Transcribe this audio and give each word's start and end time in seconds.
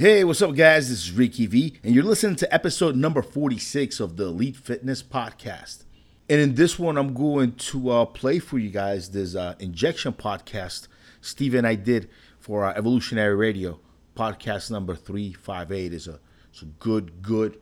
Hey, 0.00 0.22
what's 0.22 0.40
up, 0.42 0.54
guys? 0.54 0.90
This 0.90 1.08
is 1.08 1.10
Ricky 1.10 1.46
V, 1.46 1.74
and 1.82 1.92
you're 1.92 2.04
listening 2.04 2.36
to 2.36 2.54
episode 2.54 2.94
number 2.94 3.20
46 3.20 3.98
of 3.98 4.16
the 4.16 4.26
Elite 4.26 4.56
Fitness 4.56 5.02
Podcast. 5.02 5.82
And 6.30 6.40
in 6.40 6.54
this 6.54 6.78
one, 6.78 6.96
I'm 6.96 7.14
going 7.14 7.54
to 7.54 7.90
uh, 7.90 8.04
play 8.04 8.38
for 8.38 8.60
you 8.60 8.70
guys 8.70 9.10
this 9.10 9.34
uh, 9.34 9.56
injection 9.58 10.12
podcast 10.12 10.86
Steve 11.20 11.52
and 11.52 11.66
I 11.66 11.74
did 11.74 12.08
for 12.38 12.64
uh, 12.64 12.74
Evolutionary 12.74 13.34
Radio. 13.34 13.80
Podcast 14.16 14.70
number 14.70 14.94
358 14.94 15.92
is 15.92 16.06
a, 16.06 16.20
it's 16.52 16.62
a 16.62 16.66
good, 16.66 17.20
good 17.20 17.58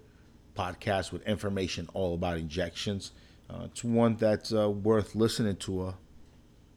podcast 0.55 1.13
with 1.13 1.27
information 1.27 1.89
all 1.95 2.13
about 2.13 2.37
injections. 2.37 3.13
Uh, 3.49 3.63
it's 3.65 3.83
one 3.83 4.15
that's 4.17 4.53
uh, 4.53 4.69
worth 4.69 5.15
listening 5.15 5.57
to, 5.57 5.87
uh, 5.87 5.93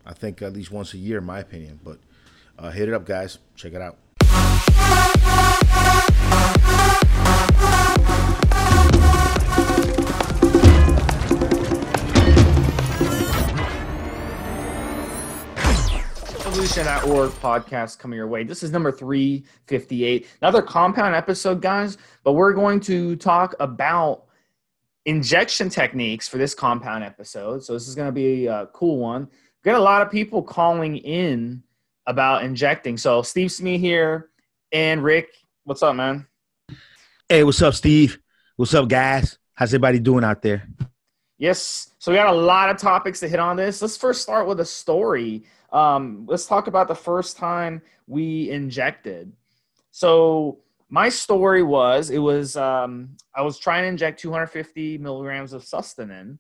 I 0.05 0.13
think, 0.13 0.41
at 0.41 0.53
least 0.53 0.71
once 0.71 0.93
a 0.93 0.97
year, 0.97 1.17
in 1.17 1.25
my 1.25 1.39
opinion. 1.39 1.81
But 1.83 1.99
uh, 2.57 2.71
hit 2.71 2.87
it 2.87 2.93
up, 2.93 3.05
guys. 3.05 3.39
Check 3.57 3.73
it 3.73 3.81
out. 3.81 3.97
Evolution.org 16.69 17.31
podcast 17.31 17.97
coming 17.97 18.17
your 18.17 18.27
way. 18.27 18.43
This 18.43 18.61
is 18.61 18.71
number 18.71 18.91
358. 18.91 20.27
Another 20.39 20.61
compound 20.61 21.15
episode, 21.15 21.63
guys, 21.63 21.97
but 22.23 22.33
we're 22.33 22.53
going 22.53 22.79
to 22.81 23.15
talk 23.15 23.55
about 23.59 24.25
injection 25.05 25.69
techniques 25.69 26.27
for 26.27 26.37
this 26.37 26.53
compound 26.53 27.03
episode. 27.03 27.63
So 27.63 27.73
this 27.73 27.87
is 27.87 27.95
going 27.95 28.07
to 28.07 28.11
be 28.11 28.45
a 28.45 28.53
uh, 28.53 28.65
cool 28.67 28.99
one. 28.99 29.23
We 29.23 29.71
got 29.71 29.79
a 29.79 29.83
lot 29.83 30.03
of 30.03 30.11
people 30.11 30.43
calling 30.43 30.97
in 30.97 31.63
about 32.05 32.43
injecting. 32.43 32.97
So 32.97 33.23
Steve 33.23 33.51
Smee 33.51 33.79
here 33.79 34.29
and 34.71 35.03
Rick, 35.03 35.29
what's 35.63 35.81
up, 35.81 35.95
man? 35.95 36.27
Hey, 37.27 37.43
what's 37.43 37.63
up, 37.63 37.73
Steve? 37.73 38.19
What's 38.57 38.75
up, 38.75 38.87
guys? 38.87 39.39
How's 39.55 39.69
everybody 39.69 39.99
doing 39.99 40.23
out 40.23 40.43
there? 40.43 40.67
Yes. 41.39 41.95
So 41.97 42.11
we 42.11 42.17
got 42.17 42.27
a 42.27 42.37
lot 42.37 42.69
of 42.69 42.77
topics 42.77 43.21
to 43.21 43.27
hit 43.27 43.39
on 43.39 43.55
this. 43.55 43.81
Let's 43.81 43.97
first 43.97 44.21
start 44.21 44.45
with 44.45 44.59
a 44.59 44.65
story. 44.65 45.45
Um, 45.71 46.25
let's 46.27 46.45
talk 46.45 46.67
about 46.67 46.87
the 46.87 46.95
first 46.95 47.37
time 47.37 47.81
we 48.07 48.49
injected. 48.49 49.31
So 49.91 50.59
my 50.89 51.09
story 51.09 51.63
was 51.63 52.09
it 52.09 52.19
was 52.19 52.57
um, 52.57 53.17
I 53.35 53.41
was 53.41 53.59
trying 53.59 53.83
to 53.83 53.87
inject 53.87 54.19
250 54.19 54.97
milligrams 54.97 55.53
of 55.53 55.63
Sustanon, 55.63 56.39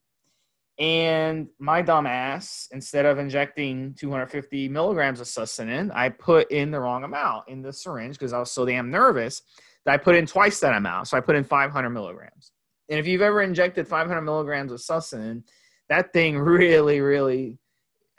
and 0.79 1.49
my 1.59 1.81
dumb 1.81 2.07
ass, 2.07 2.69
instead 2.71 3.05
of 3.05 3.19
injecting 3.19 3.93
250 3.95 4.69
milligrams 4.69 5.19
of 5.19 5.27
Sustanon, 5.27 5.91
I 5.93 6.09
put 6.09 6.49
in 6.51 6.71
the 6.71 6.79
wrong 6.79 7.03
amount 7.03 7.49
in 7.49 7.61
the 7.61 7.73
syringe 7.73 8.15
because 8.15 8.31
I 8.33 8.39
was 8.39 8.51
so 8.51 8.65
damn 8.65 8.89
nervous 8.89 9.41
that 9.85 9.93
I 9.93 9.97
put 9.97 10.15
in 10.15 10.25
twice 10.25 10.59
that 10.61 10.75
amount. 10.75 11.09
So 11.09 11.17
I 11.17 11.19
put 11.19 11.35
in 11.35 11.43
500 11.43 11.89
milligrams. 11.89 12.53
And 12.89 12.97
if 12.97 13.05
you've 13.05 13.21
ever 13.21 13.41
injected 13.41 13.87
500 13.87 14.21
milligrams 14.21 14.71
of 14.71 14.79
Sustanon, 14.79 15.43
that 15.89 16.13
thing 16.13 16.37
really, 16.39 17.01
really 17.01 17.59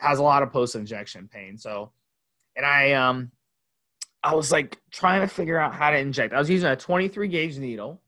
has 0.00 0.18
a 0.18 0.22
lot 0.22 0.42
of 0.42 0.50
post 0.50 0.74
injection 0.74 1.28
pain. 1.28 1.56
So, 1.58 1.92
and 2.56 2.64
I 2.64 2.92
um 2.92 3.30
I 4.22 4.34
was 4.34 4.52
like 4.52 4.78
trying 4.90 5.20
to 5.20 5.26
figure 5.26 5.58
out 5.58 5.74
how 5.74 5.90
to 5.90 5.98
inject. 5.98 6.34
I 6.34 6.38
was 6.38 6.50
using 6.50 6.68
a 6.68 6.76
23 6.76 7.28
gauge 7.28 7.58
needle, 7.58 8.02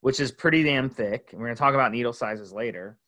which 0.00 0.20
is 0.20 0.30
pretty 0.30 0.62
damn 0.62 0.88
thick. 0.88 1.28
And 1.32 1.40
we're 1.40 1.46
gonna 1.46 1.56
talk 1.56 1.74
about 1.74 1.92
needle 1.92 2.12
sizes 2.12 2.52
later. 2.52 2.98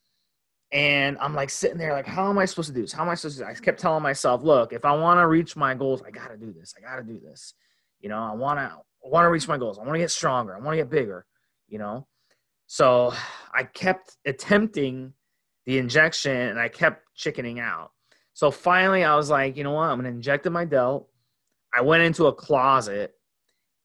And 0.72 1.18
I'm 1.18 1.34
like 1.34 1.50
sitting 1.50 1.78
there, 1.78 1.92
like, 1.92 2.06
how 2.06 2.30
am 2.30 2.38
I 2.38 2.44
supposed 2.44 2.68
to 2.68 2.74
do 2.74 2.82
this? 2.82 2.92
How 2.92 3.02
am 3.02 3.08
I 3.08 3.14
supposed 3.14 3.38
to? 3.38 3.46
I 3.46 3.54
kept 3.54 3.80
telling 3.80 4.04
myself, 4.04 4.42
look, 4.42 4.72
if 4.72 4.84
I 4.84 4.92
want 4.92 5.18
to 5.18 5.26
reach 5.26 5.56
my 5.56 5.74
goals, 5.74 6.00
I 6.06 6.10
gotta 6.10 6.36
do 6.36 6.52
this. 6.52 6.74
I 6.76 6.80
gotta 6.80 7.02
do 7.02 7.18
this. 7.18 7.54
You 8.00 8.08
know, 8.08 8.18
I 8.18 8.34
wanna 8.34 8.76
I 9.04 9.08
wanna 9.08 9.30
reach 9.30 9.48
my 9.48 9.58
goals. 9.58 9.78
I 9.78 9.84
wanna 9.84 9.98
get 9.98 10.10
stronger. 10.10 10.54
I 10.54 10.60
wanna 10.60 10.76
get 10.76 10.90
bigger, 10.90 11.26
you 11.68 11.78
know. 11.78 12.06
So 12.66 13.12
I 13.52 13.64
kept 13.64 14.16
attempting 14.24 15.12
the 15.66 15.78
injection 15.78 16.36
and 16.36 16.58
I 16.58 16.68
kept 16.68 17.04
chickening 17.14 17.60
out. 17.60 17.92
So 18.34 18.50
finally, 18.50 19.04
I 19.04 19.16
was 19.16 19.30
like, 19.30 19.56
you 19.56 19.64
know 19.64 19.72
what? 19.72 19.90
I'm 19.90 19.98
gonna 19.98 20.08
inject 20.08 20.46
in 20.46 20.52
my 20.52 20.64
delt. 20.64 21.08
I 21.72 21.82
went 21.82 22.02
into 22.02 22.26
a 22.26 22.32
closet 22.32 23.14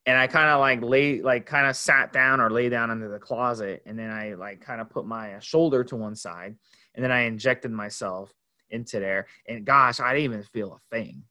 and 0.05 0.17
I 0.17 0.27
kind 0.27 0.49
of 0.49 0.59
like 0.59 0.81
lay, 0.81 1.21
like 1.21 1.45
kind 1.45 1.67
of 1.67 1.75
sat 1.75 2.13
down 2.13 2.39
or 2.39 2.49
lay 2.49 2.69
down 2.69 2.91
under 2.91 3.09
the 3.09 3.19
closet, 3.19 3.81
and 3.85 3.97
then 3.97 4.11
I 4.11 4.35
like 4.35 4.61
kind 4.61 4.79
of 4.79 4.89
put 4.89 5.05
my 5.05 5.33
uh, 5.33 5.39
shoulder 5.39 5.83
to 5.85 5.95
one 5.95 6.15
side, 6.15 6.55
and 6.93 7.03
then 7.03 7.11
I 7.11 7.21
injected 7.21 7.71
myself 7.71 8.31
into 8.69 8.99
there. 8.99 9.27
And 9.47 9.65
gosh, 9.65 9.99
I 9.99 10.13
didn't 10.13 10.25
even 10.25 10.43
feel 10.43 10.73
a 10.73 10.95
thing. 10.95 11.23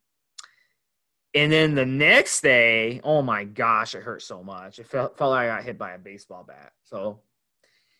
And 1.33 1.51
then 1.51 1.75
the 1.75 1.85
next 1.85 2.41
day, 2.41 3.01
oh 3.03 3.21
my 3.21 3.43
gosh, 3.43 3.95
it 3.95 4.03
hurt 4.03 4.21
so 4.21 4.43
much. 4.43 4.79
It 4.79 4.87
felt 4.87 5.17
felt 5.17 5.31
like 5.31 5.49
I 5.49 5.55
got 5.55 5.65
hit 5.65 5.77
by 5.77 5.93
a 5.93 5.99
baseball 5.99 6.43
bat. 6.45 6.71
So 6.83 7.19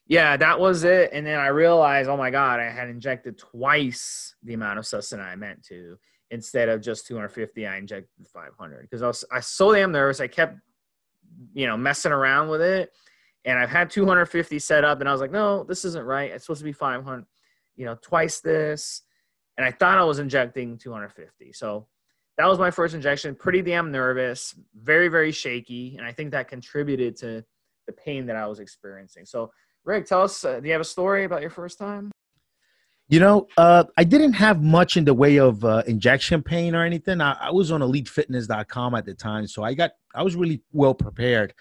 yeah, 0.08 0.38
that 0.38 0.60
was 0.60 0.84
it. 0.84 1.10
And 1.14 1.26
then 1.26 1.40
I 1.40 1.48
realized, 1.48 2.10
oh 2.10 2.18
my 2.18 2.30
God, 2.30 2.60
I 2.60 2.70
had 2.70 2.90
injected 2.90 3.38
twice 3.38 4.36
the 4.44 4.54
amount 4.54 4.78
of 4.78 4.86
Sustanon 4.86 5.26
I 5.26 5.36
meant 5.36 5.64
to. 5.64 5.98
Instead 6.32 6.70
of 6.70 6.82
just 6.82 7.08
250, 7.08 7.68
I 7.68 7.78
injected 7.78 8.28
500 8.28 8.82
because 8.82 9.02
I 9.02 9.08
was 9.08 9.24
I 9.32 9.38
was 9.38 9.48
so 9.48 9.74
damn 9.74 9.92
nervous. 9.92 10.20
I 10.20 10.28
kept, 10.28 10.58
you 11.54 11.68
know, 11.68 11.78
messing 11.78 12.12
around 12.12 12.50
with 12.50 12.62
it, 12.62 12.92
and 13.46 13.60
I've 13.60 13.70
had 13.70 13.92
250 13.92 14.58
set 14.58 14.84
up, 14.84 15.00
and 15.00 15.08
I 15.08 15.12
was 15.12 15.22
like, 15.22 15.32
no, 15.32 15.64
this 15.64 15.86
isn't 15.86 16.04
right. 16.04 16.32
It's 16.32 16.46
supposed 16.46 16.62
to 16.62 16.66
be 16.66 16.72
500, 16.72 17.26
you 17.76 17.86
know, 17.86 17.96
twice 18.02 18.42
this, 18.42 19.04
and 19.58 19.66
I 19.66 19.72
thought 19.72 20.00
I 20.00 20.04
was 20.04 20.18
injecting 20.18 20.80
250. 20.80 21.54
So 21.54 21.86
that 22.38 22.48
was 22.48 22.58
my 22.58 22.72
first 22.72 22.96
injection. 22.96 23.36
Pretty 23.36 23.62
damn 23.62 23.92
nervous, 23.92 24.56
very 24.76 25.10
very 25.10 25.32
shaky, 25.32 25.96
and 25.98 26.08
I 26.08 26.12
think 26.12 26.32
that 26.32 26.48
contributed 26.48 27.16
to 27.18 27.46
the 27.86 27.94
pain 27.94 28.26
that 28.26 28.36
I 28.36 28.48
was 28.48 28.60
experiencing. 28.60 29.26
So 29.26 29.52
Rick, 29.86 30.08
tell 30.08 30.24
us, 30.24 30.44
uh, 30.44 30.60
do 30.60 30.66
you 30.66 30.72
have 30.72 30.82
a 30.82 30.86
story 30.86 31.26
about 31.26 31.42
your 31.42 31.52
first 31.52 31.78
time? 31.78 32.12
You 33.08 33.20
know, 33.20 33.48
uh, 33.56 33.84
I 33.98 34.04
didn't 34.04 34.34
have 34.34 34.64
much 34.64 34.98
in 34.98 35.06
the 35.06 35.14
way 35.14 35.38
of 35.38 35.64
uh, 35.64 35.84
injection 35.86 36.42
pain 36.42 36.74
or 36.74 36.84
anything. 36.84 37.22
I, 37.22 37.34
I, 37.34 37.52
was 37.52 37.72
on 37.72 37.82
elitefitness.com 37.82 38.96
at 38.96 39.06
the 39.06 39.14
time, 39.14 39.46
so 39.46 39.62
I 39.62 39.76
got 39.76 39.92
I 40.16 40.24
was 40.24 40.36
really 40.36 40.64
well 40.72 40.96
prepared 40.96 41.54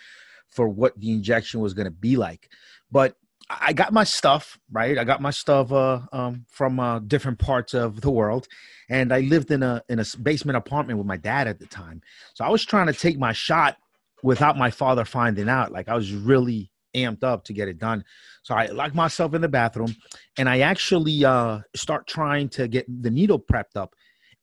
for 0.48 0.68
what 0.68 0.98
the 0.98 1.12
injection 1.12 1.60
was 1.60 1.74
going 1.74 1.84
to 1.84 1.90
be 1.90 2.16
like. 2.16 2.48
But 2.90 3.14
I 3.50 3.74
got 3.74 3.92
my 3.92 4.04
stuff 4.04 4.58
right. 4.72 4.96
I 4.96 5.04
got 5.04 5.20
my 5.20 5.30
stuff 5.30 5.70
uh, 5.70 6.00
um, 6.12 6.46
from 6.48 6.80
uh, 6.80 7.00
different 7.00 7.38
parts 7.38 7.74
of 7.74 8.00
the 8.00 8.10
world, 8.10 8.48
and 8.88 9.12
I 9.12 9.20
lived 9.20 9.50
in 9.50 9.62
a 9.62 9.82
in 9.90 10.00
a 10.00 10.04
basement 10.22 10.56
apartment 10.56 10.98
with 10.98 11.06
my 11.06 11.18
dad 11.18 11.46
at 11.46 11.58
the 11.58 11.66
time. 11.66 12.00
So 12.32 12.42
I 12.42 12.48
was 12.48 12.64
trying 12.64 12.86
to 12.86 12.94
take 12.94 13.18
my 13.18 13.34
shot 13.34 13.76
without 14.22 14.56
my 14.56 14.70
father 14.70 15.04
finding 15.04 15.50
out. 15.50 15.72
Like 15.72 15.90
I 15.90 15.94
was 15.94 16.14
really 16.14 16.70
amped 16.94 17.24
up 17.24 17.44
to 17.44 17.52
get 17.52 17.68
it 17.68 17.78
done. 17.78 18.04
So 18.42 18.54
I 18.54 18.66
lock 18.66 18.94
myself 18.94 19.34
in 19.34 19.40
the 19.40 19.48
bathroom 19.48 19.94
and 20.36 20.48
I 20.48 20.60
actually 20.60 21.24
uh, 21.24 21.60
start 21.74 22.06
trying 22.06 22.48
to 22.50 22.68
get 22.68 22.86
the 23.02 23.10
needle 23.10 23.38
prepped 23.38 23.76
up. 23.76 23.94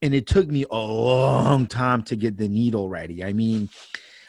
And 0.01 0.15
it 0.15 0.25
took 0.25 0.47
me 0.47 0.65
a 0.71 0.77
long 0.77 1.67
time 1.67 2.01
to 2.03 2.15
get 2.15 2.37
the 2.37 2.47
needle 2.47 2.89
ready. 2.89 3.23
I 3.23 3.33
mean, 3.33 3.69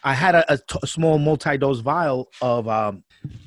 I 0.04 0.14
had 0.14 0.34
a, 0.34 0.52
a, 0.52 0.58
t- 0.58 0.78
a 0.82 0.86
small 0.86 1.18
multi-dose 1.18 1.80
vial 1.80 2.28
of 2.42 2.68
um, 2.68 3.04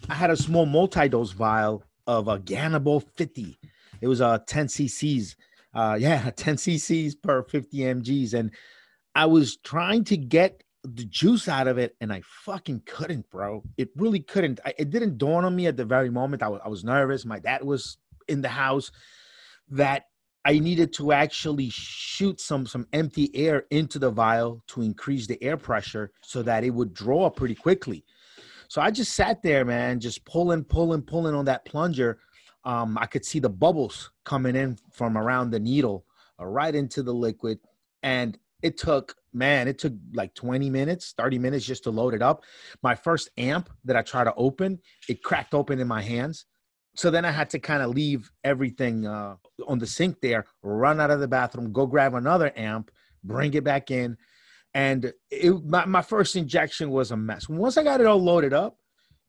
I 0.10 0.16
had 0.16 0.32
a 0.32 0.38
small 0.38 0.66
multi-dose 0.66 1.32
vial 1.32 1.84
of 2.08 2.28
a 2.28 2.40
Ganabol 2.40 3.04
50. 3.16 3.60
It 4.02 4.08
was 4.08 4.22
a 4.22 4.28
uh, 4.28 4.40
10 4.48 4.68
cc's. 4.68 5.36
Uh, 5.74 5.98
yeah, 6.00 6.30
10 6.36 6.56
cc's 6.56 7.16
per 7.16 7.44
50 7.44 7.78
mgs. 7.78 8.34
And 8.34 8.52
I 9.14 9.26
was 9.26 9.58
trying 9.58 10.04
to 10.06 10.18
get 10.18 10.64
the 10.94 11.06
juice 11.06 11.48
out 11.48 11.68
of 11.68 11.78
it 11.78 11.96
and 12.02 12.12
I 12.14 12.22
fucking 12.44 12.84
couldn't, 12.86 13.30
bro. 13.30 13.64
It 13.78 13.90
really 13.96 14.20
couldn't. 14.20 14.60
I, 14.66 14.74
it 14.78 14.90
didn't 14.90 15.18
dawn 15.18 15.46
on 15.46 15.56
me 15.56 15.68
at 15.68 15.78
the 15.78 15.86
very 15.86 16.10
moment. 16.10 16.44
I 16.44 16.48
was, 16.48 16.62
was 16.66 16.84
nervous. 16.84 17.26
My 17.26 17.40
dad 17.40 17.64
was 17.64 17.98
in 18.28 18.42
the 18.42 18.50
house 18.50 18.92
that 19.70 20.06
I 20.46 20.60
needed 20.60 20.94
to 20.94 21.12
actually 21.12 21.70
shoot 21.72 22.40
some 22.40 22.68
some 22.68 22.88
empty 22.94 23.32
air 23.36 23.66
into 23.72 23.98
the 23.98 24.12
vial 24.12 24.62
to 24.68 24.84
increase 24.84 25.26
the 25.26 25.42
air 25.44 25.58
pressure 25.58 26.12
so 26.22 26.44
that 26.44 26.64
it 26.64 26.70
would 26.70 26.94
draw 26.94 27.30
pretty 27.32 27.56
quickly. 27.56 28.06
So 28.68 28.82
I 28.82 28.92
just 28.92 29.14
sat 29.14 29.42
there, 29.42 29.66
man, 29.66 30.00
just 30.00 30.26
pulling, 30.26 30.64
pulling, 30.64 31.02
pulling 31.02 31.36
on 31.36 31.46
that 31.46 31.66
plunger. 31.66 32.20
Um, 32.64 32.98
I 33.00 33.06
could 33.06 33.26
see 33.26 33.40
the 33.40 33.50
bubbles 33.50 34.12
coming 34.24 34.56
in 34.56 34.78
from 34.92 35.18
around 35.18 35.52
the 35.52 35.60
needle, 35.60 36.06
uh, 36.40 36.46
right 36.46 36.74
into 36.74 37.04
the 37.04 37.14
liquid, 37.14 37.60
and 38.02 38.38
it 38.62 38.78
took 38.78 39.16
man 39.36 39.68
it 39.68 39.78
took 39.78 39.94
like 40.14 40.34
20 40.34 40.70
minutes 40.70 41.14
30 41.18 41.38
minutes 41.38 41.66
just 41.66 41.84
to 41.84 41.92
load 41.92 42.14
it 42.14 42.22
up. 42.22 42.44
My 42.82 42.96
first 42.96 43.30
amp 43.38 43.70
that 43.84 43.96
i 43.96 44.02
tried 44.02 44.26
to 44.26 44.34
open 44.36 44.80
it 45.10 45.22
cracked 45.22 45.54
open 45.54 45.80
in 45.80 45.88
my 45.88 46.02
hands. 46.02 46.46
So 46.96 47.12
then 47.12 47.26
i 47.26 47.32
had 47.32 47.50
to 47.52 47.60
kind 47.60 47.84
of 47.84 47.92
leave 47.92 48.32
everything 48.44 49.06
uh, 49.06 49.36
on 49.68 49.80
the 49.80 49.88
sink 49.88 50.22
there 50.22 50.46
run 50.64 51.00
out 51.00 51.12
of 51.12 51.20
the 51.20 51.28
bathroom 51.28 51.72
go 51.72 51.86
grab 51.86 52.16
another 52.16 52.52
amp 52.56 52.90
bring 53.24 53.54
it 53.54 53.64
back 53.64 53.92
in 53.92 54.18
and 54.74 55.14
it, 55.32 55.54
my, 55.66 55.86
my 55.86 56.02
first 56.02 56.36
injection 56.36 56.90
was 56.90 57.12
a 57.12 57.18
mess. 57.18 57.50
Once 57.50 57.78
i 57.78 57.84
got 57.84 58.02
it 58.02 58.08
all 58.08 58.22
loaded 58.22 58.54
up 58.54 58.78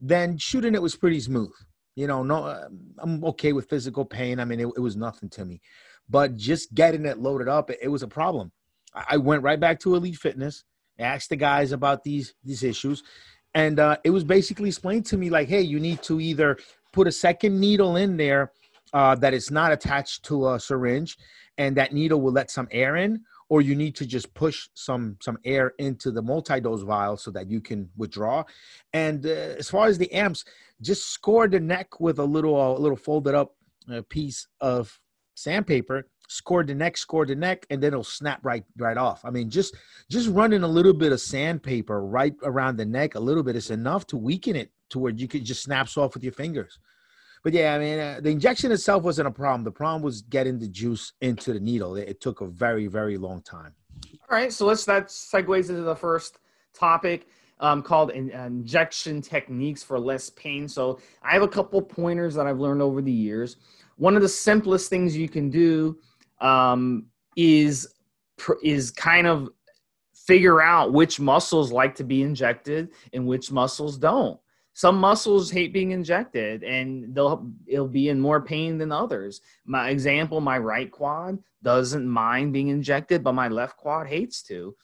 then 0.00 0.36
shooting 0.36 0.74
it 0.74 0.82
was 0.82 0.94
pretty 0.94 1.20
smooth. 1.20 1.52
You 1.96 2.06
know 2.06 2.22
no 2.22 2.44
uh, 2.44 2.68
i'm 2.98 3.24
okay 3.24 3.52
with 3.52 3.68
physical 3.68 4.04
pain. 4.04 4.38
I 4.38 4.44
mean 4.44 4.60
it, 4.60 4.68
it 4.76 4.80
was 4.80 4.96
nothing 4.96 5.30
to 5.30 5.44
me. 5.44 5.60
But 6.08 6.36
just 6.36 6.72
getting 6.74 7.04
it 7.04 7.18
loaded 7.18 7.48
up 7.48 7.70
it, 7.70 7.78
it 7.82 7.88
was 7.88 8.04
a 8.04 8.08
problem 8.08 8.52
I 9.08 9.16
went 9.18 9.42
right 9.42 9.60
back 9.60 9.80
to 9.80 9.94
Elite 9.94 10.16
Fitness 10.16 10.64
asked 10.98 11.30
the 11.30 11.36
guys 11.36 11.72
about 11.72 12.04
these 12.04 12.34
these 12.44 12.62
issues, 12.62 13.02
and 13.54 13.78
uh, 13.78 13.96
it 14.04 14.10
was 14.10 14.24
basically 14.24 14.68
explained 14.68 15.06
to 15.06 15.16
me 15.16 15.30
like, 15.30 15.48
hey, 15.48 15.60
you 15.60 15.80
need 15.80 16.02
to 16.02 16.20
either 16.20 16.56
put 16.92 17.06
a 17.06 17.12
second 17.12 17.58
needle 17.60 17.96
in 17.96 18.16
there 18.16 18.52
uh, 18.92 19.14
that 19.16 19.34
is 19.34 19.50
not 19.50 19.72
attached 19.72 20.24
to 20.24 20.50
a 20.50 20.60
syringe, 20.60 21.16
and 21.58 21.76
that 21.76 21.92
needle 21.92 22.20
will 22.20 22.32
let 22.32 22.50
some 22.50 22.68
air 22.70 22.96
in, 22.96 23.20
or 23.48 23.60
you 23.60 23.74
need 23.74 23.94
to 23.96 24.06
just 24.06 24.32
push 24.34 24.68
some 24.74 25.16
some 25.20 25.38
air 25.44 25.74
into 25.78 26.10
the 26.10 26.22
multi-dose 26.22 26.82
vial 26.82 27.16
so 27.16 27.30
that 27.30 27.50
you 27.50 27.60
can 27.60 27.88
withdraw. 27.96 28.44
And 28.92 29.24
uh, 29.26 29.58
as 29.58 29.68
far 29.68 29.86
as 29.86 29.98
the 29.98 30.12
amps, 30.12 30.44
just 30.80 31.12
score 31.12 31.48
the 31.48 31.60
neck 31.60 32.00
with 32.00 32.18
a 32.18 32.24
little 32.24 32.76
a 32.76 32.78
little 32.78 32.96
folded 32.96 33.34
up 33.34 33.54
uh, 33.92 34.02
piece 34.08 34.46
of 34.60 34.98
sandpaper. 35.34 36.08
Score 36.28 36.64
the 36.64 36.74
neck, 36.74 36.96
score 36.96 37.24
the 37.24 37.34
neck, 37.34 37.66
and 37.70 37.82
then 37.82 37.92
it'll 37.92 38.04
snap 38.04 38.44
right 38.44 38.64
right 38.76 38.96
off. 38.96 39.24
I 39.24 39.30
mean, 39.30 39.50
just 39.50 39.76
just 40.10 40.28
running 40.28 40.62
a 40.62 40.68
little 40.68 40.94
bit 40.94 41.12
of 41.12 41.20
sandpaper 41.20 42.04
right 42.04 42.34
around 42.42 42.76
the 42.76 42.84
neck, 42.84 43.14
a 43.14 43.20
little 43.20 43.42
bit 43.42 43.56
is 43.56 43.70
enough 43.70 44.06
to 44.08 44.16
weaken 44.16 44.56
it 44.56 44.70
to 44.90 44.98
where 44.98 45.12
you 45.12 45.28
could 45.28 45.44
just 45.44 45.62
snaps 45.62 45.96
off 45.96 46.14
with 46.14 46.22
your 46.22 46.32
fingers. 46.32 46.78
But 47.42 47.52
yeah, 47.52 47.74
I 47.74 47.78
mean, 47.78 47.98
uh, 47.98 48.20
the 48.20 48.30
injection 48.30 48.72
itself 48.72 49.04
wasn't 49.04 49.28
a 49.28 49.30
problem. 49.30 49.62
The 49.62 49.70
problem 49.70 50.02
was 50.02 50.22
getting 50.22 50.58
the 50.58 50.66
juice 50.66 51.12
into 51.20 51.52
the 51.52 51.60
needle. 51.60 51.96
It, 51.96 52.08
it 52.08 52.20
took 52.20 52.40
a 52.40 52.46
very, 52.46 52.88
very 52.88 53.18
long 53.18 53.40
time. 53.42 53.72
All 54.28 54.36
right, 54.36 54.52
so 54.52 54.66
let's 54.66 54.84
that 54.86 55.06
segues 55.06 55.68
into 55.68 55.82
the 55.82 55.94
first 55.94 56.38
topic 56.74 57.28
um, 57.60 57.82
called 57.82 58.10
in, 58.10 58.32
uh, 58.34 58.44
injection 58.46 59.22
techniques 59.22 59.82
for 59.82 59.98
less 59.98 60.30
pain. 60.30 60.68
So 60.68 60.98
I 61.22 61.32
have 61.32 61.42
a 61.42 61.48
couple 61.48 61.80
pointers 61.80 62.34
that 62.34 62.46
I've 62.46 62.58
learned 62.58 62.82
over 62.82 63.00
the 63.00 63.12
years. 63.12 63.56
One 63.96 64.16
of 64.16 64.22
the 64.22 64.28
simplest 64.28 64.90
things 64.90 65.16
you 65.16 65.28
can 65.28 65.48
do 65.48 65.98
um, 66.40 67.06
is 67.36 67.88
is 68.62 68.90
kind 68.90 69.26
of 69.26 69.48
figure 70.14 70.60
out 70.60 70.92
which 70.92 71.20
muscles 71.20 71.70
like 71.70 71.94
to 71.94 72.04
be 72.04 72.22
injected 72.22 72.90
and 73.12 73.26
which 73.26 73.52
muscles 73.52 73.96
don't. 73.96 74.38
Some 74.74 74.98
muscles 74.98 75.50
hate 75.50 75.72
being 75.72 75.92
injected 75.92 76.62
and 76.62 77.14
they'll 77.14 77.50
it'll 77.66 77.88
be 77.88 78.08
in 78.08 78.20
more 78.20 78.42
pain 78.42 78.76
than 78.76 78.92
others. 78.92 79.40
My 79.64 79.88
example 79.88 80.40
my 80.40 80.58
right 80.58 80.90
quad 80.90 81.38
doesn't 81.62 82.06
mind 82.06 82.52
being 82.52 82.68
injected 82.68 83.22
but 83.22 83.32
my 83.32 83.48
left 83.48 83.76
quad 83.76 84.06
hates 84.06 84.42
to. 84.44 84.76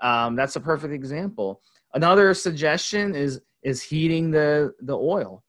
Um, 0.00 0.36
that's 0.36 0.56
a 0.56 0.60
perfect 0.60 0.94
example. 0.94 1.62
Another 1.94 2.32
suggestion 2.34 3.14
is 3.14 3.40
is 3.62 3.82
heating 3.82 4.30
the 4.30 4.72
the 4.82 4.96
oil. 4.96 5.42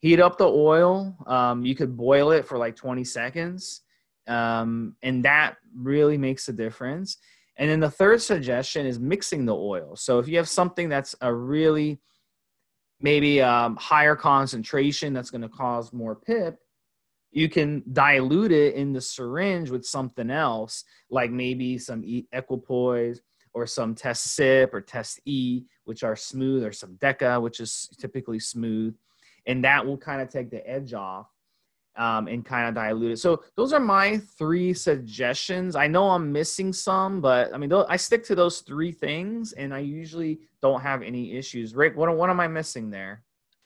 Heat 0.00 0.20
up 0.20 0.36
the 0.36 0.48
oil. 0.48 1.16
Um, 1.26 1.64
you 1.64 1.74
could 1.74 1.96
boil 1.96 2.32
it 2.32 2.44
for 2.44 2.58
like 2.58 2.76
20 2.76 3.04
seconds 3.04 3.82
um, 4.26 4.96
and 5.02 5.24
that 5.24 5.56
really 5.76 6.18
makes 6.18 6.48
a 6.48 6.52
difference. 6.52 7.18
And 7.56 7.70
then 7.70 7.80
the 7.80 7.90
third 7.90 8.20
suggestion 8.20 8.86
is 8.86 8.98
mixing 8.98 9.46
the 9.46 9.54
oil. 9.54 9.94
So 9.96 10.18
if 10.18 10.26
you 10.28 10.36
have 10.38 10.48
something 10.48 10.88
that's 10.88 11.14
a 11.20 11.32
really 11.32 12.00
maybe 13.00 13.42
um, 13.42 13.76
higher 13.76 14.16
concentration 14.16 15.12
that's 15.12 15.30
going 15.30 15.42
to 15.42 15.48
cause 15.48 15.92
more 15.92 16.16
pip, 16.16 16.58
you 17.30 17.48
can 17.48 17.82
dilute 17.92 18.52
it 18.52 18.74
in 18.74 18.92
the 18.92 19.00
syringe 19.00 19.70
with 19.70 19.84
something 19.84 20.30
else, 20.30 20.84
like 21.10 21.30
maybe 21.30 21.78
some 21.78 22.04
equipoise 22.32 23.20
or 23.52 23.66
some 23.66 23.94
test 23.94 24.38
cyp 24.38 24.72
or 24.72 24.80
test 24.80 25.20
E, 25.24 25.64
which 25.84 26.02
are 26.02 26.16
smooth, 26.16 26.64
or 26.64 26.72
some 26.72 26.96
deca, 26.96 27.40
which 27.40 27.60
is 27.60 27.88
typically 27.98 28.40
smooth. 28.40 28.96
And 29.46 29.64
that 29.64 29.84
will 29.84 29.98
kind 29.98 30.22
of 30.22 30.28
take 30.28 30.50
the 30.50 30.68
edge 30.68 30.94
off 30.94 31.28
um, 31.96 32.28
and 32.28 32.44
kind 32.44 32.68
of 32.68 32.74
dilute 32.74 33.12
it. 33.12 33.18
So 33.18 33.42
those 33.56 33.72
are 33.72 33.80
my 33.80 34.18
three 34.38 34.74
suggestions. 34.74 35.76
I 35.76 35.86
know 35.86 36.10
I'm 36.10 36.32
missing 36.32 36.72
some, 36.72 37.20
but 37.20 37.54
I 37.54 37.58
mean, 37.58 37.72
I 37.72 37.96
stick 37.96 38.24
to 38.24 38.34
those 38.34 38.60
three 38.60 38.92
things, 38.92 39.52
and 39.52 39.72
I 39.72 39.78
usually 39.80 40.40
don't 40.62 40.80
have 40.80 41.02
any 41.02 41.36
issues. 41.36 41.74
Rick, 41.74 41.96
what 41.96 42.14
what 42.16 42.30
am 42.30 42.40
I 42.40 42.48
missing 42.48 42.90
there? 42.90 43.22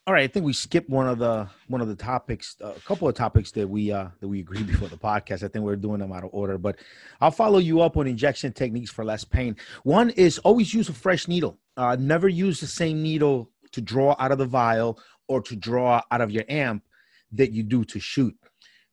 All 0.07 0.15
right, 0.15 0.25
I 0.25 0.27
think 0.27 0.47
we 0.47 0.55
skipped 0.55 0.89
one 0.89 1.07
of 1.07 1.19
the 1.19 1.47
one 1.67 1.83
of 1.83 1.89
the 1.89 1.95
topics, 1.95 2.57
uh, 2.65 2.73
a 2.75 2.81
couple 2.81 3.07
of 3.07 3.15
topics 3.15 3.51
that 3.53 3.69
we 3.69 3.93
uh, 3.93 4.09
that 4.21 4.29
we 4.29 4.41
agreed 4.41 4.67
before 4.73 4.89
the 4.89 4.97
podcast. 4.97 5.43
I 5.43 5.49
think 5.49 5.65
we're 5.67 5.77
doing 5.77 6.01
them 6.01 6.13
out 6.13 6.25
of 6.25 6.31
order, 6.33 6.57
but 6.57 6.77
I'll 7.21 7.31
follow 7.31 7.59
you 7.59 7.83
up 7.83 7.97
on 7.99 8.07
injection 8.07 8.53
techniques 8.55 8.91
for 8.91 9.05
less 9.05 9.25
pain. 9.25 9.57
One 9.83 10.09
is 10.11 10.39
always 10.39 10.73
use 10.73 10.89
a 10.89 10.95
fresh 10.95 11.29
needle. 11.29 11.59
Uh, 11.77 11.97
never 12.01 12.27
use 12.27 12.59
the 12.59 12.67
same 12.67 13.03
needle 13.03 13.51
to 13.73 13.83
draw 13.83 14.17
out 14.19 14.33
of 14.33 14.39
the 14.39 14.47
vial 14.47 14.99
or 15.29 15.43
to 15.43 15.55
draw 15.55 16.01
out 16.11 16.23
of 16.23 16.31
your 16.31 16.45
amp 16.49 16.83
that 17.33 17.53
you 17.53 17.63
do 17.63 17.85
to 17.85 18.01
shoot. 18.01 18.35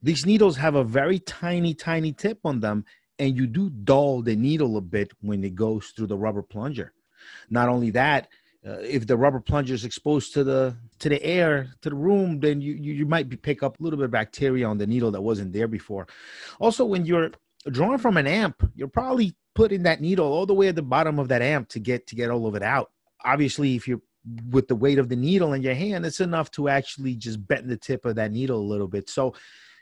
These 0.01 0.25
needles 0.25 0.57
have 0.57 0.75
a 0.75 0.83
very 0.83 1.19
tiny, 1.19 1.73
tiny 1.73 2.13
tip 2.13 2.39
on 2.43 2.59
them, 2.59 2.85
and 3.17 3.35
you 3.35 3.47
do 3.47 3.69
dull 3.69 4.21
the 4.21 4.35
needle 4.35 4.77
a 4.77 4.81
bit 4.81 5.11
when 5.21 5.43
it 5.43 5.55
goes 5.55 5.87
through 5.87 6.07
the 6.07 6.17
rubber 6.17 6.43
plunger. 6.43 6.93
Not 7.49 7.69
only 7.69 7.91
that, 7.91 8.27
uh, 8.67 8.79
if 8.79 9.05
the 9.05 9.17
rubber 9.17 9.39
plunger 9.39 9.73
is 9.73 9.85
exposed 9.85 10.33
to 10.33 10.43
the 10.43 10.75
to 10.99 11.09
the 11.09 11.23
air 11.23 11.69
to 11.81 11.89
the 11.89 11.95
room, 11.95 12.39
then 12.39 12.61
you, 12.61 12.73
you 12.73 12.93
you 12.93 13.05
might 13.05 13.29
be 13.29 13.37
pick 13.37 13.61
up 13.61 13.79
a 13.79 13.83
little 13.83 13.97
bit 13.97 14.05
of 14.05 14.11
bacteria 14.11 14.67
on 14.67 14.77
the 14.77 14.87
needle 14.87 15.11
that 15.11 15.21
wasn't 15.21 15.53
there 15.53 15.67
before. 15.67 16.07
Also, 16.59 16.83
when 16.83 17.05
you're 17.05 17.31
drawing 17.69 17.99
from 17.99 18.17
an 18.17 18.27
amp, 18.27 18.67
you're 18.75 18.87
probably 18.87 19.35
putting 19.53 19.83
that 19.83 20.01
needle 20.01 20.31
all 20.31 20.45
the 20.45 20.53
way 20.53 20.67
at 20.67 20.75
the 20.75 20.81
bottom 20.81 21.19
of 21.19 21.27
that 21.27 21.41
amp 21.41 21.69
to 21.69 21.79
get 21.79 22.07
to 22.07 22.15
get 22.15 22.29
all 22.29 22.47
of 22.47 22.55
it 22.55 22.63
out. 22.63 22.91
Obviously, 23.23 23.75
if 23.75 23.87
you're 23.87 24.01
with 24.49 24.67
the 24.67 24.75
weight 24.75 24.99
of 24.99 25.09
the 25.09 25.15
needle 25.15 25.53
in 25.53 25.61
your 25.61 25.73
hand, 25.73 26.05
it's 26.05 26.19
enough 26.19 26.51
to 26.51 26.69
actually 26.69 27.15
just 27.15 27.45
bend 27.47 27.69
the 27.69 27.77
tip 27.77 28.05
of 28.05 28.15
that 28.15 28.31
needle 28.31 28.59
a 28.59 28.61
little 28.61 28.87
bit. 28.87 29.09
So 29.09 29.33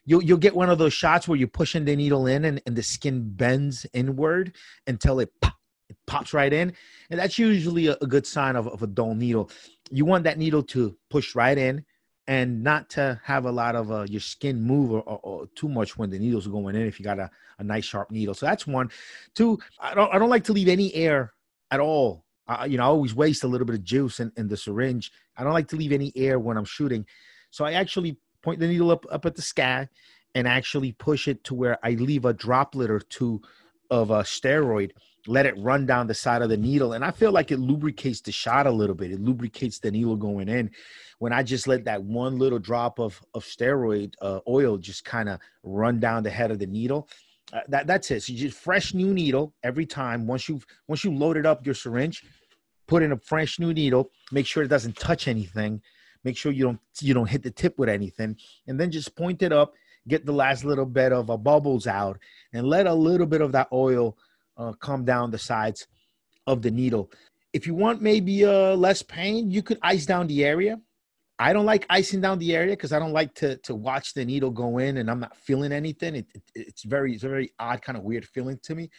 you'll 0.05 0.23
you'll 0.23 0.37
get 0.37 0.55
one 0.55 0.69
of 0.69 0.77
those 0.77 0.93
shots 0.93 1.27
where 1.27 1.37
you're 1.37 1.47
pushing 1.47 1.85
the 1.85 1.95
needle 1.95 2.27
in 2.27 2.45
and, 2.45 2.61
and 2.65 2.75
the 2.75 2.83
skin 2.83 3.29
bends 3.35 3.85
inward 3.93 4.55
until 4.87 5.19
it, 5.19 5.31
pop, 5.41 5.55
it 5.89 5.97
pops 6.07 6.33
right 6.33 6.51
in. 6.51 6.73
And 7.09 7.19
that's 7.19 7.39
usually 7.39 7.87
a, 7.87 7.97
a 8.01 8.07
good 8.07 8.27
sign 8.27 8.55
of, 8.55 8.67
of 8.67 8.83
a 8.83 8.87
dull 8.87 9.15
needle. 9.15 9.49
You 9.91 10.05
want 10.05 10.23
that 10.25 10.37
needle 10.37 10.63
to 10.63 10.95
push 11.09 11.35
right 11.35 11.57
in 11.57 11.85
and 12.27 12.63
not 12.63 12.89
to 12.89 13.19
have 13.23 13.45
a 13.45 13.51
lot 13.51 13.75
of 13.75 13.91
uh, 13.91 14.05
your 14.09 14.21
skin 14.21 14.61
move 14.61 14.91
or, 14.91 15.01
or, 15.01 15.19
or, 15.23 15.47
too 15.55 15.67
much 15.67 15.97
when 15.97 16.09
the 16.09 16.17
needle's 16.17 16.47
going 16.47 16.73
in 16.73 16.83
if 16.83 16.97
you 16.97 17.03
got 17.03 17.19
a, 17.19 17.29
a 17.59 17.63
nice 17.63 17.83
sharp 17.83 18.11
needle. 18.11 18.33
So 18.33 18.45
that's 18.45 18.65
one. 18.65 18.89
Two, 19.35 19.59
I 19.79 19.93
don't 19.93 20.13
I 20.13 20.19
don't 20.19 20.29
like 20.29 20.45
to 20.45 20.53
leave 20.53 20.69
any 20.69 20.93
air 20.95 21.33
at 21.69 21.79
all 21.79 22.22
uh, 22.47 22.65
you 22.67 22.77
know, 22.77 22.83
I 22.83 22.87
always 22.87 23.15
waste 23.15 23.43
a 23.43 23.47
little 23.47 23.65
bit 23.65 23.75
of 23.75 23.83
juice 23.83 24.19
in, 24.19 24.31
in 24.35 24.47
the 24.47 24.57
syringe. 24.57 25.11
I 25.37 25.43
don't 25.43 25.53
like 25.53 25.69
to 25.69 25.75
leave 25.75 25.91
any 25.91 26.11
air 26.15 26.39
when 26.39 26.57
I'm 26.57 26.65
shooting. 26.65 27.05
So 27.51 27.65
I 27.65 27.73
actually 27.73 28.17
point 28.41 28.59
the 28.59 28.67
needle 28.67 28.91
up, 28.91 29.05
up 29.11 29.25
at 29.25 29.35
the 29.35 29.41
sky 29.41 29.87
and 30.35 30.47
actually 30.47 30.91
push 30.93 31.27
it 31.27 31.43
to 31.45 31.53
where 31.53 31.77
I 31.83 31.91
leave 31.91 32.25
a 32.25 32.33
droplet 32.33 32.89
or 32.89 33.00
two 33.00 33.41
of 33.89 34.09
a 34.09 34.23
steroid, 34.23 34.91
let 35.27 35.45
it 35.45 35.57
run 35.57 35.85
down 35.85 36.07
the 36.07 36.13
side 36.13 36.41
of 36.41 36.50
the 36.50 36.57
needle. 36.57 36.93
And 36.93 37.05
I 37.05 37.12
feel 37.12 37.31
like 37.31 37.51
it 37.51 37.59
lubricates 37.59 38.21
the 38.21 38.31
shot 38.31 38.67
a 38.67 38.71
little 38.71 38.95
bit. 38.95 39.12
It 39.12 39.21
lubricates 39.21 39.79
the 39.79 39.91
needle 39.91 40.15
going 40.15 40.50
in. 40.50 40.71
When 41.19 41.31
I 41.31 41.43
just 41.43 41.67
let 41.67 41.85
that 41.85 42.03
one 42.03 42.38
little 42.38 42.59
drop 42.59 43.00
of, 43.00 43.21
of 43.33 43.45
steroid 43.45 44.15
uh, 44.21 44.39
oil 44.47 44.77
just 44.77 45.05
kind 45.05 45.29
of 45.29 45.39
run 45.62 46.00
down 46.00 46.23
the 46.23 46.29
head 46.29 46.51
of 46.51 46.59
the 46.59 46.67
needle, 46.67 47.07
uh, 47.53 47.60
that 47.67 47.86
that's 47.86 48.10
it. 48.10 48.24
So 48.24 48.33
you 48.33 48.39
just 48.39 48.57
fresh 48.57 48.93
new 48.93 49.13
needle 49.13 49.53
every 49.63 49.86
time. 49.86 50.25
Once 50.25 50.50
you've 50.50 50.65
once 50.88 51.03
you 51.03 51.13
loaded 51.13 51.45
up 51.45 51.65
your 51.65 51.75
syringe, 51.75 52.24
put 52.88 53.03
in 53.03 53.12
a 53.12 53.17
fresh 53.17 53.60
new 53.60 53.74
needle. 53.74 54.10
Make 54.31 54.48
sure 54.48 54.63
it 54.63 54.69
doesn't 54.69 54.98
touch 54.98 55.27
anything. 55.27 55.81
Make 56.24 56.36
sure 56.36 56.51
you 56.51 56.63
don't 56.63 56.79
you 57.00 57.13
don't 57.13 57.29
hit 57.29 57.43
the 57.43 57.51
tip 57.51 57.77
with 57.77 57.89
anything, 57.89 58.38
and 58.67 58.79
then 58.79 58.89
just 58.91 59.15
point 59.15 59.43
it 59.43 59.53
up. 59.53 59.74
Get 60.07 60.25
the 60.25 60.33
last 60.33 60.65
little 60.65 60.86
bit 60.86 61.13
of 61.13 61.29
uh, 61.29 61.38
bubbles 61.38 61.86
out, 61.86 62.19
and 62.53 62.67
let 62.67 62.88
a 62.88 62.93
little 62.93 63.27
bit 63.27 63.41
of 63.41 63.51
that 63.51 63.67
oil 63.72 64.17
uh, 64.57 64.74
come 64.74 65.05
down 65.05 65.31
the 65.31 65.38
sides 65.38 65.88
of 66.48 66.62
the 66.62 66.72
needle. 66.72 67.12
If 67.53 67.67
you 67.67 67.75
want 67.75 68.01
maybe 68.01 68.45
uh, 68.45 68.75
less 68.75 69.03
pain, 69.03 69.51
you 69.51 69.62
could 69.62 69.77
ice 69.83 70.05
down 70.07 70.25
the 70.27 70.43
area 70.43 70.79
I 71.43 71.51
don't 71.51 71.65
like 71.65 71.85
icing 71.89 72.21
down 72.21 72.39
the 72.39 72.55
area 72.55 72.71
because 72.71 72.93
I 72.93 73.00
don't 73.00 73.12
like 73.12 73.33
to 73.35 73.57
to 73.57 73.75
watch 73.75 74.13
the 74.13 74.23
needle 74.23 74.50
go 74.50 74.77
in 74.77 74.95
and 74.97 75.12
I'm 75.12 75.19
not 75.19 75.35
feeling 75.35 75.73
anything. 75.73 76.15
It, 76.15 76.27
it, 76.33 76.43
it's 76.55 76.83
very 76.83 77.13
it's 77.15 77.25
a 77.25 77.29
very 77.29 77.51
odd 77.59 77.81
kind 77.81 77.97
of 77.97 78.05
weird 78.05 78.25
feeling 78.25 78.57
to 78.63 78.73
me. 78.73 78.89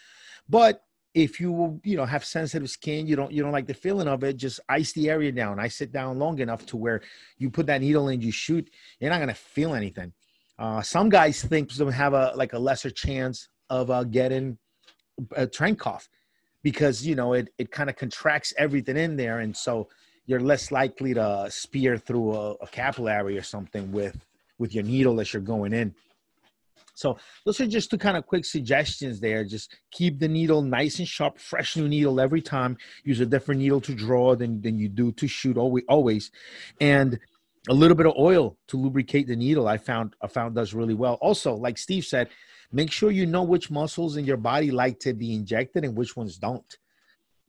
But 0.46 0.82
if 1.14 1.40
you 1.40 1.80
you 1.84 1.96
know 1.96 2.04
have 2.04 2.22
sensitive 2.22 2.68
skin, 2.68 3.06
you 3.06 3.16
don't 3.16 3.32
you 3.32 3.42
don't 3.42 3.56
like 3.58 3.66
the 3.66 3.72
feeling 3.72 4.08
of 4.08 4.22
it. 4.24 4.36
Just 4.36 4.60
ice 4.68 4.92
the 4.92 5.08
area 5.08 5.32
down. 5.32 5.58
I 5.58 5.68
sit 5.68 5.90
down 5.90 6.18
long 6.18 6.38
enough 6.38 6.66
to 6.66 6.76
where 6.76 7.00
you 7.38 7.48
put 7.48 7.64
that 7.68 7.80
needle 7.80 8.10
in, 8.10 8.20
you 8.20 8.30
shoot, 8.30 8.68
you're 9.00 9.08
not 9.08 9.20
gonna 9.20 9.32
feel 9.32 9.72
anything. 9.74 10.12
Uh, 10.58 10.82
some 10.82 11.08
guys 11.08 11.42
think 11.42 11.70
some 11.70 11.90
have 11.90 12.12
a 12.12 12.32
like 12.36 12.52
a 12.52 12.58
lesser 12.58 12.90
chance 12.90 13.48
of 13.70 13.90
uh, 13.90 14.04
getting 14.04 14.58
a 15.34 15.46
tren 15.46 15.78
cough 15.78 16.10
because 16.62 17.06
you 17.06 17.14
know 17.14 17.32
it 17.32 17.48
it 17.56 17.70
kind 17.70 17.88
of 17.88 17.96
contracts 17.96 18.52
everything 18.58 18.98
in 18.98 19.16
there, 19.16 19.38
and 19.38 19.56
so 19.56 19.88
you're 20.26 20.40
less 20.40 20.70
likely 20.72 21.14
to 21.14 21.46
spear 21.50 21.98
through 21.98 22.34
a, 22.34 22.52
a 22.54 22.66
capillary 22.68 23.36
or 23.36 23.42
something 23.42 23.92
with 23.92 24.16
with 24.58 24.74
your 24.74 24.84
needle 24.84 25.20
as 25.20 25.32
you're 25.32 25.42
going 25.42 25.72
in. 25.72 25.94
So 26.94 27.18
those 27.44 27.60
are 27.60 27.66
just 27.66 27.90
two 27.90 27.98
kind 27.98 28.16
of 28.16 28.24
quick 28.24 28.44
suggestions 28.44 29.18
there. 29.18 29.44
Just 29.44 29.76
keep 29.90 30.20
the 30.20 30.28
needle 30.28 30.62
nice 30.62 31.00
and 31.00 31.08
sharp, 31.08 31.38
fresh 31.38 31.76
new 31.76 31.88
needle 31.88 32.20
every 32.20 32.40
time. 32.40 32.76
Use 33.02 33.18
a 33.18 33.26
different 33.26 33.60
needle 33.60 33.80
to 33.80 33.94
draw 33.94 34.36
than, 34.36 34.62
than 34.62 34.78
you 34.78 34.88
do 34.88 35.10
to 35.12 35.26
shoot 35.26 35.56
always, 35.56 35.84
always. 35.88 36.30
And 36.80 37.18
a 37.68 37.74
little 37.74 37.96
bit 37.96 38.06
of 38.06 38.14
oil 38.16 38.56
to 38.68 38.76
lubricate 38.76 39.26
the 39.26 39.34
needle 39.34 39.66
I 39.66 39.76
found 39.78 40.14
I 40.22 40.28
found 40.28 40.54
does 40.54 40.72
really 40.72 40.94
well. 40.94 41.14
Also, 41.14 41.54
like 41.54 41.78
Steve 41.78 42.04
said, 42.04 42.28
make 42.70 42.92
sure 42.92 43.10
you 43.10 43.26
know 43.26 43.42
which 43.42 43.72
muscles 43.72 44.16
in 44.16 44.24
your 44.24 44.36
body 44.36 44.70
like 44.70 45.00
to 45.00 45.14
be 45.14 45.34
injected 45.34 45.84
and 45.84 45.96
which 45.96 46.16
ones 46.16 46.36
don't 46.36 46.78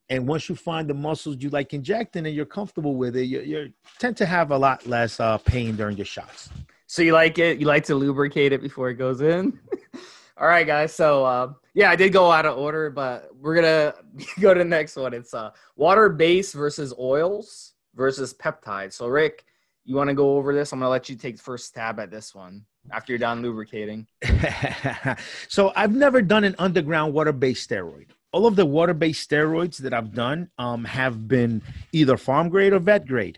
And 0.09 0.27
once 0.27 0.49
you 0.49 0.55
find 0.55 0.87
the 0.87 0.93
muscles 0.93 1.37
you 1.39 1.49
like 1.49 1.73
injecting 1.73 2.25
and 2.25 2.35
you're 2.35 2.45
comfortable 2.45 2.95
with 2.95 3.15
it, 3.15 3.25
you, 3.25 3.41
you 3.41 3.73
tend 3.97 4.15
to 4.17 4.25
have 4.25 4.51
a 4.51 4.57
lot 4.57 4.85
less 4.85 5.19
uh, 5.19 5.37
pain 5.39 5.75
during 5.75 5.97
your 5.97 6.05
shots. 6.05 6.49
So 6.87 7.01
you 7.01 7.13
like 7.13 7.39
it? 7.39 7.59
You 7.59 7.65
like 7.65 7.83
to 7.85 7.95
lubricate 7.95 8.53
it 8.53 8.61
before 8.61 8.89
it 8.89 8.95
goes 8.95 9.21
in? 9.21 9.59
All 10.37 10.47
right, 10.47 10.67
guys. 10.67 10.93
So 10.93 11.25
uh, 11.25 11.53
yeah, 11.73 11.89
I 11.89 11.95
did 11.95 12.13
go 12.13 12.31
out 12.31 12.45
of 12.45 12.57
order, 12.57 12.89
but 12.89 13.29
we're 13.39 13.55
gonna 13.55 13.93
go 14.39 14.53
to 14.53 14.59
the 14.59 14.65
next 14.65 14.95
one. 14.95 15.13
It's 15.13 15.33
uh, 15.33 15.51
water 15.75 16.09
base 16.09 16.53
versus 16.53 16.93
oils 16.99 17.73
versus 17.95 18.33
peptides. 18.33 18.93
So 18.93 19.07
Rick, 19.07 19.45
you 19.85 19.95
want 19.95 20.09
to 20.09 20.13
go 20.13 20.37
over 20.37 20.53
this? 20.53 20.71
I'm 20.71 20.79
gonna 20.79 20.89
let 20.89 21.09
you 21.09 21.15
take 21.15 21.37
the 21.37 21.43
first 21.43 21.65
stab 21.65 21.99
at 21.99 22.11
this 22.11 22.35
one 22.35 22.65
after 22.91 23.11
you're 23.11 23.19
done 23.19 23.41
lubricating. 23.41 24.07
so 25.47 25.71
I've 25.75 25.95
never 25.95 26.21
done 26.21 26.43
an 26.43 26.55
underground 26.59 27.13
water-based 27.13 27.69
steroid. 27.69 28.07
All 28.35 28.45
of 28.45 28.57
the 28.57 28.65
water-based 28.65 29.29
steroids 29.29 29.77
that 29.77 29.93
I've 29.93 30.13
done 30.13 30.49
um, 30.57 30.83
have 30.83 31.25
been 31.25 31.61
either 31.93 32.17
pharm 32.17 32.49
grade 32.49 32.73
or 32.73 32.79
vet 32.79 33.07
grade. 33.07 33.37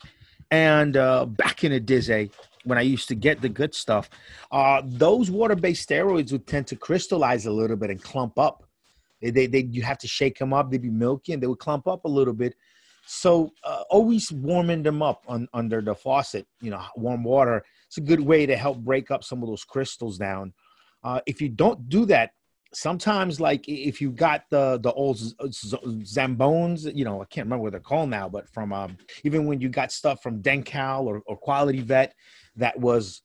And 0.49 0.97
uh, 0.97 1.27
back 1.27 1.63
in 1.63 1.71
the 1.71 1.79
day, 1.79 2.31
when 2.63 2.79
I 2.79 2.81
used 2.81 3.07
to 3.09 3.13
get 3.13 3.39
the 3.39 3.47
good 3.47 3.75
stuff, 3.75 4.09
uh, 4.51 4.81
those 4.83 5.29
water-based 5.29 5.87
steroids 5.87 6.31
would 6.31 6.47
tend 6.47 6.65
to 6.67 6.75
crystallize 6.75 7.45
a 7.45 7.51
little 7.51 7.77
bit 7.77 7.91
and 7.91 8.01
clump 8.01 8.39
up. 8.39 8.63
They, 9.21 9.29
they, 9.29 9.45
they 9.45 9.69
you 9.69 9.83
have 9.83 9.99
to 9.99 10.07
shake 10.07 10.39
them 10.39 10.51
up. 10.51 10.71
They'd 10.71 10.81
be 10.81 10.89
milky 10.89 11.33
and 11.33 11.43
they 11.43 11.47
would 11.47 11.59
clump 11.59 11.87
up 11.87 12.05
a 12.05 12.09
little 12.09 12.33
bit. 12.33 12.55
So 13.05 13.51
uh, 13.63 13.83
always 13.91 14.31
warming 14.31 14.81
them 14.81 15.03
up 15.03 15.21
on, 15.27 15.47
under 15.53 15.79
the 15.79 15.93
faucet, 15.93 16.47
you 16.59 16.71
know, 16.71 16.81
warm 16.95 17.23
water. 17.23 17.63
It's 17.85 17.97
a 17.97 18.01
good 18.01 18.21
way 18.21 18.47
to 18.47 18.57
help 18.57 18.79
break 18.79 19.11
up 19.11 19.23
some 19.23 19.43
of 19.43 19.47
those 19.47 19.63
crystals 19.63 20.17
down. 20.17 20.53
Uh, 21.03 21.21
if 21.27 21.39
you 21.39 21.49
don't 21.49 21.87
do 21.87 22.03
that, 22.07 22.31
sometimes 22.73 23.39
like 23.39 23.67
if 23.67 24.01
you 24.01 24.11
got 24.11 24.43
the 24.49 24.79
the 24.83 24.91
old 24.93 25.17
zambones 25.17 26.93
you 26.95 27.05
know 27.05 27.21
i 27.21 27.25
can't 27.25 27.45
remember 27.45 27.63
what 27.63 27.71
they're 27.71 27.79
called 27.79 28.09
now 28.09 28.27
but 28.27 28.47
from 28.49 28.73
um, 28.73 28.97
even 29.23 29.45
when 29.45 29.61
you 29.61 29.69
got 29.69 29.91
stuff 29.91 30.21
from 30.21 30.41
Denkall 30.41 31.05
or, 31.05 31.21
or 31.25 31.37
quality 31.37 31.81
vet 31.81 32.13
that 32.55 32.77
was 32.79 33.21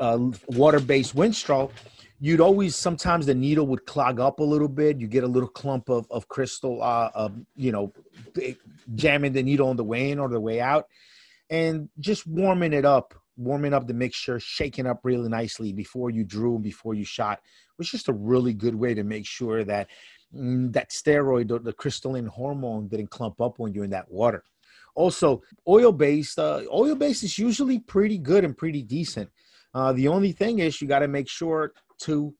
uh, 0.00 0.18
water-based 0.48 1.14
winstrol 1.14 1.70
you'd 2.20 2.40
always 2.40 2.74
sometimes 2.74 3.26
the 3.26 3.34
needle 3.34 3.66
would 3.66 3.84
clog 3.84 4.18
up 4.18 4.38
a 4.38 4.42
little 4.42 4.68
bit. 4.68 4.98
You 4.98 5.06
get 5.06 5.24
a 5.24 5.26
little 5.28 5.48
clump 5.48 5.90
of, 5.90 6.06
of 6.10 6.26
crystal 6.28 6.82
uh, 6.82 7.10
uh, 7.14 7.28
you 7.54 7.70
know 7.70 7.92
jamming 8.94 9.32
the 9.32 9.42
needle 9.42 9.68
on 9.68 9.76
the 9.76 9.84
way 9.84 10.10
in 10.10 10.18
or 10.18 10.30
the 10.30 10.40
way 10.40 10.58
out 10.60 10.86
and 11.50 11.88
just 12.00 12.26
warming 12.26 12.72
it 12.72 12.84
up 12.84 13.14
warming 13.36 13.74
up 13.74 13.86
the 13.86 13.94
mixture 13.94 14.38
shaking 14.38 14.86
up 14.86 15.00
really 15.02 15.28
nicely 15.28 15.72
before 15.72 16.10
you 16.10 16.24
drew 16.24 16.58
before 16.58 16.94
you 16.94 17.04
shot 17.04 17.40
was 17.78 17.90
just 17.90 18.08
a 18.08 18.12
really 18.12 18.52
good 18.52 18.74
way 18.74 18.94
to 18.94 19.02
make 19.02 19.26
sure 19.26 19.64
that 19.64 19.88
mm, 20.34 20.72
that 20.72 20.90
steroid 20.90 21.50
or 21.50 21.58
the 21.58 21.72
crystalline 21.72 22.26
hormone 22.26 22.86
didn't 22.88 23.10
clump 23.10 23.40
up 23.40 23.58
when 23.58 23.72
you're 23.72 23.84
in 23.84 23.90
that 23.90 24.10
water 24.10 24.44
also, 24.94 25.42
oil 25.68 25.92
based, 25.92 26.38
uh, 26.38 26.62
oil 26.72 26.94
based 26.94 27.24
is 27.24 27.38
usually 27.38 27.80
pretty 27.80 28.18
good 28.18 28.44
and 28.44 28.56
pretty 28.56 28.82
decent. 28.82 29.28
Uh, 29.74 29.92
the 29.92 30.08
only 30.08 30.32
thing 30.32 30.60
is 30.60 30.80
you 30.80 30.86
got 30.86 31.00
to 31.00 31.08
make 31.08 31.28
sure 31.28 31.72
to, 32.00 32.32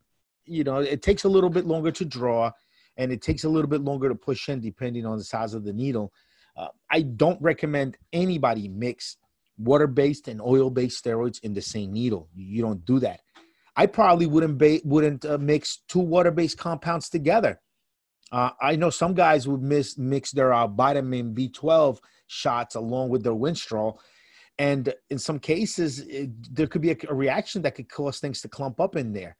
you 0.47 0.63
know, 0.63 0.79
it 0.79 1.03
takes 1.03 1.25
a 1.25 1.29
little 1.29 1.51
bit 1.51 1.67
longer 1.67 1.91
to 1.91 2.05
draw 2.05 2.51
and 2.97 3.11
it 3.11 3.23
takes 3.23 3.43
a 3.45 3.49
little 3.49 3.69
bit 3.69 3.81
longer 3.81 4.09
to 4.09 4.15
push 4.15 4.49
in 4.49 4.61
depending 4.61 5.05
on 5.05 5.19
the 5.19 5.25
size 5.25 5.53
of 5.53 5.65
the 5.65 5.73
needle. 5.73 6.13
Uh, 6.57 6.69
I 6.93 7.03
don't 7.03 7.41
recommend 7.43 7.97
anybody 8.13 8.69
mix 8.69 9.17
water 9.59 9.87
based 9.87 10.29
and 10.29 10.41
oil 10.41 10.71
based 10.71 11.05
steroids 11.05 11.41
in 11.43 11.55
the 11.55 11.63
same 11.63 11.93
needle. 11.93 12.29
You 12.35 12.63
don't 12.63 12.85
do 12.85 12.99
that. 13.01 13.21
I 13.77 13.87
probably 13.87 14.27
wouldn't 14.27 14.59
ba- 14.59 14.81
wouldn't 14.85 15.25
uh, 15.25 15.39
mix 15.39 15.83
two 15.89 16.01
water 16.01 16.31
based 16.31 16.59
compounds 16.59 17.09
together. 17.09 17.61
Uh, 18.33 18.51
I 18.61 18.77
know 18.77 18.91
some 18.91 19.15
guys 19.15 19.47
would 19.47 19.63
miss, 19.63 19.99
mix 19.99 20.33
their 20.33 20.53
uh, 20.53 20.67
vitamin 20.67 21.35
B12 21.35 21.99
shots 22.27 22.75
along 22.75 23.11
with 23.11 23.23
their 23.23 23.33
Winstrol. 23.33 23.99
And 24.59 24.93
in 25.11 25.19
some 25.19 25.39
cases, 25.39 26.01
it, 26.01 26.31
there 26.55 26.67
could 26.67 26.83
be 26.83 26.93
a, 26.93 26.97
a, 27.09 27.15
reaction 27.15 27.63
that 27.63 27.75
could 27.75 27.89
cause 27.89 28.21
things 28.21 28.41
to 28.41 28.49
clump 28.49 28.81
up 28.81 28.97
in 28.97 29.13
there. 29.13 29.37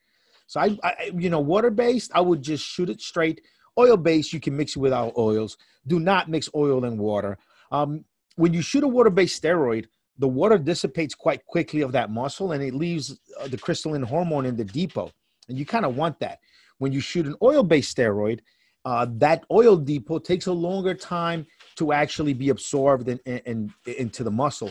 So 0.47 0.61
I, 0.61 0.77
I 0.83 1.11
you 1.17 1.31
know, 1.31 1.41
water 1.41 1.71
based, 1.71 2.11
I 2.15 2.21
would 2.21 2.43
just 2.43 2.65
shoot 2.65 2.91
it 2.91 3.01
straight. 3.01 3.41
Oil 3.79 3.97
based, 3.97 4.33
you 4.33 4.41
can 4.41 4.57
mix 4.57 4.77
it 4.77 4.81
without 4.81 5.17
oils. 5.17 5.57
Do 5.87 5.99
not 5.99 6.29
mix 6.29 6.49
oil 6.55 6.85
and 6.85 6.99
water. 6.99 7.39
Um, 7.71 8.05
when 8.37 8.53
you 8.53 8.63
shoot 8.63 8.85
a 8.85 8.89
water 8.89 9.11
based 9.11 9.43
steroid, 9.43 9.87
the 10.19 10.29
water 10.29 10.59
dissipates 10.59 11.15
quite 11.15 11.45
quickly 11.47 11.81
of 11.81 11.93
that 11.93 12.11
muscle 12.11 12.53
and 12.53 12.63
it 12.63 12.75
leaves 12.75 13.19
uh, 13.41 13.49
the 13.49 13.59
crystalline 13.59 14.03
hormone 14.03 14.47
in 14.47 14.57
the 14.57 14.65
depot. 14.65 15.11
And 15.49 15.59
you 15.59 15.67
kind 15.67 15.85
of 15.85 15.97
want 15.97 16.21
that. 16.21 16.39
When 16.79 16.93
you 16.93 17.01
shoot 17.01 17.27
an 17.27 17.37
oil 17.43 17.63
based 17.63 17.97
steroid, 17.97 18.41
uh, 18.85 19.07
that 19.15 19.45
oil 19.51 19.77
depot 19.77 20.19
takes 20.19 20.47
a 20.47 20.53
longer 20.53 20.95
time 20.95 21.47
to 21.77 21.93
actually 21.93 22.35
be 22.35 22.51
absorbed 22.51 23.09
in, 23.09 23.19
in, 23.25 23.41
in, 23.87 23.95
into 23.95 24.23
the 24.23 24.31
muscle. 24.31 24.71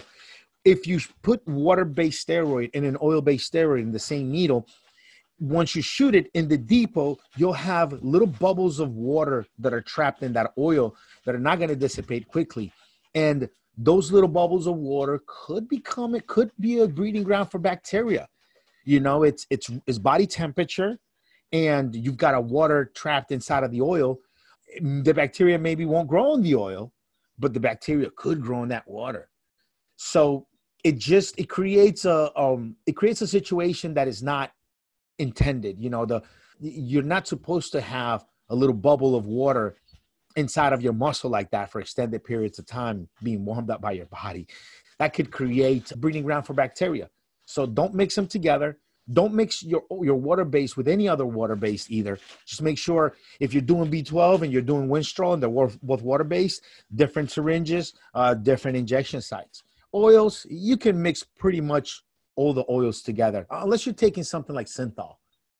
If 0.64 0.88
you 0.88 1.00
put 1.24 1.46
water-based 1.48 2.26
steroid 2.26 2.70
and 2.74 2.86
an 2.86 2.98
oil-based 3.02 3.52
steroid 3.52 3.82
in 3.82 3.92
the 3.92 4.00
same 4.00 4.32
needle, 4.32 4.68
once 5.40 5.76
you 5.76 5.82
shoot 5.82 6.16
it 6.16 6.30
in 6.36 6.48
the 6.48 6.58
depot, 6.58 7.18
you'll 7.36 7.52
have 7.52 8.02
little 8.02 8.28
bubbles 8.28 8.80
of 8.80 8.96
water 8.96 9.46
that 9.60 9.74
are 9.74 9.82
trapped 9.82 10.24
in 10.24 10.32
that 10.34 10.54
oil 10.58 10.96
that 11.26 11.36
are 11.36 11.40
not 11.40 11.58
going 11.58 11.70
to 11.70 11.76
dissipate 11.76 12.28
quickly. 12.28 12.72
And 13.14 13.50
those 13.78 14.12
little 14.12 14.30
bubbles 14.30 14.68
of 14.68 14.76
water 14.76 15.22
could 15.26 15.68
become 15.68 16.16
it 16.16 16.28
could 16.28 16.52
be 16.60 16.80
a 16.80 16.88
breeding 16.88 17.24
ground 17.24 17.50
for 17.52 17.60
bacteria. 17.60 18.28
You 18.86 19.00
know, 19.00 19.24
it's 19.24 19.48
it's 19.50 19.70
it's 19.88 19.98
body 19.98 20.28
temperature 20.28 21.00
and 21.52 21.96
you've 21.96 22.18
got 22.18 22.34
a 22.34 22.42
water 22.42 22.92
trapped 22.96 23.32
inside 23.32 23.64
of 23.64 23.72
the 23.72 23.82
oil, 23.82 24.20
the 24.82 25.14
bacteria 25.14 25.58
maybe 25.58 25.86
won't 25.86 26.08
grow 26.08 26.34
in 26.34 26.42
the 26.42 26.56
oil, 26.56 26.92
but 27.38 27.54
the 27.54 27.60
bacteria 27.60 28.10
could 28.16 28.42
grow 28.42 28.64
in 28.64 28.70
that 28.70 28.88
water. 28.88 29.30
So 29.96 30.48
it 30.84 30.98
just 30.98 31.40
it 31.40 31.48
creates 31.50 32.06
a 32.06 32.32
um 32.40 32.76
it 32.86 32.94
creates 32.94 33.22
a 33.22 33.28
situation 33.28 33.94
that 33.94 34.08
is 34.08 34.22
not 34.22 34.52
intended. 35.20 35.80
You 35.80 35.90
know, 35.90 36.06
the 36.06 36.22
you're 36.60 37.04
not 37.04 37.28
supposed 37.28 37.72
to 37.74 37.82
have 37.82 38.26
a 38.50 38.56
little 38.56 38.76
bubble 38.76 39.16
of 39.16 39.26
water 39.26 39.76
inside 40.36 40.74
of 40.74 40.82
your 40.82 40.94
muscle 40.94 41.30
like 41.30 41.52
that 41.52 41.72
for 41.72 41.80
extended 41.80 42.24
periods 42.24 42.60
of 42.60 42.66
time 42.66 43.08
being 43.22 43.46
warmed 43.46 43.70
up 43.70 43.82
by 43.82 43.92
your 43.92 44.08
body. 44.08 44.48
That 45.00 45.14
could 45.14 45.32
create 45.32 45.92
breeding 45.98 46.24
ground 46.24 46.46
for 46.46 46.54
bacteria. 46.54 47.10
So 47.46 47.66
don't 47.66 47.94
mix 47.94 48.16
them 48.16 48.28
together. 48.28 48.78
Don't 49.12 49.34
mix 49.34 49.62
your 49.62 49.84
your 50.02 50.16
water 50.16 50.46
base 50.46 50.78
with 50.78 50.88
any 50.88 51.10
other 51.10 51.26
water 51.26 51.58
base 51.58 51.88
either. 51.90 52.18
Just 52.46 52.62
make 52.62 52.78
sure 52.78 53.16
if 53.42 53.54
you're 53.54 53.62
doing 53.62 53.92
B12 53.92 54.44
and 54.44 54.54
you're 54.54 54.62
doing 54.62 54.88
Winstrol 54.88 55.34
and 55.34 55.44
they're 55.44 55.78
both 55.84 56.02
water 56.02 56.24
based, 56.24 56.62
different 56.96 57.30
syringes, 57.30 57.94
uh, 58.14 58.34
different 58.34 58.78
injection 58.78 59.22
sites. 59.22 59.64
Oils, 59.94 60.48
you 60.50 60.78
can 60.78 61.02
mix 61.02 61.22
pretty 61.22 61.60
much 61.60 62.02
all 62.36 62.54
the 62.54 62.64
oils 62.70 63.02
together, 63.02 63.46
unless 63.52 63.86
you're 63.86 63.94
taking 63.94 64.24
something 64.24 64.56
like 64.56 64.68
synthol. 64.68 65.18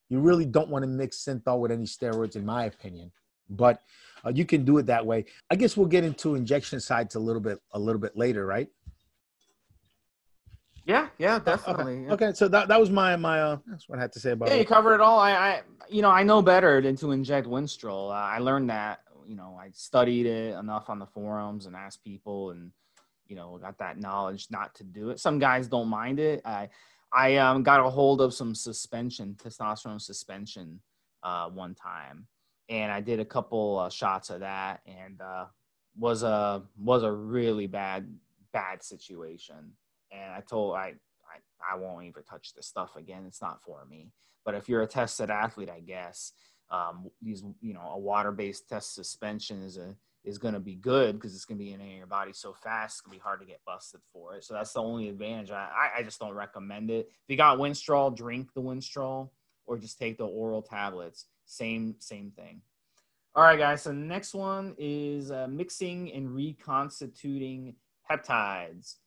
You 0.10 0.20
really 0.20 0.46
don't 0.46 0.70
want 0.70 0.84
to 0.84 0.88
mix 0.88 1.24
synthol 1.24 1.60
with 1.60 1.72
any 1.72 1.86
steroids, 1.86 2.36
in 2.36 2.46
my 2.46 2.66
opinion. 2.66 3.12
But 3.50 3.82
uh, 4.26 4.32
you 4.34 4.46
can 4.46 4.64
do 4.66 4.78
it 4.78 4.86
that 4.86 5.06
way. 5.06 5.26
I 5.50 5.56
guess 5.56 5.76
we'll 5.76 5.88
get 5.88 6.04
into 6.04 6.36
injection 6.36 6.80
sites 6.80 7.16
a 7.16 7.20
little 7.20 7.42
bit 7.42 7.60
a 7.72 7.80
little 7.80 8.02
bit 8.02 8.16
later, 8.18 8.46
right? 8.46 8.70
Yeah, 10.86 11.08
yeah, 11.18 11.40
definitely. 11.40 11.94
Okay, 11.94 12.04
yeah. 12.06 12.14
okay 12.14 12.34
so 12.34 12.48
that, 12.50 12.68
that 12.68 12.80
was 12.80 12.90
my 12.90 13.16
my 13.16 13.42
uh, 13.42 13.58
that's 13.68 13.88
what 13.88 14.00
I 14.00 14.02
had 14.02 14.12
to 14.14 14.20
say 14.20 14.32
about 14.32 14.50
yeah, 14.50 14.56
it. 14.56 14.60
you 14.60 14.66
covered 14.66 14.96
it 14.96 15.02
all. 15.02 15.20
I, 15.20 15.32
I 15.32 15.62
you 15.90 16.02
know 16.02 16.10
I 16.10 16.24
know 16.24 16.42
better 16.42 16.82
than 16.82 16.96
to 16.98 17.12
inject 17.12 17.48
Winstrol. 17.48 18.10
Uh, 18.10 18.14
I 18.14 18.40
learned 18.40 18.70
that 18.70 19.00
you 19.26 19.36
know 19.36 19.58
I 19.60 19.70
studied 19.74 20.26
it 20.26 20.58
enough 20.58 20.90
on 20.90 21.00
the 21.00 21.06
forums 21.06 21.66
and 21.66 21.76
asked 21.76 22.04
people 22.04 22.52
and 22.52 22.72
you 23.28 23.36
know 23.36 23.58
got 23.62 23.78
that 23.80 23.98
knowledge 23.98 24.48
not 24.52 24.76
to 24.76 24.84
do 24.84 25.10
it. 25.10 25.20
Some 25.20 25.40
guys 25.40 25.68
don't 25.68 25.88
mind 25.88 26.20
it. 26.20 26.42
I 26.44 26.70
I 27.14 27.38
um, 27.38 27.64
got 27.64 27.80
a 27.80 27.90
hold 27.90 28.20
of 28.20 28.34
some 28.34 28.54
suspension 28.54 29.38
testosterone 29.42 30.02
suspension 30.02 30.82
uh, 31.22 31.48
one 31.48 31.76
time, 31.76 32.28
and 32.70 32.92
I 32.92 33.02
did 33.02 33.20
a 33.20 33.26
couple 33.26 33.80
uh, 33.80 33.90
shots 33.90 34.30
of 34.30 34.42
that, 34.42 34.82
and 34.86 35.22
uh, 35.22 35.46
was 35.98 36.24
a 36.24 36.64
was 36.78 37.04
a 37.04 37.12
really 37.12 37.68
bad 37.68 38.08
bad 38.52 38.84
situation 38.84 39.74
and 40.14 40.32
I 40.32 40.42
told 40.42 40.76
I, 40.76 40.94
I 41.26 41.74
I 41.74 41.76
won't 41.78 42.06
even 42.06 42.24
touch 42.24 42.54
this 42.54 42.68
stuff 42.68 42.96
again. 42.96 43.24
It's 43.28 43.42
not 43.42 43.62
for 43.62 43.86
me. 43.90 44.12
But 44.46 44.56
if 44.56 44.68
you're 44.68 44.82
a 44.82 44.88
tested 44.88 45.30
athlete, 45.30 45.70
I 45.70 45.80
guess 45.80 46.34
um, 46.70 47.10
these 47.22 47.44
you 47.62 47.74
know 47.74 47.92
a 47.94 48.00
water-based 48.00 48.70
test 48.70 48.94
suspension 48.96 49.64
is 49.64 49.78
a 49.78 49.96
is 50.24 50.38
going 50.38 50.54
to 50.54 50.60
be 50.60 50.76
good 50.76 51.16
because 51.16 51.36
it's 51.36 51.44
going 51.44 51.58
to 51.58 51.64
be 51.64 51.74
in 51.74 51.82
your 51.82 52.08
body 52.08 52.32
so 52.32 52.54
fast. 52.54 52.96
It's 52.96 53.02
going 53.02 53.18
to 53.18 53.20
be 53.20 53.24
hard 53.24 53.42
to 53.42 53.46
get 53.46 53.60
busted 53.66 54.00
for 54.14 54.36
it. 54.36 54.46
So 54.46 54.54
that's 54.54 54.72
the 54.72 54.82
only 54.82 55.10
advantage. 55.10 55.52
I, 55.52 55.90
I 55.98 56.04
just 56.04 56.18
don't 56.18 56.34
recommend 56.34 56.90
it. 56.90 57.10
If 57.10 57.28
you 57.28 57.36
got 57.36 57.58
Winstrol, 57.58 58.16
drink 58.16 58.54
the 58.54 58.62
Winstrol 58.62 59.32
or 59.66 59.78
just 59.78 60.00
take 60.00 60.18
the 60.18 60.26
oral 60.26 60.62
tablets. 60.62 61.26
Same 61.46 61.96
same 62.00 62.32
thing. 62.36 62.62
All 63.36 63.44
right, 63.44 63.58
guys. 63.58 63.82
So 63.82 63.92
next 63.92 64.34
one 64.34 64.76
is 64.78 65.32
uh, 65.32 65.48
mixing 65.50 66.12
and 66.14 66.30
reconstituting 66.34 67.76
peptides. 68.10 68.98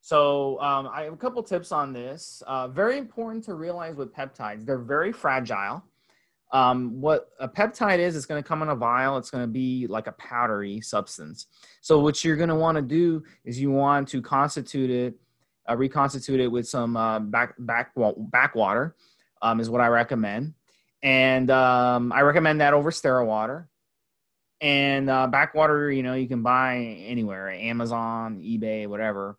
So 0.00 0.60
um, 0.60 0.88
I 0.92 1.02
have 1.02 1.12
a 1.12 1.16
couple 1.16 1.42
tips 1.42 1.72
on 1.72 1.92
this. 1.92 2.42
Uh, 2.46 2.68
very 2.68 2.98
important 2.98 3.44
to 3.44 3.54
realize 3.54 3.96
with 3.96 4.14
peptides, 4.14 4.64
they're 4.64 4.78
very 4.78 5.12
fragile. 5.12 5.84
um, 6.52 7.00
what 7.00 7.28
a 7.38 7.48
peptide 7.48 7.98
is, 7.98 8.16
it's 8.16 8.26
going 8.26 8.42
to 8.42 8.46
come 8.46 8.62
in 8.62 8.68
a 8.68 8.74
vial. 8.74 9.16
It's 9.18 9.30
going 9.30 9.44
to 9.44 9.48
be 9.48 9.86
like 9.86 10.06
a 10.06 10.12
powdery 10.12 10.80
substance. 10.80 11.46
So 11.80 12.00
what 12.00 12.24
you're 12.24 12.36
going 12.36 12.48
to 12.48 12.54
want 12.56 12.76
to 12.76 12.82
do 12.82 13.22
is 13.44 13.60
you 13.60 13.70
want 13.70 14.08
to 14.08 14.20
constitute 14.20 14.90
it, 14.90 15.14
uh, 15.68 15.76
reconstitute 15.76 16.40
it 16.40 16.48
with 16.48 16.66
some 16.68 16.96
uh, 16.96 17.20
back 17.20 17.54
back 17.58 17.92
bac 17.96 18.54
water, 18.54 18.96
um, 19.42 19.60
is 19.60 19.70
what 19.70 19.80
I 19.80 19.86
recommend, 19.86 20.54
and 21.02 21.50
um, 21.50 22.12
I 22.12 22.22
recommend 22.22 22.60
that 22.60 22.74
over 22.74 22.90
sterile 22.90 23.26
water. 23.26 23.68
And 24.62 25.08
uh, 25.08 25.26
bac 25.26 25.54
water, 25.54 25.90
you 25.90 26.02
know, 26.02 26.14
you 26.14 26.28
can 26.28 26.42
buy 26.42 26.76
anywhere, 27.06 27.50
Amazon, 27.50 28.40
eBay, 28.40 28.86
whatever 28.86 29.38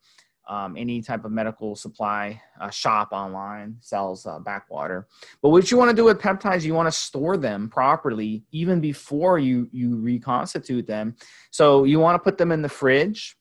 um, 0.51 0.75
any 0.77 1.01
type 1.01 1.23
of 1.23 1.31
medical 1.31 1.75
supply 1.75 2.41
uh, 2.59 2.69
shop 2.69 3.09
online 3.11 3.77
sells 3.79 4.25
uh, 4.25 4.37
bac 4.39 4.65
water. 4.69 5.07
But 5.41 5.49
what 5.49 5.71
you 5.71 5.77
want 5.77 5.89
to 5.91 5.95
do 5.95 6.03
with 6.03 6.19
peptides, 6.19 6.63
you 6.63 6.73
want 6.73 6.87
to 6.87 6.91
store 6.91 7.37
them 7.37 7.69
properly 7.69 8.43
even 8.51 8.81
before 8.81 9.39
you 9.39 9.69
you 9.71 9.95
reconstitute 9.95 10.87
them. 10.87 11.15
So 11.51 11.85
you 11.85 11.99
want 11.99 12.15
to 12.15 12.19
put 12.19 12.37
them 12.37 12.51
in 12.51 12.61
the 12.61 12.69
fridge. 12.69 13.37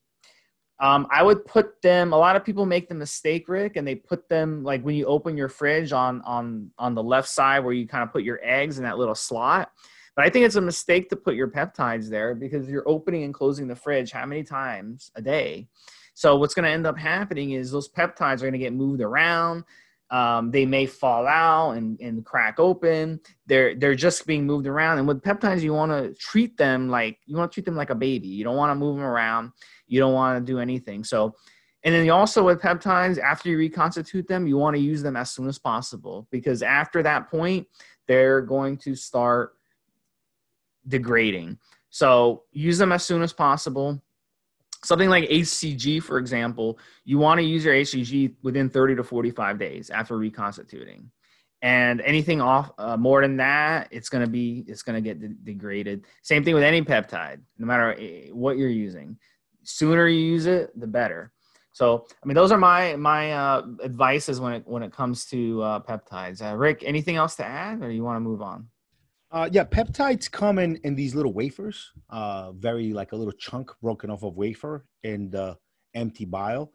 Um, 0.80 1.06
I 1.10 1.22
would 1.22 1.44
put 1.44 1.80
them. 1.82 2.12
A 2.12 2.16
lot 2.16 2.36
of 2.36 2.44
people 2.44 2.64
make 2.64 2.88
the 2.88 2.94
mistake, 2.94 3.48
Rick, 3.48 3.76
and 3.76 3.86
they 3.86 3.94
put 3.94 4.28
them 4.28 4.64
like 4.64 4.82
when 4.82 4.94
you 4.94 5.04
open 5.06 5.36
your 5.36 5.48
fridge 5.48 5.92
on 5.92 6.22
on 6.22 6.70
on 6.78 6.94
the 6.94 7.02
left 7.02 7.28
side 7.28 7.60
where 7.60 7.74
you 7.74 7.86
kind 7.86 8.02
of 8.02 8.10
put 8.10 8.22
your 8.22 8.40
eggs 8.42 8.78
in 8.78 8.84
that 8.84 8.98
little 8.98 9.14
slot. 9.14 9.70
But 10.16 10.24
I 10.24 10.30
think 10.30 10.46
it's 10.46 10.56
a 10.56 10.60
mistake 10.60 11.08
to 11.10 11.16
put 11.16 11.34
your 11.34 11.48
peptides 11.48 12.08
there 12.08 12.34
because 12.34 12.68
you're 12.68 12.88
opening 12.88 13.24
and 13.24 13.34
closing 13.34 13.68
the 13.68 13.76
fridge 13.76 14.10
how 14.10 14.26
many 14.26 14.42
times 14.42 15.10
a 15.14 15.22
day? 15.22 15.68
So 16.14 16.36
what's 16.36 16.54
going 16.54 16.64
to 16.64 16.70
end 16.70 16.86
up 16.86 16.98
happening 16.98 17.52
is 17.52 17.70
those 17.70 17.88
peptides 17.88 18.38
are 18.38 18.48
going 18.48 18.52
to 18.52 18.58
get 18.58 18.72
moved 18.72 19.00
around. 19.00 19.64
Um, 20.10 20.50
they 20.50 20.66
may 20.66 20.86
fall 20.86 21.26
out 21.26 21.72
and, 21.72 21.98
and 22.00 22.24
crack 22.24 22.58
open. 22.58 23.20
They're 23.46 23.76
they're 23.76 23.94
just 23.94 24.26
being 24.26 24.44
moved 24.44 24.66
around. 24.66 24.98
And 24.98 25.06
with 25.06 25.22
peptides, 25.22 25.60
you 25.60 25.72
want 25.72 25.92
to 25.92 26.14
treat 26.14 26.56
them 26.56 26.88
like 26.88 27.18
you 27.26 27.36
want 27.36 27.52
to 27.52 27.54
treat 27.54 27.64
them 27.64 27.76
like 27.76 27.90
a 27.90 27.94
baby. 27.94 28.26
You 28.26 28.42
don't 28.42 28.56
want 28.56 28.70
to 28.70 28.74
move 28.74 28.96
them 28.96 29.04
around. 29.04 29.52
You 29.86 30.00
don't 30.00 30.12
want 30.12 30.44
to 30.44 30.52
do 30.52 30.58
anything. 30.58 31.04
So, 31.04 31.36
and 31.84 31.94
then 31.94 32.10
also 32.10 32.44
with 32.44 32.60
peptides, 32.60 33.18
after 33.18 33.48
you 33.48 33.56
reconstitute 33.56 34.26
them, 34.26 34.48
you 34.48 34.56
want 34.56 34.74
to 34.74 34.82
use 34.82 35.02
them 35.02 35.16
as 35.16 35.30
soon 35.30 35.48
as 35.48 35.58
possible 35.58 36.26
because 36.30 36.62
after 36.62 37.02
that 37.04 37.30
point, 37.30 37.68
they're 38.08 38.40
going 38.40 38.76
to 38.78 38.96
start 38.96 39.54
degrading. 40.88 41.58
So 41.90 42.44
use 42.52 42.78
them 42.78 42.92
as 42.92 43.04
soon 43.04 43.22
as 43.22 43.32
possible 43.32 44.02
something 44.84 45.08
like 45.08 45.28
HCG, 45.28 46.02
for 46.02 46.18
example, 46.18 46.78
you 47.04 47.18
want 47.18 47.38
to 47.38 47.44
use 47.44 47.64
your 47.64 47.74
HCG 47.74 48.34
within 48.42 48.68
30 48.68 48.96
to 48.96 49.04
45 49.04 49.58
days 49.58 49.90
after 49.90 50.16
reconstituting. 50.16 51.10
And 51.62 52.00
anything 52.00 52.40
off 52.40 52.72
uh, 52.78 52.96
more 52.96 53.20
than 53.20 53.36
that, 53.36 53.88
it's 53.90 54.08
going 54.08 54.24
to 54.24 54.30
be 54.30 54.64
it's 54.66 54.82
going 54.82 54.94
to 54.94 55.02
get 55.02 55.20
de- 55.20 55.52
degraded. 55.52 56.06
Same 56.22 56.42
thing 56.42 56.54
with 56.54 56.64
any 56.64 56.80
peptide, 56.80 57.40
no 57.58 57.66
matter 57.66 57.94
eh, 57.98 58.28
what 58.32 58.56
you're 58.56 58.70
using. 58.70 59.18
Sooner 59.62 60.08
you 60.08 60.20
use 60.20 60.46
it, 60.46 60.78
the 60.78 60.86
better. 60.86 61.32
So, 61.72 62.06
I 62.22 62.26
mean, 62.26 62.34
those 62.34 62.50
are 62.50 62.56
my 62.56 62.96
my 62.96 63.32
uh, 63.32 63.66
advices 63.84 64.40
when 64.40 64.54
it 64.54 64.62
when 64.66 64.82
it 64.82 64.92
comes 64.92 65.26
to 65.26 65.62
uh, 65.62 65.80
peptides. 65.80 66.42
Uh, 66.42 66.56
Rick, 66.56 66.82
anything 66.84 67.16
else 67.16 67.36
to 67.36 67.44
add, 67.44 67.82
or 67.82 67.90
you 67.90 68.04
want 68.04 68.16
to 68.16 68.20
move 68.20 68.40
on? 68.40 68.68
Uh, 69.32 69.48
yeah, 69.52 69.64
peptides 69.64 70.30
come 70.30 70.58
in 70.58 70.76
in 70.82 70.96
these 70.96 71.14
little 71.14 71.32
wafers, 71.32 71.92
uh, 72.10 72.50
very 72.52 72.92
like 72.92 73.12
a 73.12 73.16
little 73.16 73.32
chunk 73.32 73.70
broken 73.80 74.10
off 74.10 74.24
of 74.24 74.36
wafer 74.36 74.84
and 75.04 75.36
uh, 75.36 75.54
empty 75.94 76.24
vial. 76.24 76.72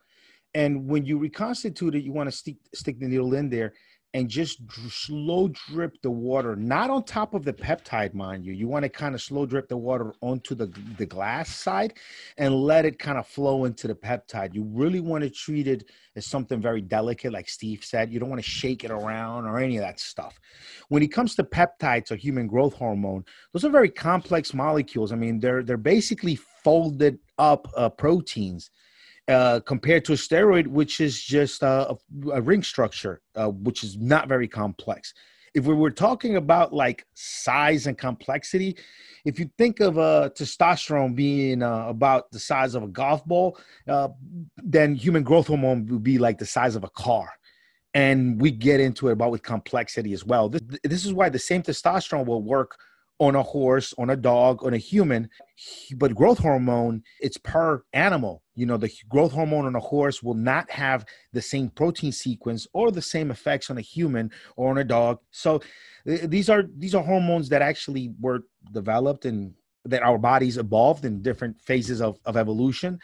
And 0.53 0.87
when 0.87 1.05
you 1.05 1.17
reconstitute 1.17 1.95
it, 1.95 2.03
you 2.03 2.13
want 2.13 2.29
to 2.29 2.35
stick 2.35 2.55
stick 2.73 2.97
the 2.99 3.07
needle 3.07 3.33
in 3.33 3.49
there 3.49 3.73
and 4.15 4.29
just 4.29 4.61
slow 4.89 5.49
drip 5.49 6.01
the 6.01 6.09
water, 6.09 6.55
not 6.55 6.89
on 6.89 7.03
top 7.03 7.33
of 7.33 7.43
the 7.43 7.51
peptide, 7.51 8.13
mind 8.13 8.45
you. 8.45 8.53
You 8.53 8.65
want 8.65 8.83
to 8.83 8.89
kind 8.89 9.13
of 9.13 9.21
slow 9.21 9.45
drip 9.45 9.67
the 9.67 9.75
water 9.75 10.13
onto 10.21 10.55
the, 10.55 10.67
the 10.97 11.05
glass 11.05 11.53
side 11.53 11.95
and 12.37 12.55
let 12.55 12.85
it 12.85 12.97
kind 12.97 13.17
of 13.17 13.27
flow 13.27 13.65
into 13.65 13.89
the 13.89 13.93
peptide. 13.93 14.55
You 14.55 14.63
really 14.71 15.01
want 15.01 15.25
to 15.25 15.29
treat 15.29 15.67
it 15.67 15.91
as 16.15 16.25
something 16.25 16.61
very 16.61 16.79
delicate, 16.79 17.33
like 17.33 17.49
Steve 17.49 17.83
said. 17.83 18.09
You 18.09 18.21
don't 18.21 18.29
want 18.29 18.41
to 18.41 18.49
shake 18.49 18.85
it 18.85 18.91
around 18.91 19.47
or 19.47 19.59
any 19.59 19.75
of 19.75 19.83
that 19.83 19.99
stuff. 19.99 20.39
When 20.87 21.03
it 21.03 21.09
comes 21.09 21.35
to 21.35 21.43
peptides 21.43 22.09
or 22.09 22.15
human 22.15 22.47
growth 22.47 22.73
hormone, 22.73 23.25
those 23.51 23.65
are 23.65 23.69
very 23.69 23.89
complex 23.89 24.53
molecules. 24.53 25.11
I 25.11 25.17
mean, 25.17 25.41
they're 25.41 25.61
they're 25.61 25.75
basically 25.75 26.37
folded 26.63 27.19
up 27.37 27.67
uh, 27.75 27.89
proteins 27.89 28.69
uh, 29.27 29.59
compared 29.61 30.05
to 30.05 30.13
a 30.13 30.15
steroid, 30.15 30.67
which 30.67 30.99
is 30.99 31.21
just 31.21 31.63
a, 31.63 31.95
a 32.31 32.41
ring 32.41 32.63
structure, 32.63 33.21
uh, 33.35 33.49
which 33.49 33.83
is 33.83 33.97
not 33.97 34.27
very 34.27 34.47
complex. 34.47 35.13
If 35.53 35.65
we 35.65 35.73
were 35.73 35.91
talking 35.91 36.35
about 36.35 36.73
like 36.73 37.05
size 37.13 37.87
and 37.87 37.97
complexity, 37.97 38.77
if 39.23 39.39
you 39.39 39.49
think 39.57 39.79
of 39.79 39.97
uh, 39.97 40.29
testosterone 40.37 41.15
being 41.15 41.63
uh, 41.63 41.87
about 41.87 42.29
the 42.31 42.39
size 42.39 42.75
of 42.75 42.83
a 42.83 42.87
golf 42.87 43.25
ball, 43.25 43.57
uh, 43.87 44.09
then 44.57 44.95
human 44.95 45.23
growth 45.23 45.47
hormone 45.47 45.85
would 45.87 46.03
be 46.03 46.17
like 46.17 46.37
the 46.37 46.45
size 46.45 46.75
of 46.75 46.83
a 46.83 46.89
car 46.89 47.29
and 47.95 48.39
we 48.41 48.51
get 48.51 48.81
into 48.81 49.07
it 49.07 49.13
about 49.13 49.31
with 49.31 49.41
complexity 49.41 50.11
as 50.11 50.25
well. 50.25 50.49
This, 50.49 50.61
this 50.83 51.05
is 51.05 51.13
why 51.13 51.29
the 51.29 51.39
same 51.39 51.63
testosterone 51.63 52.25
will 52.25 52.43
work 52.43 52.77
on 53.19 53.35
a 53.35 53.43
horse, 53.43 53.93
on 53.97 54.09
a 54.09 54.15
dog, 54.15 54.63
on 54.65 54.73
a 54.73 54.77
human. 54.77 55.29
But 55.95 56.15
growth 56.15 56.39
hormone, 56.39 57.03
it's 57.19 57.37
per 57.37 57.83
animal. 57.93 58.43
You 58.55 58.65
know, 58.65 58.77
the 58.77 58.91
growth 59.09 59.31
hormone 59.31 59.65
on 59.65 59.75
a 59.75 59.79
horse 59.79 60.21
will 60.21 60.33
not 60.33 60.69
have 60.69 61.05
the 61.33 61.41
same 61.41 61.69
protein 61.69 62.11
sequence 62.11 62.67
or 62.73 62.91
the 62.91 63.01
same 63.01 63.31
effects 63.31 63.69
on 63.69 63.77
a 63.77 63.81
human 63.81 64.31
or 64.57 64.69
on 64.69 64.77
a 64.77 64.83
dog. 64.83 65.19
So 65.31 65.61
these 66.05 66.49
are 66.49 66.63
these 66.77 66.95
are 66.95 67.03
hormones 67.03 67.49
that 67.49 67.61
actually 67.61 68.13
were 68.19 68.43
developed 68.71 69.25
and 69.25 69.53
that 69.85 70.03
our 70.03 70.17
bodies 70.17 70.57
evolved 70.57 71.05
in 71.05 71.21
different 71.21 71.61
phases 71.61 72.01
of, 72.01 72.19
of 72.25 72.37
evolution. 72.37 72.99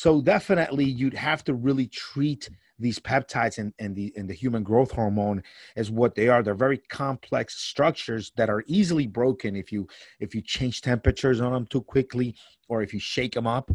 So 0.00 0.22
definitely 0.22 0.86
you'd 0.86 1.12
have 1.12 1.44
to 1.44 1.52
really 1.52 1.86
treat 1.86 2.48
these 2.78 2.98
peptides 2.98 3.58
and, 3.58 3.74
and 3.78 3.94
the 3.94 4.14
and 4.16 4.30
the 4.30 4.32
human 4.32 4.62
growth 4.62 4.92
hormone 4.92 5.42
is 5.76 5.90
what 5.90 6.14
they 6.14 6.28
are. 6.28 6.42
They're 6.42 6.54
very 6.54 6.78
complex 6.78 7.58
structures 7.58 8.32
that 8.38 8.48
are 8.48 8.64
easily 8.66 9.06
broken 9.06 9.56
if 9.56 9.70
you 9.70 9.86
if 10.18 10.34
you 10.34 10.40
change 10.40 10.80
temperatures 10.80 11.42
on 11.42 11.52
them 11.52 11.66
too 11.66 11.82
quickly 11.82 12.34
or 12.70 12.80
if 12.80 12.94
you 12.94 12.98
shake 12.98 13.34
them 13.34 13.46
up. 13.46 13.70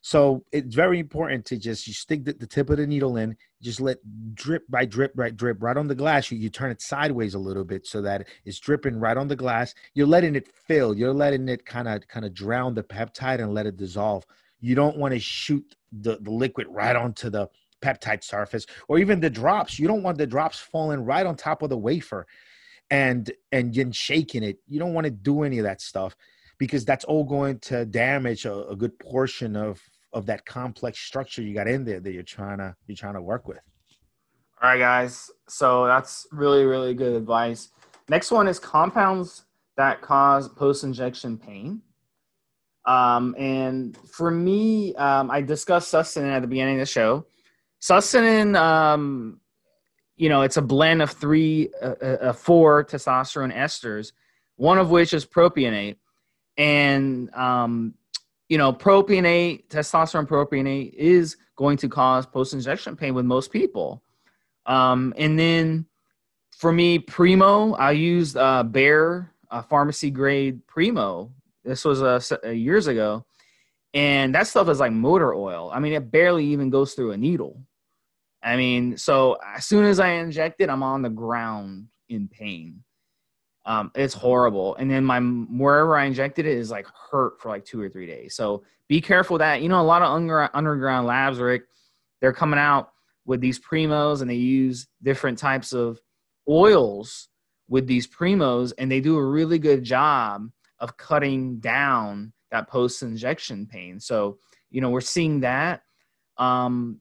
So 0.00 0.44
it's 0.52 0.76
very 0.76 1.00
important 1.00 1.44
to 1.46 1.56
just 1.56 1.88
you 1.88 1.92
stick 1.92 2.24
the, 2.24 2.34
the 2.34 2.46
tip 2.46 2.70
of 2.70 2.76
the 2.76 2.86
needle 2.86 3.16
in 3.16 3.36
just 3.60 3.80
let 3.80 3.98
drip 4.32 4.62
by 4.68 4.84
drip 4.84 5.10
right 5.16 5.36
drip 5.36 5.60
right 5.60 5.76
on 5.76 5.88
the 5.88 5.96
glass. 5.96 6.30
You, 6.30 6.38
you 6.38 6.50
turn 6.50 6.70
it 6.70 6.82
sideways 6.82 7.34
a 7.34 7.40
little 7.40 7.64
bit 7.64 7.84
so 7.84 8.00
that 8.02 8.28
it's 8.44 8.60
dripping 8.60 9.00
right 9.00 9.16
on 9.16 9.26
the 9.26 9.34
glass. 9.34 9.74
You're 9.94 10.06
letting 10.06 10.36
it 10.36 10.46
fill. 10.46 10.96
You're 10.96 11.12
letting 11.12 11.48
it 11.48 11.66
kind 11.66 11.88
of 11.88 12.06
kind 12.06 12.24
of 12.24 12.32
drown 12.32 12.74
the 12.74 12.84
peptide 12.84 13.40
and 13.40 13.52
let 13.52 13.66
it 13.66 13.76
dissolve 13.76 14.24
you 14.60 14.74
don't 14.74 14.96
want 14.96 15.14
to 15.14 15.20
shoot 15.20 15.64
the, 15.92 16.18
the 16.20 16.30
liquid 16.30 16.66
right 16.68 16.96
onto 16.96 17.30
the 17.30 17.48
peptide 17.82 18.24
surface 18.24 18.66
or 18.88 18.98
even 18.98 19.20
the 19.20 19.30
drops. 19.30 19.78
You 19.78 19.86
don't 19.86 20.02
want 20.02 20.18
the 20.18 20.26
drops 20.26 20.58
falling 20.58 21.04
right 21.04 21.26
on 21.26 21.36
top 21.36 21.62
of 21.62 21.70
the 21.70 21.78
wafer 21.78 22.26
and 22.90 23.30
and 23.52 23.74
then 23.74 23.92
shaking 23.92 24.42
it. 24.42 24.58
You 24.66 24.78
don't 24.78 24.94
want 24.94 25.04
to 25.04 25.10
do 25.10 25.42
any 25.42 25.58
of 25.58 25.64
that 25.64 25.80
stuff 25.80 26.16
because 26.58 26.84
that's 26.84 27.04
all 27.04 27.24
going 27.24 27.58
to 27.60 27.84
damage 27.84 28.46
a, 28.46 28.66
a 28.68 28.76
good 28.76 28.98
portion 28.98 29.56
of 29.56 29.80
of 30.12 30.26
that 30.26 30.46
complex 30.46 31.00
structure 31.00 31.42
you 31.42 31.54
got 31.54 31.66
in 31.66 31.84
there 31.84 32.00
that 32.00 32.12
you're 32.12 32.22
trying 32.22 32.58
to 32.58 32.74
you're 32.86 32.96
trying 32.96 33.14
to 33.14 33.22
work 33.22 33.46
with. 33.46 33.60
All 34.62 34.70
right 34.70 34.78
guys. 34.78 35.30
So 35.48 35.86
that's 35.86 36.26
really 36.32 36.64
really 36.64 36.94
good 36.94 37.14
advice. 37.14 37.68
Next 38.08 38.30
one 38.30 38.48
is 38.48 38.58
compounds 38.58 39.44
that 39.76 40.00
cause 40.02 40.48
post-injection 40.48 41.38
pain 41.38 41.82
um, 42.86 43.34
and 43.38 43.96
for 44.08 44.30
me 44.30 44.94
um, 44.96 45.30
i 45.30 45.40
discussed 45.40 45.92
sustanon 45.92 46.30
at 46.30 46.42
the 46.42 46.48
beginning 46.48 46.74
of 46.74 46.80
the 46.80 46.86
show 46.86 47.26
Sustanon, 47.84 48.56
um, 48.56 49.40
you 50.16 50.30
know, 50.30 50.40
it's 50.40 50.56
a 50.56 50.62
blend 50.62 51.02
of 51.02 51.10
three, 51.10 51.68
uh, 51.82 51.94
uh, 52.00 52.04
uh, 52.04 52.32
four 52.32 52.82
testosterone 52.82 53.54
esters, 53.54 54.12
one 54.56 54.78
of 54.78 54.90
which 54.90 55.12
is 55.12 55.26
propionate. 55.26 55.96
And, 56.56 57.28
um, 57.34 57.92
you 58.48 58.56
know, 58.56 58.72
propionate, 58.72 59.68
testosterone 59.68 60.26
propionate 60.26 60.94
is 60.94 61.36
going 61.56 61.76
to 61.76 61.88
cause 61.90 62.24
post 62.24 62.54
injection 62.54 62.96
pain 62.96 63.12
with 63.12 63.26
most 63.26 63.52
people. 63.52 64.02
Um, 64.64 65.12
and 65.18 65.38
then 65.38 65.84
for 66.56 66.72
me, 66.72 66.98
Primo, 66.98 67.74
I 67.74 67.90
used 67.90 68.38
uh, 68.38 68.62
Bayer 68.62 69.30
uh, 69.50 69.60
pharmacy 69.60 70.10
grade 70.10 70.66
Primo. 70.66 71.30
This 71.64 71.84
was 71.84 72.02
uh, 72.02 72.48
years 72.48 72.86
ago. 72.86 73.24
And 73.94 74.34
that 74.34 74.48
stuff 74.48 74.68
is 74.68 74.80
like 74.80 74.92
motor 74.92 75.32
oil. 75.32 75.70
I 75.72 75.78
mean, 75.78 75.92
it 75.92 76.10
barely 76.10 76.46
even 76.46 76.68
goes 76.68 76.94
through 76.94 77.12
a 77.12 77.16
needle. 77.16 77.62
I 78.42 78.56
mean, 78.56 78.96
so 78.98 79.38
as 79.44 79.64
soon 79.64 79.84
as 79.84 80.00
I 80.00 80.10
inject 80.10 80.60
it, 80.60 80.68
I'm 80.68 80.82
on 80.82 81.02
the 81.02 81.08
ground 81.08 81.86
in 82.08 82.28
pain. 82.28 82.82
Um, 83.64 83.90
it's 83.94 84.12
horrible. 84.12 84.74
And 84.76 84.90
then 84.90 85.04
my 85.04 85.20
wherever 85.20 85.96
I 85.96 86.04
injected 86.04 86.44
it 86.44 86.58
is 86.58 86.70
like 86.70 86.86
hurt 87.10 87.40
for 87.40 87.48
like 87.48 87.64
two 87.64 87.80
or 87.80 87.88
three 87.88 88.06
days. 88.06 88.34
So 88.34 88.64
be 88.88 89.00
careful 89.00 89.38
that 89.38 89.62
you 89.62 89.68
know 89.68 89.80
a 89.80 89.82
lot 89.82 90.02
of 90.02 90.12
under, 90.12 90.50
underground 90.54 91.06
labs, 91.06 91.38
Rick, 91.38 91.62
they're 92.20 92.34
coming 92.34 92.58
out 92.58 92.90
with 93.24 93.40
these 93.40 93.58
primos 93.58 94.20
and 94.20 94.28
they 94.28 94.34
use 94.34 94.86
different 95.02 95.38
types 95.38 95.72
of 95.72 95.98
oils 96.46 97.28
with 97.68 97.86
these 97.86 98.06
primos, 98.06 98.74
and 98.76 98.90
they 98.92 99.00
do 99.00 99.16
a 99.16 99.24
really 99.24 99.58
good 99.58 99.82
job 99.82 100.50
of 100.84 100.98
cutting 100.98 101.60
down 101.60 102.30
that 102.50 102.68
post 102.68 103.02
injection 103.02 103.66
pain. 103.66 103.98
So, 103.98 104.38
you 104.70 104.82
know, 104.82 104.90
we're 104.90 105.00
seeing 105.00 105.40
that. 105.40 105.80
Um, 106.36 107.00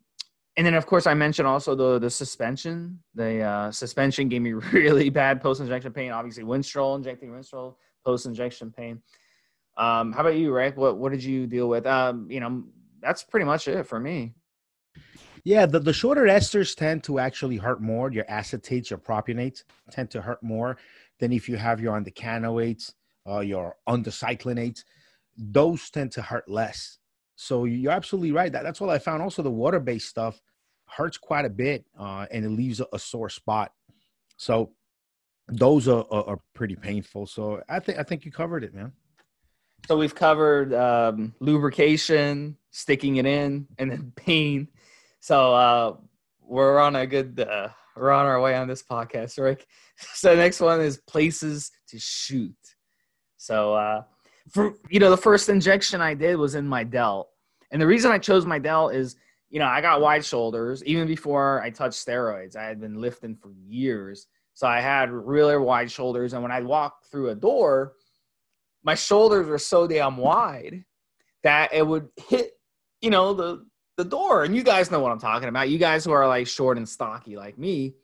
and 0.55 0.65
then, 0.65 0.73
of 0.73 0.85
course, 0.85 1.05
I 1.05 1.15
mentioned 1.15 1.47
also 1.47 1.75
the 1.75 1.99
the 1.99 2.09
suspension. 2.09 2.99
The 3.13 3.41
uh, 3.41 3.71
suspension 3.71 4.29
gave 4.29 4.41
me 4.41 4.53
really 4.73 5.09
bad 5.09 5.41
post 5.41 5.59
injection 5.59 5.91
pain. 5.91 6.11
Obviously, 6.11 6.43
Winstrol 6.43 6.95
injecting 6.95 7.29
Winstrol 7.29 7.75
post 8.05 8.25
injection 8.25 8.71
pain. 8.71 9.01
Um, 9.75 10.13
how 10.13 10.21
about 10.21 10.37
you, 10.37 10.53
Rick? 10.53 10.77
What 10.77 10.97
what 10.97 11.11
did 11.11 11.23
you 11.23 11.45
deal 11.45 11.67
with? 11.67 11.85
Um, 11.85 12.31
you 12.31 12.39
know, 12.39 12.63
that's 13.01 13.23
pretty 13.23 13.45
much 13.45 13.67
it 13.67 13.85
for 13.85 13.99
me. 13.99 14.35
Yeah, 15.43 15.65
the, 15.65 15.79
the 15.79 15.91
shorter 15.91 16.23
esters 16.23 16.73
tend 16.73 17.03
to 17.03 17.19
actually 17.19 17.57
hurt 17.57 17.81
more. 17.81 18.09
Your 18.09 18.23
acetates, 18.25 18.89
your 18.89 18.99
propionates 18.99 19.63
tend 19.91 20.09
to 20.11 20.21
hurt 20.21 20.41
more 20.41 20.77
than 21.19 21.33
if 21.33 21.49
you 21.49 21.57
have 21.57 21.81
your 21.81 21.99
undecanoates, 21.99 22.93
uh, 23.27 23.39
your 23.39 23.75
undecylenates. 23.87 24.83
Those 25.37 25.89
tend 25.89 26.11
to 26.13 26.21
hurt 26.21 26.49
less. 26.49 26.99
So 27.35 27.65
you're 27.65 27.91
absolutely 27.91 28.31
right. 28.31 28.51
That, 28.51 28.63
that's 28.63 28.79
what 28.79 28.89
I 28.89 28.99
found. 28.99 29.23
Also, 29.23 29.41
the 29.41 29.51
water-based 29.51 30.07
stuff 30.07 30.41
hurts 30.85 31.17
quite 31.17 31.45
a 31.45 31.49
bit, 31.49 31.85
uh, 31.97 32.25
and 32.31 32.45
it 32.45 32.49
leaves 32.49 32.79
a, 32.79 32.87
a, 32.93 32.99
sore 32.99 33.29
spot. 33.29 33.71
So 34.37 34.71
those 35.47 35.87
are, 35.87 36.05
are, 36.11 36.29
are 36.29 36.39
pretty 36.53 36.75
painful. 36.75 37.25
So 37.25 37.61
I 37.67 37.79
think 37.79 37.97
I 37.97 38.03
think 38.03 38.25
you 38.25 38.31
covered 38.31 38.63
it, 38.63 38.73
man. 38.73 38.91
So 39.87 39.97
we've 39.97 40.15
covered 40.15 40.73
um, 40.73 41.33
lubrication, 41.39 42.57
sticking 42.71 43.17
it 43.17 43.25
in, 43.25 43.67
and 43.77 43.91
then 43.91 44.13
pain. 44.15 44.69
So 45.19 45.53
uh, 45.53 45.95
we're 46.41 46.79
on 46.79 46.95
a 46.95 47.05
good, 47.05 47.39
uh, 47.39 47.69
we're 47.95 48.11
on 48.11 48.25
our 48.25 48.39
way 48.39 48.55
on 48.55 48.67
this 48.67 48.83
podcast, 48.83 49.41
Rick. 49.41 49.65
So 50.15 50.31
the 50.31 50.41
next 50.41 50.59
one 50.59 50.81
is 50.81 50.97
places 50.97 51.71
to 51.89 51.99
shoot. 51.99 52.55
So 53.43 53.73
uh, 53.73 54.03
for 54.49 54.75
you 54.89 55.01
know, 55.01 55.09
the 55.09 55.17
first 55.17 55.49
injection 55.49 55.99
I 55.99 56.13
did 56.13 56.37
was 56.37 56.55
in 56.55 56.65
my 56.65 56.85
delt, 56.85 57.27
and 57.71 57.81
the 57.81 57.85
reason 57.85 58.09
I 58.09 58.17
chose 58.17 58.45
my 58.45 58.57
delt 58.57 58.93
is 58.93 59.17
you 59.49 59.59
know 59.59 59.65
I 59.65 59.81
got 59.81 59.99
wide 59.99 60.23
shoulders 60.23 60.81
even 60.85 61.07
before 61.07 61.61
I 61.61 61.69
touched 61.69 62.05
steroids. 62.05 62.55
I 62.55 62.63
had 62.63 62.79
been 62.79 63.01
lifting 63.01 63.35
for 63.35 63.51
years, 63.67 64.27
so 64.53 64.65
I 64.65 64.79
had 64.79 65.11
really 65.11 65.57
wide 65.57 65.91
shoulders, 65.91 66.31
and 66.31 66.41
when 66.41 66.53
I 66.53 66.61
walked 66.61 67.07
through 67.07 67.31
a 67.31 67.35
door, 67.35 67.95
my 68.81 68.95
shoulders 68.95 69.45
were 69.45 69.59
so 69.59 69.87
damn 69.87 70.15
wide 70.15 70.85
that 71.43 71.73
it 71.73 71.85
would 71.85 72.07
hit 72.29 72.51
you 73.01 73.09
know 73.09 73.33
the 73.33 73.65
the 73.97 74.05
door. 74.05 74.45
And 74.45 74.55
you 74.55 74.63
guys 74.63 74.89
know 74.89 75.01
what 75.01 75.11
I'm 75.11 75.19
talking 75.19 75.49
about. 75.49 75.69
You 75.69 75.79
guys 75.79 76.05
who 76.05 76.11
are 76.11 76.29
like 76.29 76.47
short 76.47 76.77
and 76.77 76.87
stocky 76.87 77.35
like 77.35 77.57
me, 77.57 77.95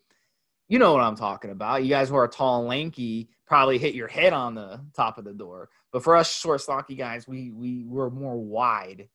you 0.70 0.78
know 0.78 0.92
what 0.92 1.02
I'm 1.02 1.16
talking 1.16 1.50
about. 1.50 1.82
You 1.82 1.90
guys 1.90 2.08
who 2.08 2.14
are 2.14 2.28
tall 2.28 2.60
and 2.60 2.68
lanky 2.68 3.28
probably 3.44 3.76
hit 3.76 3.92
your 3.92 4.06
head 4.06 4.32
on 4.32 4.54
the 4.54 4.80
top 4.94 5.18
of 5.18 5.24
the 5.24 5.32
door. 5.32 5.68
But 5.92 6.04
for 6.04 6.14
us 6.14 6.32
short, 6.32 6.60
stocky 6.60 6.94
guys, 6.94 7.26
we 7.26 7.50
we 7.50 7.84
were 7.86 8.08
more 8.08 8.38
wide. 8.38 9.08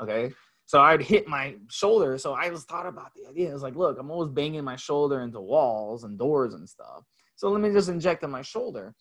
Okay. 0.00 0.30
So 0.66 0.80
I'd 0.80 1.02
hit 1.02 1.26
my 1.26 1.56
shoulder. 1.68 2.16
So 2.16 2.34
I 2.34 2.48
was 2.48 2.62
thought 2.62 2.86
about 2.86 3.10
the 3.16 3.28
idea. 3.28 3.50
I 3.50 3.52
was 3.52 3.62
like, 3.62 3.74
look, 3.74 3.98
I'm 3.98 4.08
always 4.08 4.30
banging 4.30 4.62
my 4.62 4.76
shoulder 4.76 5.22
into 5.22 5.40
walls 5.40 6.04
and 6.04 6.16
doors 6.16 6.54
and 6.54 6.68
stuff. 6.68 7.02
So 7.34 7.50
let 7.50 7.60
me 7.60 7.72
just 7.72 7.88
inject 7.88 8.22
in 8.22 8.30
my 8.30 8.42
shoulder. 8.42 8.94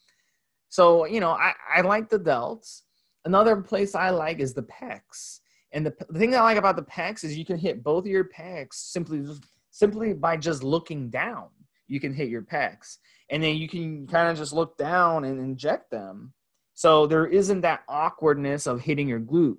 So, 0.70 1.06
you 1.06 1.20
know, 1.20 1.32
I, 1.32 1.54
I 1.72 1.82
like 1.82 2.10
the 2.10 2.20
delts. 2.20 2.82
Another 3.24 3.56
place 3.58 3.94
I 3.94 4.10
like 4.10 4.40
is 4.40 4.56
the 4.56 4.64
pecs. 4.64 5.42
And 5.74 5.86
the, 5.86 5.94
the 6.10 6.18
thing 6.18 6.34
I 6.34 6.42
like 6.42 6.58
about 6.58 6.76
the 6.76 6.82
pecs 6.82 7.24
is 7.24 7.38
you 7.38 7.46
can 7.46 7.60
hit 7.60 7.84
both 7.84 8.06
of 8.06 8.12
your 8.12 8.30
pecs 8.30 8.74
simply 8.74 9.24
simply 9.70 10.14
by 10.14 10.38
just 10.38 10.64
looking 10.64 11.12
down. 11.12 11.50
You 11.90 12.00
can 12.00 12.14
hit 12.14 12.30
your 12.30 12.42
pecs, 12.42 12.98
and 13.30 13.44
then 13.44 13.56
you 13.58 13.68
can 13.68 14.08
kind 14.08 14.30
of 14.30 14.38
just 14.38 14.54
look 14.54 14.78
down 14.78 15.26
and 15.26 15.40
inject 15.40 15.92
them. 15.92 16.34
So 16.74 17.08
there 17.08 17.28
isn't 17.28 17.62
that 17.62 17.82
awkwardness 17.90 18.66
of 18.66 18.82
hitting 18.82 19.10
your 19.10 19.20
glute. 19.20 19.58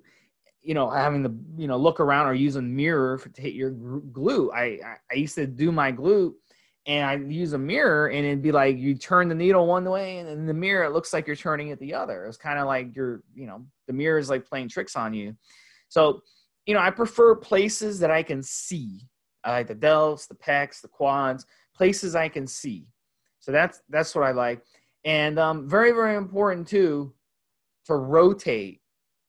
You 0.63 0.73
know, 0.73 0.89
having 0.89 1.23
to 1.23 1.33
you 1.57 1.67
know 1.67 1.77
look 1.77 1.99
around 1.99 2.27
or 2.27 2.33
use 2.33 2.55
a 2.55 2.61
mirror 2.61 3.17
to 3.19 3.41
hit 3.41 3.53
your 3.53 3.71
glute. 3.71 4.53
I 4.53 4.79
I 5.11 5.15
used 5.15 5.35
to 5.35 5.45
do 5.45 5.71
my 5.71 5.91
glute 5.91 6.33
and 6.87 7.05
I 7.05 7.15
use 7.15 7.53
a 7.53 7.57
mirror 7.57 8.07
and 8.07 8.25
it'd 8.25 8.41
be 8.41 8.51
like 8.51 8.77
you 8.77 8.95
turn 8.95 9.29
the 9.29 9.35
needle 9.35 9.67
one 9.67 9.85
way 9.85 10.17
and 10.17 10.27
in 10.27 10.45
the 10.47 10.53
mirror 10.53 10.83
it 10.83 10.93
looks 10.93 11.13
like 11.13 11.27
you're 11.27 11.35
turning 11.35 11.67
it 11.67 11.79
the 11.79 11.93
other. 11.93 12.25
It's 12.25 12.37
kind 12.37 12.57
of 12.57 12.65
like 12.65 12.95
you're, 12.95 13.21
you 13.35 13.45
know, 13.45 13.65
the 13.87 13.93
mirror 13.93 14.17
is 14.17 14.29
like 14.29 14.47
playing 14.47 14.69
tricks 14.69 14.95
on 14.95 15.13
you. 15.13 15.35
So, 15.89 16.21
you 16.65 16.73
know, 16.73 16.79
I 16.79 16.89
prefer 16.89 17.35
places 17.35 17.99
that 17.99 18.09
I 18.09 18.23
can 18.23 18.41
see. 18.41 19.01
I 19.43 19.51
like 19.51 19.67
the 19.67 19.75
delts, 19.75 20.27
the 20.27 20.35
pecs, 20.35 20.81
the 20.81 20.87
quads, 20.87 21.45
places 21.75 22.15
I 22.15 22.29
can 22.29 22.47
see. 22.47 22.87
So 23.39 23.51
that's 23.51 23.81
that's 23.89 24.15
what 24.15 24.23
I 24.23 24.31
like. 24.31 24.63
And 25.03 25.39
um, 25.39 25.67
very, 25.67 25.91
very 25.91 26.15
important 26.15 26.67
too 26.67 27.13
to 27.85 27.95
rotate 27.95 28.81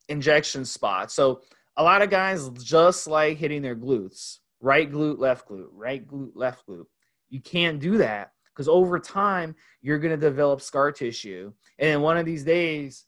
injection 0.09 0.65
spots. 0.65 1.15
So 1.15 1.41
a 1.77 1.83
lot 1.83 2.03
of 2.03 2.11
guys 2.11 2.51
just 2.63 3.07
like 3.07 3.39
hitting 3.39 3.63
their 3.63 3.77
glutes, 3.77 4.39
right 4.61 4.91
glute, 4.91 5.19
left 5.19 5.49
glute, 5.49 5.69
right 5.73 6.07
glute, 6.07 6.33
left 6.35 6.67
glute. 6.67 6.85
You 7.31 7.41
can't 7.41 7.81
do 7.81 7.97
that 7.99 8.33
because 8.55 8.69
over 8.69 8.99
time 8.99 9.55
you're 9.81 9.99
going 9.99 10.19
to 10.19 10.29
develop 10.29 10.61
scar 10.61 10.93
tissue, 10.93 11.53
and 11.79 11.89
then 11.89 12.01
one 12.03 12.19
of 12.19 12.27
these 12.27 12.45
days 12.45 13.07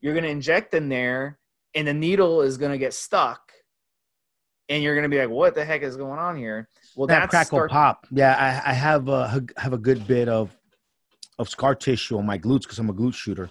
you're 0.00 0.14
going 0.14 0.24
to 0.24 0.30
inject 0.30 0.74
in 0.74 0.88
there 0.88 1.38
and 1.74 1.86
the 1.86 1.94
needle 1.94 2.42
is 2.42 2.56
going 2.56 2.72
to 2.72 2.78
get 2.78 2.94
stuck 2.94 3.52
and 4.68 4.82
you're 4.82 4.94
going 4.94 5.08
to 5.08 5.14
be 5.14 5.20
like 5.20 5.30
what 5.30 5.54
the 5.54 5.64
heck 5.64 5.82
is 5.82 5.96
going 5.96 6.18
on 6.18 6.36
here 6.36 6.68
well 6.96 7.06
that 7.06 7.20
that's 7.20 7.30
crackle 7.30 7.58
start- 7.58 7.70
pop. 7.70 8.06
Yeah 8.10 8.34
I, 8.34 8.70
I 8.70 8.74
have 8.74 9.08
a 9.08 9.44
have 9.56 9.72
a 9.72 9.78
good 9.78 10.06
bit 10.06 10.28
of 10.28 10.56
of 11.38 11.48
scar 11.48 11.74
tissue 11.74 12.18
on 12.18 12.26
my 12.26 12.38
glutes 12.38 12.62
because 12.62 12.78
i'm 12.78 12.90
a 12.90 12.94
glute 12.94 13.14
shooter. 13.14 13.50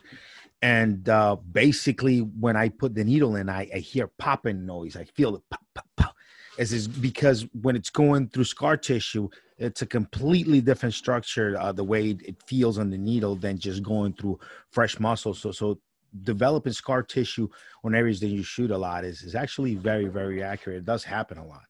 And 0.62 1.08
uh, 1.08 1.38
basically 1.52 2.20
when 2.20 2.56
i 2.56 2.70
put 2.70 2.94
the 2.96 3.04
needle 3.04 3.36
in 3.36 3.50
I, 3.50 3.70
I 3.74 3.80
hear 3.80 4.08
popping 4.08 4.66
noise. 4.66 4.96
I 4.96 5.06
feel 5.06 5.36
it 5.36 5.44
pop 5.50 5.62
pop 5.74 5.88
pop. 5.98 6.16
As 6.58 6.74
is 6.74 6.88
because 6.88 7.48
when 7.62 7.76
it's 7.76 7.90
going 7.90 8.28
through 8.30 8.44
scar 8.46 8.78
tissue 8.78 9.30
it's 9.58 9.82
a 9.82 9.86
completely 9.86 10.62
different 10.62 10.96
structure 10.96 11.58
uh, 11.60 11.72
the 11.72 11.84
way 11.84 12.10
it 12.10 12.42
feels 12.46 12.78
on 12.78 12.90
the 12.90 12.98
needle 12.98 13.36
than 13.36 13.58
just 13.58 13.84
going 13.84 14.14
through 14.14 14.40
fresh 14.72 15.00
muscle 15.00 15.34
so 15.34 15.52
so 15.52 15.80
developing 16.24 16.74
scar 16.74 17.04
tissue 17.04 17.48
on 17.84 17.96
areas 17.96 18.20
that 18.20 18.28
you 18.28 18.44
shoot 18.44 18.72
a 18.72 18.78
lot 18.78 19.06
is, 19.06 19.22
is 19.22 19.36
actually 19.36 19.76
very, 19.76 20.08
very 20.08 20.44
accurate. 20.44 20.78
It 20.80 20.86
does 20.86 21.04
happen 21.04 21.38
a 21.38 21.46
lot. 21.46 21.64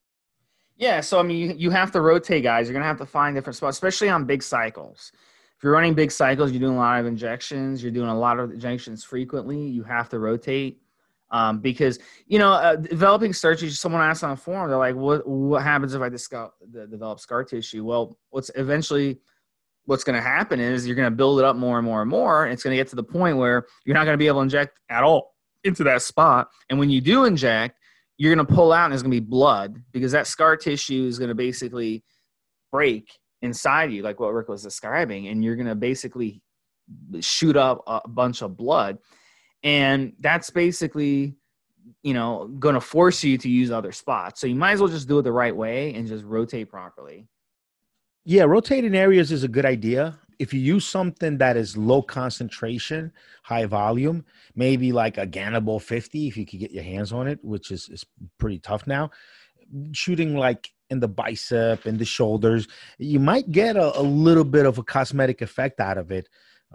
Yeah. 0.79 1.01
So, 1.01 1.19
I 1.19 1.23
mean, 1.23 1.59
you, 1.59 1.69
have 1.69 1.91
to 1.91 2.01
rotate, 2.01 2.41
guys. 2.41 2.69
You're 2.69 2.79
to 2.79 2.85
have 2.85 2.97
to 2.97 3.05
find 3.05 3.35
different 3.35 3.57
spots, 3.57 3.75
especially 3.75 4.09
on 4.09 4.25
big 4.25 4.41
cycles. 4.41 5.11
If 5.57 5.63
you're 5.63 5.73
running 5.73 5.93
big 5.93 6.09
cycles, 6.09 6.51
you're 6.51 6.61
doing 6.61 6.77
a 6.77 6.79
lot 6.79 7.01
of 7.01 7.05
injections, 7.05 7.83
you're 7.83 7.91
doing 7.91 8.09
a 8.09 8.17
lot 8.17 8.39
of 8.39 8.51
injections 8.51 9.03
frequently, 9.03 9.59
you 9.59 9.83
have 9.83 10.09
to 10.09 10.19
rotate. 10.19 10.81
Um, 11.31 11.59
because 11.59 11.99
you 12.25 12.39
know, 12.39 12.53
uh, 12.53 12.75
developing 12.75 13.33
scar 13.33 13.53
tissue. 13.53 13.69
Someone 13.69 14.01
asked 14.01 14.23
on 14.23 14.31
a 14.31 14.35
forum, 14.35 14.67
they're 14.67 14.79
like, 14.79 14.95
"What 14.95 15.27
what 15.27 15.61
happens 15.61 15.93
if 15.93 16.01
I 16.01 16.09
develop 16.09 17.19
scar 17.19 17.43
tissue?" 17.43 17.85
Well, 17.85 18.17
what's 18.31 18.49
eventually 18.55 19.19
what's 19.89 20.03
going 20.03 20.15
to 20.15 20.27
happen 20.27 20.59
is 20.59 20.87
you're 20.87 20.95
going 20.95 21.11
to 21.11 21.15
build 21.15 21.39
it 21.39 21.45
up 21.45 21.55
more 21.55 21.77
and 21.77 21.85
more 21.85 22.01
and 22.01 22.09
more. 22.09 22.45
And 22.45 22.53
it's 22.53 22.63
going 22.63 22.71
to 22.71 22.77
get 22.77 22.87
to 22.89 22.95
the 22.95 23.03
point 23.03 23.37
where 23.37 23.65
you're 23.85 23.95
not 23.95 24.05
going 24.05 24.13
to 24.13 24.19
be 24.19 24.27
able 24.27 24.39
to 24.39 24.43
inject 24.43 24.79
at 24.89 25.03
all 25.03 25.35
into 25.63 25.83
that 25.83 26.03
spot. 26.03 26.49
And 26.69 26.77
when 26.77 26.91
you 26.91 27.01
do 27.01 27.25
inject, 27.25 27.78
you're 28.19 28.36
going 28.36 28.45
to 28.45 28.53
pull 28.53 28.73
out 28.73 28.84
and 28.84 28.91
there's 28.91 29.01
going 29.01 29.13
to 29.13 29.21
be 29.21 29.25
blood 29.25 29.82
because 29.93 30.12
that 30.12 30.27
scar 30.27 30.58
tissue 30.58 31.08
is 31.08 31.17
going 31.17 31.29
to 31.29 31.36
basically 31.36 32.03
break 32.69 33.10
inside 33.41 33.93
you, 33.93 34.03
like 34.03 34.19
what 34.19 34.34
Rick 34.34 34.49
was 34.49 34.62
describing. 34.62 35.29
And 35.29 35.41
you're 35.41 35.55
going 35.55 35.67
to 35.67 35.73
basically 35.73 36.41
shoot 37.21 37.55
up 37.55 37.82
a 37.88 38.08
bunch 38.10 38.41
of 38.41 38.58
blood. 38.58 38.97
And 39.63 40.12
that's 40.19 40.49
basically, 40.49 41.38
you 42.03 42.13
know, 42.13 42.49
going 42.60 42.75
to 42.75 42.82
force 42.82 43.23
you 43.23 43.38
to 43.38 43.49
use 43.49 43.71
other 43.71 43.93
spots. 43.93 44.41
So 44.41 44.47
you 44.47 44.55
might 44.55 44.73
as 44.73 44.82
well 44.82 44.89
just 44.89 45.08
do 45.08 45.19
it 45.19 45.21
the 45.21 45.32
right 45.32 45.55
way 45.55 45.93
and 45.93 46.05
just 46.05 46.25
rotate 46.25 46.69
properly. 46.69 47.25
Yeah, 48.25 48.43
rotating 48.43 48.95
areas 48.95 49.32
is 49.32 49.45
a 49.45 49.47
good 49.47 49.65
idea. 49.65 50.19
If 50.39 50.54
you 50.54 50.60
use 50.60 50.86
something 50.88 51.38
that 51.38 51.58
is 51.58 51.75
low 51.78 52.02
concentration, 52.02 53.12
high 53.43 53.65
volume, 53.65 54.25
maybe 54.56 54.91
like 54.91 55.17
a 55.17 55.28
Ganabol 55.28 55.82
50, 55.82 56.28
if 56.28 56.38
you 56.38 56.45
could 56.45 56.60
get 56.60 56.71
your 56.71 56.84
hands 56.84 57.12
on 57.12 57.28
it, 57.28 57.39
which 57.43 57.71
is, 57.71 57.89
is 57.89 58.06
pretty 58.38 58.60
tough 58.60 58.88
now, 58.88 59.12
shooting 59.91 60.36
like 60.36 60.71
in 60.89 60.99
the 60.99 61.08
bicep 61.08 61.86
and 61.86 61.99
the 61.99 62.06
shoulders, 62.06 62.67
you 62.97 63.19
might 63.19 63.52
get 63.52 63.75
a, 63.75 63.99
a 63.99 64.02
little 64.02 64.43
bit 64.43 64.65
of 64.65 64.78
a 64.78 64.84
cosmetic 64.84 65.41
effect 65.41 65.80
out 65.80 65.97
of 65.97 66.12
it. 66.12 66.28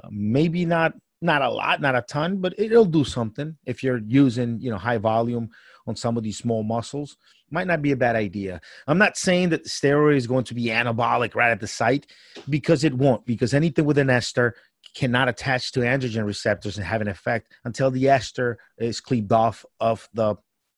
Uh, 0.02 0.08
maybe 0.10 0.64
not 0.64 0.94
not 1.20 1.40
a 1.40 1.48
lot, 1.48 1.80
not 1.80 1.96
a 1.96 2.02
ton, 2.02 2.36
but 2.36 2.52
it'll 2.58 2.84
do 2.84 3.02
something 3.02 3.56
if 3.64 3.82
you're 3.82 4.00
using 4.06 4.60
you 4.60 4.70
know 4.70 4.76
high 4.76 4.98
volume 4.98 5.48
on 5.86 5.96
some 5.96 6.16
of 6.16 6.22
these 6.22 6.38
small 6.38 6.62
muscles. 6.62 7.16
Might 7.54 7.68
not 7.68 7.82
be 7.82 7.92
a 7.92 7.96
bad 7.96 8.16
idea. 8.16 8.60
I'm 8.88 8.98
not 8.98 9.16
saying 9.16 9.50
that 9.50 9.62
the 9.62 9.70
steroid 9.70 10.16
is 10.16 10.26
going 10.26 10.42
to 10.46 10.54
be 10.54 10.66
anabolic 10.66 11.36
right 11.36 11.52
at 11.52 11.60
the 11.60 11.68
site 11.68 12.04
because 12.50 12.82
it 12.82 12.94
won't. 12.94 13.24
Because 13.24 13.54
anything 13.54 13.84
with 13.84 13.96
an 13.96 14.10
ester 14.10 14.56
cannot 14.96 15.28
attach 15.28 15.70
to 15.72 15.80
androgen 15.80 16.26
receptors 16.26 16.76
and 16.76 16.84
have 16.84 17.00
an 17.00 17.06
effect 17.06 17.52
until 17.64 17.92
the 17.92 18.08
ester 18.08 18.58
is 18.78 19.00
cleaved 19.00 19.30
off 19.30 19.64
of 19.78 20.08
the 20.14 20.34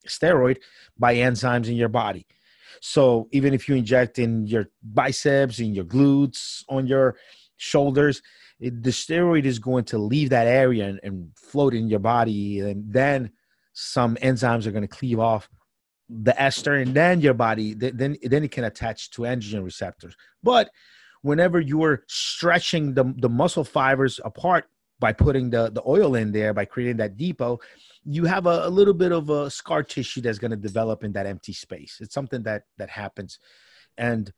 steroid 0.07 0.59
by 0.99 1.15
enzymes 1.15 1.67
in 1.67 1.77
your 1.77 1.89
body. 1.89 2.27
So 2.83 3.29
even 3.33 3.55
if 3.55 3.71
you 3.71 3.75
inject 3.75 4.19
in 4.19 4.47
your 4.47 4.67
biceps, 4.83 5.59
in 5.61 5.73
your 5.73 5.87
glutes, 5.87 6.63
on 6.69 6.87
your 6.87 7.17
shoulders, 7.57 8.21
it, 8.61 8.83
the 8.83 8.91
steroid 8.91 9.47
is 9.47 9.59
going 9.59 9.85
to 9.85 9.97
leave 9.97 10.29
that 10.29 10.47
area 10.47 10.89
and, 10.89 11.01
and 11.03 11.31
float 11.37 11.73
in 11.73 11.89
your 11.89 12.01
body, 12.01 12.61
and 12.61 12.85
then 12.93 13.31
some 13.73 14.17
enzymes 14.17 14.67
are 14.67 14.73
going 14.73 14.83
to 14.83 14.89
cleave 14.89 15.19
off 15.19 15.49
the 16.09 16.41
ester, 16.41 16.75
and 16.75 16.95
then 16.95 17.21
your 17.21 17.35
body 17.35 17.75
then 17.75 18.17
then 18.23 18.45
it 18.45 18.51
can 18.51 18.65
attach 18.65 19.11
to 19.11 19.23
androgen 19.23 19.65
receptors. 19.65 20.17
But 20.43 20.71
whenever 21.23 21.61
you're 21.61 22.05
stretching 22.07 22.95
the, 22.95 23.13
the 23.19 23.29
muscle 23.29 23.65
fibers 23.65 24.21
apart 24.25 24.67
by 24.99 25.13
putting 25.13 25.51
the, 25.51 25.71
the 25.71 25.83
oil 25.87 26.15
in 26.15 26.33
there 26.33 26.55
by 26.55 26.65
creating 26.65 26.97
that 26.97 27.17
depot 27.17 27.59
you 28.05 28.25
have 28.25 28.47
a, 28.47 28.67
a 28.67 28.71
little 28.71 28.95
bit 28.95 29.13
of 29.13 29.29
a 29.29 29.51
scar 29.51 29.83
tissue 29.83 30.21
that's 30.21 30.39
going 30.39 30.53
to 30.53 30.57
develop 30.57 31.03
in 31.03 31.13
that 31.13 31.27
empty 31.27 31.53
space 31.53 31.99
it's 32.01 32.15
something 32.15 32.43
that 32.43 32.63
that 32.79 32.89
happens 32.89 33.39
and 33.99 34.33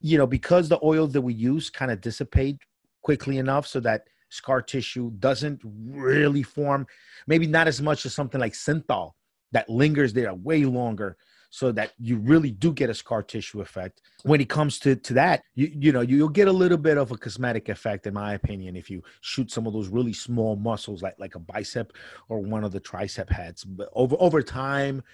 you 0.00 0.16
know 0.16 0.26
because 0.26 0.68
the 0.68 0.78
oils 0.82 1.12
that 1.12 1.20
we 1.20 1.34
use 1.34 1.68
kind 1.68 1.90
of 1.90 2.00
dissipate 2.00 2.58
quickly 3.02 3.38
enough 3.38 3.66
so 3.66 3.80
that 3.80 4.02
scar 4.30 4.62
tissue 4.62 5.10
doesn't 5.18 5.60
really 5.64 6.42
form 6.42 6.86
maybe 7.26 7.46
not 7.46 7.68
as 7.68 7.82
much 7.82 8.06
as 8.06 8.14
something 8.14 8.40
like 8.40 8.52
synthol 8.52 9.12
that 9.54 9.70
lingers 9.70 10.12
there 10.12 10.34
way 10.34 10.64
longer 10.64 11.16
so 11.48 11.70
that 11.70 11.92
you 12.00 12.16
really 12.16 12.50
do 12.50 12.72
get 12.72 12.90
a 12.90 12.94
scar 12.94 13.22
tissue 13.22 13.60
effect. 13.60 14.02
When 14.24 14.40
it 14.40 14.48
comes 14.48 14.80
to, 14.80 14.96
to 14.96 15.14
that, 15.14 15.44
you, 15.54 15.70
you 15.72 15.92
know, 15.92 16.00
you'll 16.00 16.28
get 16.28 16.48
a 16.48 16.52
little 16.52 16.76
bit 16.76 16.98
of 16.98 17.12
a 17.12 17.16
cosmetic 17.16 17.68
effect, 17.68 18.08
in 18.08 18.14
my 18.14 18.34
opinion, 18.34 18.74
if 18.74 18.90
you 18.90 19.04
shoot 19.20 19.52
some 19.52 19.64
of 19.64 19.72
those 19.72 19.86
really 19.86 20.12
small 20.12 20.56
muscles 20.56 21.00
like, 21.00 21.14
like 21.20 21.36
a 21.36 21.38
bicep 21.38 21.92
or 22.28 22.40
one 22.40 22.64
of 22.64 22.72
the 22.72 22.80
tricep 22.80 23.30
heads. 23.30 23.62
But 23.62 23.88
over, 23.92 24.16
over 24.18 24.42
time, 24.42 25.04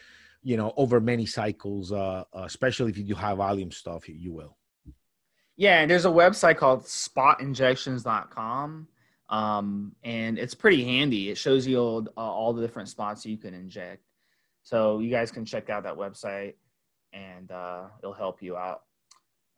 you 0.42 0.56
know, 0.56 0.72
over 0.78 0.98
many 0.98 1.26
cycles, 1.26 1.92
uh, 1.92 2.24
uh 2.34 2.44
especially 2.44 2.90
if 2.90 2.96
you 2.96 3.04
do 3.04 3.14
high 3.14 3.34
volume 3.34 3.70
stuff, 3.70 4.08
you, 4.08 4.14
you 4.14 4.32
will. 4.32 4.56
Yeah, 5.58 5.82
and 5.82 5.90
there's 5.90 6.06
a 6.06 6.10
website 6.10 6.56
called 6.56 6.84
spotinjections.com. 6.84 8.88
Um, 9.28 9.94
and 10.02 10.38
it's 10.38 10.54
pretty 10.54 10.84
handy. 10.84 11.28
It 11.28 11.36
shows 11.36 11.66
you 11.66 11.78
all, 11.78 12.08
uh, 12.16 12.20
all 12.20 12.54
the 12.54 12.62
different 12.62 12.88
spots 12.88 13.26
you 13.26 13.36
can 13.36 13.52
inject. 13.52 14.02
So 14.70 15.00
you 15.00 15.10
guys 15.10 15.32
can 15.32 15.44
check 15.44 15.68
out 15.68 15.82
that 15.82 15.96
website 15.96 16.54
and 17.12 17.50
uh, 17.50 17.86
it'll 17.98 18.14
help 18.14 18.40
you 18.40 18.56
out. 18.56 18.82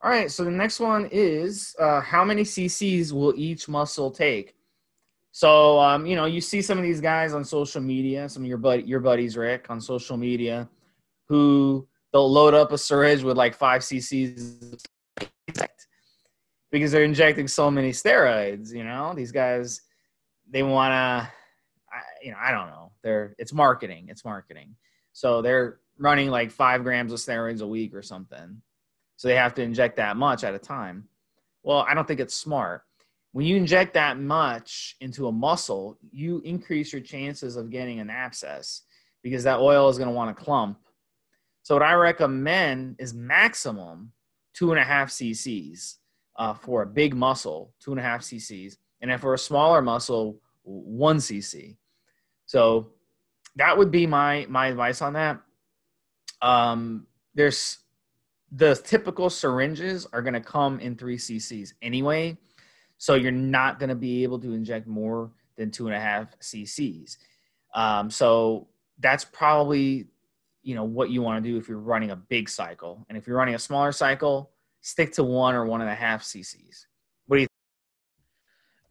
All 0.00 0.10
right, 0.10 0.30
so 0.30 0.42
the 0.42 0.50
next 0.50 0.80
one 0.80 1.06
is 1.12 1.76
uh, 1.78 2.00
how 2.00 2.24
many 2.24 2.44
cc's 2.44 3.12
will 3.12 3.34
each 3.36 3.68
muscle 3.68 4.10
take? 4.10 4.56
So 5.30 5.78
um, 5.78 6.06
you 6.06 6.16
know, 6.16 6.24
you 6.24 6.40
see 6.40 6.62
some 6.62 6.78
of 6.78 6.82
these 6.82 7.02
guys 7.02 7.34
on 7.34 7.44
social 7.44 7.82
media, 7.82 8.26
some 8.26 8.42
of 8.42 8.48
your 8.48 8.56
buddy, 8.56 8.84
your 8.84 9.00
buddies, 9.00 9.36
Rick, 9.36 9.66
on 9.68 9.82
social 9.82 10.16
media, 10.16 10.66
who 11.28 11.86
they'll 12.10 12.32
load 12.32 12.54
up 12.54 12.72
a 12.72 12.78
syringe 12.78 13.22
with 13.22 13.36
like 13.36 13.54
five 13.54 13.82
cc's 13.82 14.82
because 16.70 16.90
they're 16.90 17.04
injecting 17.04 17.46
so 17.46 17.70
many 17.70 17.90
steroids. 17.90 18.72
You 18.72 18.84
know, 18.84 19.12
these 19.14 19.30
guys 19.30 19.82
they 20.50 20.62
want 20.62 20.92
to, 20.92 21.30
you 22.24 22.30
know, 22.30 22.38
I 22.42 22.50
don't 22.50 22.68
know. 22.68 22.92
They're 23.02 23.34
it's 23.38 23.52
marketing. 23.52 24.06
It's 24.08 24.24
marketing. 24.24 24.74
So 25.12 25.42
they're 25.42 25.80
running 25.98 26.30
like 26.30 26.50
five 26.50 26.82
grams 26.82 27.12
of 27.12 27.18
steroids 27.18 27.62
a 27.62 27.66
week 27.66 27.94
or 27.94 28.02
something. 28.02 28.60
So 29.16 29.28
they 29.28 29.36
have 29.36 29.54
to 29.54 29.62
inject 29.62 29.96
that 29.96 30.16
much 30.16 30.42
at 30.44 30.54
a 30.54 30.58
time. 30.58 31.08
Well, 31.62 31.86
I 31.88 31.94
don't 31.94 32.08
think 32.08 32.20
it's 32.20 32.34
smart. 32.34 32.82
When 33.32 33.46
you 33.46 33.56
inject 33.56 33.94
that 33.94 34.18
much 34.18 34.96
into 35.00 35.28
a 35.28 35.32
muscle, 35.32 35.98
you 36.10 36.40
increase 36.44 36.92
your 36.92 37.02
chances 37.02 37.56
of 37.56 37.70
getting 37.70 38.00
an 38.00 38.10
abscess 38.10 38.82
because 39.22 39.44
that 39.44 39.60
oil 39.60 39.88
is 39.88 39.96
going 39.96 40.08
to 40.08 40.14
want 40.14 40.36
to 40.36 40.44
clump. 40.44 40.78
So 41.62 41.76
what 41.76 41.82
I 41.82 41.94
recommend 41.94 42.96
is 42.98 43.14
maximum 43.14 44.12
two 44.54 44.72
and 44.72 44.80
a 44.80 44.84
half 44.84 45.10
cc's 45.10 45.98
uh, 46.36 46.54
for 46.54 46.82
a 46.82 46.86
big 46.86 47.14
muscle, 47.14 47.72
two 47.80 47.92
and 47.92 48.00
a 48.00 48.02
half 48.02 48.22
cc's, 48.22 48.76
and 49.00 49.10
then 49.10 49.18
for 49.18 49.34
a 49.34 49.38
smaller 49.38 49.80
muscle, 49.80 50.40
one 50.64 51.18
cc. 51.18 51.76
So 52.46 52.90
that 53.56 53.76
would 53.76 53.90
be 53.90 54.06
my 54.06 54.46
my 54.48 54.68
advice 54.68 55.02
on 55.02 55.14
that. 55.14 55.40
Um, 56.40 57.06
there's 57.34 57.78
the 58.50 58.74
typical 58.76 59.30
syringes 59.30 60.06
are 60.12 60.22
going 60.22 60.34
to 60.34 60.40
come 60.40 60.80
in 60.80 60.96
three 60.96 61.16
cc's 61.16 61.74
anyway, 61.82 62.36
so 62.98 63.14
you're 63.14 63.30
not 63.32 63.78
going 63.78 63.88
to 63.88 63.94
be 63.94 64.22
able 64.22 64.38
to 64.40 64.52
inject 64.52 64.86
more 64.86 65.30
than 65.56 65.70
two 65.70 65.86
and 65.86 65.96
a 65.96 66.00
half 66.00 66.38
cc's. 66.40 67.18
Um, 67.74 68.10
so 68.10 68.68
that's 68.98 69.24
probably 69.24 70.06
you 70.62 70.74
know 70.74 70.84
what 70.84 71.10
you 71.10 71.22
want 71.22 71.42
to 71.42 71.50
do 71.50 71.56
if 71.56 71.68
you're 71.68 71.78
running 71.78 72.10
a 72.10 72.16
big 72.16 72.48
cycle, 72.48 73.04
and 73.08 73.18
if 73.18 73.26
you're 73.26 73.36
running 73.36 73.54
a 73.54 73.58
smaller 73.58 73.92
cycle, 73.92 74.50
stick 74.80 75.12
to 75.14 75.24
one 75.24 75.54
or 75.54 75.64
one 75.64 75.80
and 75.80 75.90
a 75.90 75.94
half 75.94 76.22
cc's. 76.22 76.86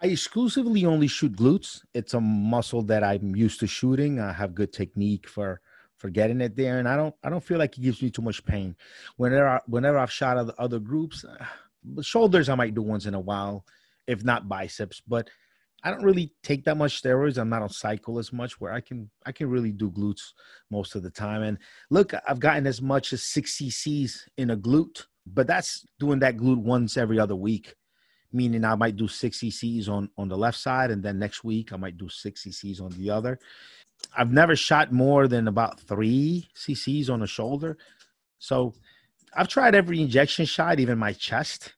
I 0.03 0.07
exclusively 0.07 0.83
only 0.85 1.07
shoot 1.07 1.33
glutes. 1.33 1.81
It's 1.93 2.15
a 2.15 2.21
muscle 2.21 2.81
that 2.83 3.03
I'm 3.03 3.35
used 3.35 3.59
to 3.59 3.67
shooting. 3.67 4.19
I 4.19 4.33
have 4.33 4.55
good 4.55 4.73
technique 4.73 5.27
for 5.27 5.61
for 5.97 6.09
getting 6.09 6.41
it 6.41 6.55
there, 6.55 6.79
and 6.79 6.87
I 6.87 6.95
don't 6.97 7.13
I 7.23 7.29
don't 7.29 7.43
feel 7.43 7.59
like 7.59 7.77
it 7.77 7.81
gives 7.81 8.01
me 8.01 8.09
too 8.09 8.23
much 8.23 8.43
pain. 8.43 8.75
Whenever 9.17 9.47
I, 9.47 9.59
whenever 9.67 9.99
I've 9.99 10.11
shot 10.11 10.37
other 10.37 10.55
other 10.57 10.79
groups, 10.79 11.23
uh, 11.23 12.01
shoulders 12.01 12.49
I 12.49 12.55
might 12.55 12.73
do 12.73 12.81
once 12.81 13.05
in 13.05 13.13
a 13.13 13.19
while, 13.19 13.63
if 14.07 14.23
not 14.23 14.49
biceps, 14.49 15.03
but 15.07 15.29
I 15.83 15.91
don't 15.91 16.03
really 16.03 16.33
take 16.41 16.65
that 16.65 16.77
much 16.77 16.99
steroids. 16.99 17.37
I'm 17.37 17.49
not 17.49 17.61
on 17.61 17.69
cycle 17.69 18.17
as 18.17 18.33
much 18.33 18.59
where 18.59 18.73
I 18.73 18.81
can 18.81 19.11
I 19.27 19.31
can 19.31 19.51
really 19.51 19.71
do 19.71 19.91
glutes 19.91 20.33
most 20.71 20.95
of 20.95 21.03
the 21.03 21.11
time. 21.11 21.43
And 21.43 21.59
look, 21.91 22.11
I've 22.27 22.39
gotten 22.39 22.65
as 22.65 22.81
much 22.81 23.13
as 23.13 23.21
six 23.21 23.59
cc's 23.59 24.27
in 24.35 24.49
a 24.49 24.57
glute, 24.57 25.05
but 25.27 25.45
that's 25.45 25.85
doing 25.99 26.17
that 26.19 26.37
glute 26.37 26.63
once 26.63 26.97
every 26.97 27.19
other 27.19 27.35
week 27.35 27.75
meaning 28.33 28.63
I 28.65 28.75
might 28.75 28.95
do 28.95 29.07
six 29.07 29.39
cc's 29.39 29.89
on 29.89 30.09
on 30.17 30.27
the 30.27 30.37
left 30.37 30.57
side, 30.57 30.91
and 30.91 31.03
then 31.03 31.19
next 31.19 31.43
week 31.43 31.73
I 31.73 31.77
might 31.77 31.97
do 31.97 32.09
six 32.09 32.43
cc's 32.43 32.79
on 32.79 32.91
the 32.91 33.09
other. 33.09 33.39
I've 34.17 34.31
never 34.31 34.55
shot 34.55 34.91
more 34.91 35.27
than 35.27 35.47
about 35.47 35.79
three 35.79 36.49
cc's 36.55 37.09
on 37.09 37.19
the 37.19 37.27
shoulder, 37.27 37.77
so 38.39 38.73
I've 39.35 39.47
tried 39.47 39.75
every 39.75 40.01
injection 40.01 40.45
shot, 40.45 40.79
even 40.79 40.97
my 40.97 41.13
chest, 41.13 41.73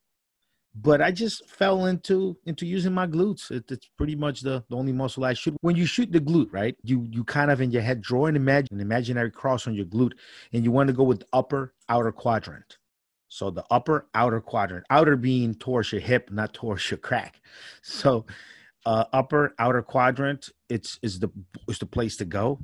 but 0.75 1.01
I 1.01 1.11
just 1.11 1.47
fell 1.49 1.85
into 1.85 2.35
into 2.45 2.65
using 2.65 2.93
my 2.93 3.05
glutes. 3.05 3.51
It, 3.51 3.69
it's 3.69 3.89
pretty 3.97 4.15
much 4.15 4.41
the, 4.41 4.63
the 4.69 4.75
only 4.75 4.91
muscle 4.91 5.23
I 5.23 5.33
shoot. 5.33 5.55
When 5.61 5.75
you 5.75 5.85
shoot 5.85 6.11
the 6.11 6.19
glute, 6.19 6.51
right? 6.51 6.75
You 6.83 7.07
you 7.11 7.23
kind 7.23 7.51
of 7.51 7.61
in 7.61 7.71
your 7.71 7.83
head 7.83 8.01
draw 8.01 8.25
an 8.25 8.35
imagine 8.35 8.75
an 8.75 8.81
imaginary 8.81 9.31
cross 9.31 9.67
on 9.67 9.75
your 9.75 9.85
glute, 9.85 10.13
and 10.51 10.63
you 10.63 10.71
want 10.71 10.87
to 10.87 10.93
go 10.93 11.03
with 11.03 11.23
upper 11.31 11.73
outer 11.89 12.11
quadrant. 12.11 12.77
So 13.33 13.49
the 13.49 13.65
upper 13.71 14.05
outer 14.13 14.39
quadrant, 14.39 14.85
outer 14.91 15.15
being 15.15 15.55
towards 15.55 15.91
your 15.91 16.01
hip, 16.01 16.29
not 16.29 16.53
towards 16.53 16.91
your 16.91 16.99
crack. 16.99 17.41
So 17.81 18.27
uh, 18.85 19.05
upper 19.11 19.55
outer 19.57 19.81
quadrant, 19.81 20.49
it's 20.69 20.99
is 21.01 21.19
the 21.19 21.29
is 21.67 21.79
the 21.79 21.87
place 21.87 22.15
to 22.17 22.25
go. 22.25 22.59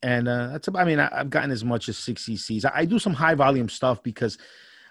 And 0.00 0.28
uh, 0.28 0.50
that's 0.52 0.68
about, 0.68 0.82
I 0.82 0.84
mean, 0.84 1.00
I, 1.00 1.10
have 1.12 1.30
gotten 1.30 1.50
as 1.50 1.64
much 1.64 1.88
as 1.88 1.98
six 1.98 2.26
cc's. 2.26 2.64
I, 2.64 2.70
I 2.72 2.84
do 2.84 3.00
some 3.00 3.14
high 3.14 3.34
volume 3.34 3.68
stuff 3.68 4.00
because 4.04 4.38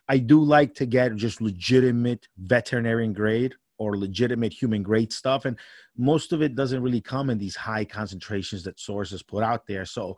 I 0.10 0.17
do 0.17 0.44
like 0.44 0.76
to 0.76 0.86
get 0.86 1.15
just 1.15 1.39
legitimate 1.39 2.28
veterinarian 2.38 3.13
grade 3.13 3.54
or 3.78 3.98
legitimate 3.98 4.52
human 4.52 4.84
grade 4.84 5.13
stuff. 5.13 5.46
And 5.46 5.58
most 5.98 6.34
of 6.34 6.41
it 6.41 6.56
doesn't 6.56 6.84
really 6.84 7.00
come 7.00 7.30
in 7.30 7.38
these 7.38 7.56
high 7.56 7.86
concentrations 7.86 8.65
that 8.65 8.82
sources 8.82 9.24
put 9.24 9.44
out 9.44 9.65
there. 9.65 9.86
So 9.86 10.17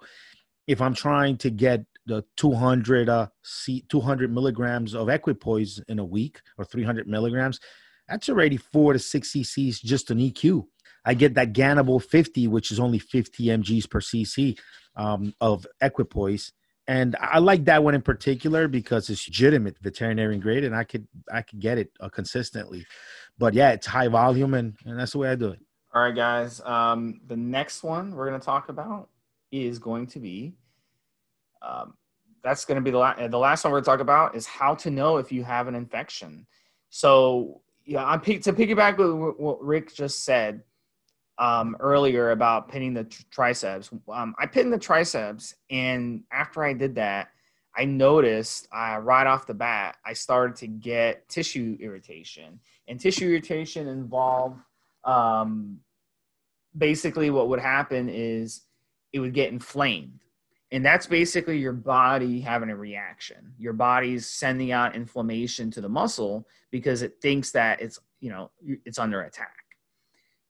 if 0.65 0.82
I'm 0.82 0.95
trying 0.95 1.38
to 1.38 1.52
get 1.52 1.86
the 2.05 2.23
200 2.37 3.09
uh, 3.09 3.27
C, 3.43 3.85
200 3.89 4.31
milligrams 4.31 4.93
of 4.93 5.09
equipoise 5.09 5.79
in 5.87 5.99
a 5.99 6.05
week 6.05 6.41
or 6.57 6.65
300 6.65 7.07
milligrams, 7.07 7.59
that's 8.07 8.29
already 8.29 8.57
four 8.57 8.93
to 8.93 8.99
six 8.99 9.31
cc's 9.31 9.79
just 9.79 10.11
an 10.11 10.19
EQ. 10.19 10.65
I 11.05 11.13
get 11.13 11.35
that 11.35 11.53
Ganabol 11.53 12.03
50, 12.03 12.47
which 12.47 12.71
is 12.71 12.79
only 12.79 12.99
50 12.99 13.45
mg's 13.45 13.87
per 13.87 13.99
cc 13.99 14.57
um, 14.95 15.33
of 15.41 15.65
equipoise, 15.81 16.53
and 16.87 17.15
I 17.19 17.39
like 17.39 17.65
that 17.65 17.83
one 17.83 17.95
in 17.95 18.01
particular 18.01 18.67
because 18.67 19.09
it's 19.09 19.27
legitimate 19.27 19.77
veterinarian 19.81 20.41
grade, 20.41 20.63
and 20.65 20.75
I 20.75 20.83
could 20.83 21.07
I 21.31 21.41
could 21.41 21.59
get 21.59 21.77
it 21.77 21.91
uh, 21.99 22.09
consistently. 22.09 22.85
But 23.37 23.53
yeah, 23.53 23.71
it's 23.71 23.87
high 23.87 24.09
volume, 24.09 24.53
and, 24.53 24.75
and 24.85 24.99
that's 24.99 25.13
the 25.13 25.19
way 25.19 25.29
I 25.29 25.35
do 25.35 25.49
it. 25.49 25.59
All 25.93 26.01
right, 26.01 26.15
guys. 26.15 26.59
Um, 26.61 27.21
the 27.27 27.37
next 27.37 27.83
one 27.83 28.15
we're 28.15 28.27
going 28.27 28.39
to 28.39 28.45
talk 28.45 28.69
about 28.69 29.09
is 29.51 29.79
going 29.79 30.07
to 30.07 30.19
be 30.19 30.53
um, 31.63 31.93
that's 32.43 32.65
going 32.65 32.76
to 32.76 32.82
be 32.82 32.91
the, 32.91 32.97
la- 32.97 33.28
the 33.28 33.38
last 33.38 33.63
one 33.63 33.71
we're 33.71 33.78
going 33.78 33.86
to 33.86 33.89
talk 33.91 33.99
about 33.99 34.36
is 34.36 34.45
how 34.45 34.76
to 34.76 34.91
know 34.91 35.17
if 35.17 35.32
you 35.32 35.43
have 35.43 35.67
an 35.67 35.76
infection. 35.76 36.45
So, 36.89 37.62
yeah, 37.86 38.06
I'm 38.06 38.19
to 38.19 38.54
piggyback 38.54 38.97
with 38.97 39.36
what 39.38 39.62
Rick 39.63 39.93
just 39.93 40.23
said 40.23 40.62
um, 41.38 41.76
earlier 41.80 42.32
about 42.32 42.69
pinning 42.69 42.93
the 42.93 43.06
triceps. 43.32 43.89
Um, 44.12 44.36
I 44.38 44.45
pinned 44.45 44.71
the 44.71 44.78
triceps, 44.78 45.56
and 45.69 46.23
after 46.32 46.63
I 46.63 46.73
did 46.73 46.95
that, 46.95 47.30
I 47.76 47.86
noticed 47.86 48.67
uh, 48.71 48.99
right 49.02 49.26
off 49.26 49.47
the 49.47 49.54
bat 49.56 49.97
I 50.06 50.13
started 50.13 50.56
to 50.58 50.67
get 50.67 51.28
tissue 51.28 51.78
irritation, 51.80 52.60
and 52.88 52.99
tissue 52.99 53.30
irritation 53.30 53.88
involved 53.88 54.60
um, 55.06 55.80
basically 56.78 57.30
what 57.30 57.49
would 57.49 57.60
happen 57.60 58.10
is 58.10 58.62
it 59.12 59.19
would 59.19 59.34
get 59.34 59.52
inflamed 59.52 60.22
And 60.73 60.83
that's 60.83 61.05
basically 61.05 61.59
your 61.59 61.71
body 61.71 62.41
having 62.41 62.71
a 62.71 62.75
reaction. 62.75 63.53
Your 63.59 63.73
body's 63.73 64.25
sending 64.27 64.71
out 64.71 64.95
inflammation 64.95 65.69
to 65.69 65.81
the 65.81 65.88
muscle 65.88 66.47
because 66.71 67.03
it 67.03 67.21
thinks 67.21 67.51
that 67.51 67.79
it's, 67.79 67.99
you 68.21 68.31
know, 68.31 68.49
it's 68.83 68.97
under 68.97 69.21
attack. 69.21 69.53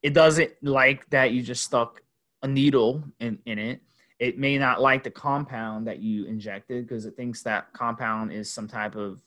It 0.02 0.14
doesn't 0.14 0.54
like 0.62 1.10
that 1.10 1.34
you 1.34 1.44
just 1.44 1.66
stuck 1.66 2.02
a 2.42 2.48
needle 2.48 3.04
in, 3.20 3.38
in 3.46 3.60
it. 3.60 3.82
It 4.18 4.40
may 4.40 4.58
not 4.58 4.80
like 4.80 5.04
the 5.04 5.12
compound 5.12 5.88
that 5.88 6.00
you 6.00 6.24
injected 6.24 6.88
because 6.88 7.06
it 7.06 7.18
thinks 7.18 7.44
that 7.44 7.74
compound 7.74 8.32
is 8.32 8.50
some 8.50 8.70
type 8.70 8.96
of 8.96 9.22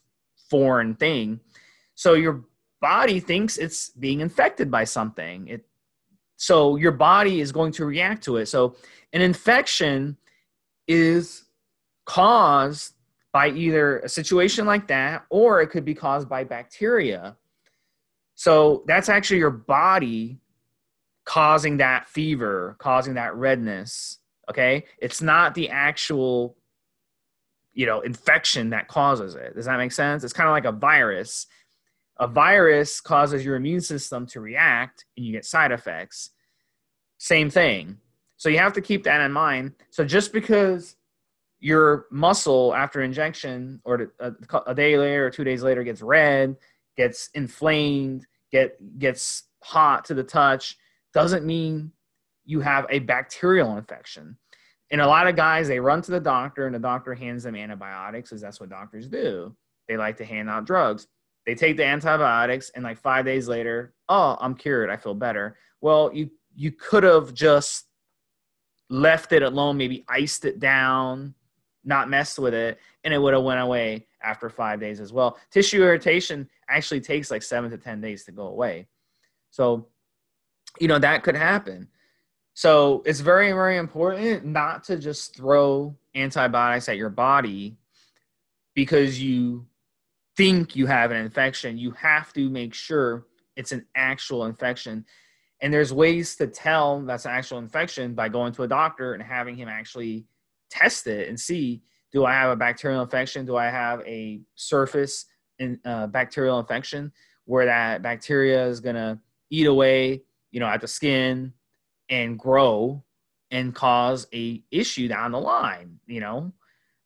foreign 0.49 0.95
thing. 0.95 1.41
So 1.95 2.15
your 2.15 2.45
body 2.81 3.21
thinks 3.21 3.59
it's 3.59 3.91
being 3.91 4.21
infected 4.21 4.71
by 4.71 4.85
something. 4.85 5.49
It 5.49 5.67
so 6.37 6.77
your 6.77 6.93
body 6.93 7.41
is 7.41 7.53
going 7.53 7.73
to 7.73 7.85
react 7.85 8.25
to 8.25 8.37
it. 8.37 8.47
So 8.47 8.77
an 9.13 9.21
infection 9.21 10.17
is 10.87 11.45
caused 12.05 12.95
by 13.33 13.49
either 13.51 14.01
a 14.01 14.09
situation 14.09 14.67
like 14.67 14.87
that 14.89 15.25
or 15.31 15.61
it 15.61 15.69
could 15.69 15.85
be 15.85 15.95
caused 15.95 16.29
by 16.29 16.45
bacteria. 16.45 17.37
So 18.35 18.85
that's 18.87 19.09
actually 19.09 19.39
your 19.39 19.51
body 19.51 20.39
causing 21.25 21.79
that 21.79 22.09
fever, 22.09 22.77
causing 22.79 23.15
that 23.15 23.35
redness. 23.35 24.19
Okay. 24.49 24.85
It's 24.99 25.21
not 25.21 25.55
the 25.55 25.69
actual, 25.71 26.57
you 27.73 27.87
know, 27.87 28.01
infection 28.01 28.71
that 28.71 28.89
causes 28.89 29.35
it. 29.35 29.55
Does 29.57 29.67
that 29.67 29.79
make 29.79 29.93
sense? 29.93 30.23
It's 30.23 30.33
kind 30.33 30.49
of 30.49 30.53
like 30.53 30.65
a 30.65 30.73
virus 30.73 31.47
a 32.19 32.27
virus 32.27 33.01
causes 33.01 33.45
your 33.45 33.57
immune 33.57 33.81
system 33.81 34.27
to 34.27 34.41
react 34.41 35.05
and 35.17 35.27
you 35.27 35.33
get 35.33 35.45
side 35.45 35.73
effects. 35.73 36.31
Same 37.19 37.51
thing. 37.51 37.99
So 38.37 38.49
you 38.49 38.59
have 38.59 38.73
to 38.75 38.81
keep 38.81 39.05
that 39.05 39.21
in 39.21 39.33
mind. 39.33 39.73
So 39.91 40.05
just 40.05 40.33
because 40.33 40.97
your 41.59 42.07
muscle 42.11 42.75
after 42.75 43.03
injection 43.03 43.81
or 43.85 44.13
a, 44.21 44.27
uh, 44.27 44.61
a 44.67 44.75
day 44.75 44.99
later 44.99 45.27
or 45.27 45.31
two 45.31 45.45
days 45.45 45.63
later 45.63 45.83
gets 45.85 46.03
red, 46.03 46.57
gets 46.97 47.31
inflamed, 47.35 48.27
get 48.53 48.99
gets 48.99 49.45
hot 49.63 50.05
to 50.05 50.15
the 50.15 50.23
touch, 50.23 50.77
doesn't 51.13 51.45
mean 51.45 51.93
you 52.45 52.61
have 52.61 52.87
a 52.91 53.01
bacterial 53.01 53.77
infection. 53.77 54.37
And 54.93 55.01
a 55.01 55.07
lot 55.07 55.27
of 55.27 55.35
guys, 55.35 55.67
they 55.67 55.81
run 55.81 56.03
to 56.03 56.13
the 56.13 56.21
doctor 56.21 56.67
and 56.67 56.75
the 56.75 56.79
doctor 56.79 57.15
hands 57.15 57.43
them 57.43 57.57
antibiotics, 57.57 58.31
because 58.31 58.41
that's 58.41 58.61
what 58.61 58.71
doctors 58.71 59.09
do. 59.09 59.57
They 59.89 59.97
like 59.97 60.17
to 60.19 60.25
hand 60.25 60.49
out 60.49 60.65
drugs. 60.65 61.09
They 61.45 61.55
take 61.55 61.77
the 61.77 61.85
antibiotics, 61.85 62.71
and 62.75 62.85
like 62.85 62.99
five 62.99 63.25
days 63.25 63.49
later, 63.49 63.95
oh, 64.09 64.37
I'm 64.41 64.55
cured. 64.55 64.91
I 64.91 64.97
feel 64.97 65.15
better. 65.15 65.57
Well, 65.81 66.11
you 66.13 66.31
you 66.55 66.73
could 66.73 67.03
have 67.03 67.35
just 67.35 67.86
left 68.89 69.33
it 69.33 69.43
alone, 69.43 69.77
maybe 69.77 70.05
iced 70.09 70.45
it 70.45 70.61
down, 70.61 71.35
not 71.85 72.09
messed 72.09 72.39
with 72.39 72.55
it, 72.55 72.79
and 73.05 73.15
it 73.15 73.19
would 73.19 73.35
have 73.35 73.43
went 73.43 73.61
away 73.61 74.07
after 74.23 74.49
five 74.49 74.81
days 74.81 75.01
as 75.01 75.13
well. 75.13 75.39
Tissue 75.51 75.83
irritation 75.83 76.49
actually 76.69 77.01
takes 77.01 77.31
like 77.31 77.43
seven 77.43 77.71
to 77.71 77.79
ten 77.79 78.01
days 78.01 78.25
to 78.25 78.33
go 78.33 78.49
away. 78.49 78.89
So, 79.51 79.89
you 80.81 80.89
know, 80.89 80.99
that 80.99 81.23
could 81.23 81.37
happen. 81.37 81.89
So 82.55 83.03
it's 83.05 83.21
very, 83.21 83.53
very 83.53 83.77
important 83.77 84.45
not 84.45 84.85
to 84.85 84.97
just 84.99 85.37
throw 85.37 85.97
antibiotics 86.15 86.89
at 86.89 86.97
your 86.97 87.11
body 87.11 87.77
because 88.75 89.21
you 89.21 89.67
think 90.37 90.75
you 90.75 90.87
have 90.87 91.11
an 91.11 91.19
infection, 91.19 91.79
you 91.79 91.93
have 91.93 92.33
to 92.33 92.49
make 92.49 92.75
sure 92.75 93.27
it's 93.57 93.73
an 93.73 93.87
actual 93.95 94.45
infection. 94.45 95.05
And 95.63 95.73
there's 95.73 95.93
ways 95.93 96.37
to 96.37 96.47
tell 96.47 97.01
that's 97.03 97.25
an 97.25 97.33
actual 97.33 97.59
infection 97.59 98.15
by 98.15 98.29
going 98.29 98.53
to 98.55 98.65
a 98.65 98.69
doctor 98.69 99.15
and 99.15 99.23
having 99.23 99.57
him 99.57 99.69
actually 99.69 100.27
test 100.71 101.07
it 101.07 101.29
and 101.29 101.39
see 101.39 101.83
do 102.13 102.25
I 102.25 102.33
have 102.33 102.51
a 102.51 102.57
bacterial 102.57 103.03
infection? 103.03 103.45
Do 103.45 103.57
I 103.57 103.67
have 103.67 104.01
a 104.07 104.41
surface 104.55 105.27
in, 105.59 105.79
uh, 105.85 106.07
bacterial 106.07 106.59
infection 106.59 107.13
where 107.45 107.67
that 107.67 108.03
bacteria 108.03 108.67
is 108.67 108.81
going 108.81 108.97
to 108.97 109.19
eat 109.51 109.67
away, 109.67 110.23
you 110.51 110.61
know, 110.61 110.67
at 110.67 110.81
the 110.81 110.89
skin 110.89 111.53
and 112.09 112.39
grow 112.39 113.05
and 113.51 113.75
cause 113.75 114.27
a 114.33 114.63
issue 114.71 115.09
down 115.09 115.33
the 115.33 115.41
line, 115.41 115.99
you 116.07 116.21
know? 116.21 116.53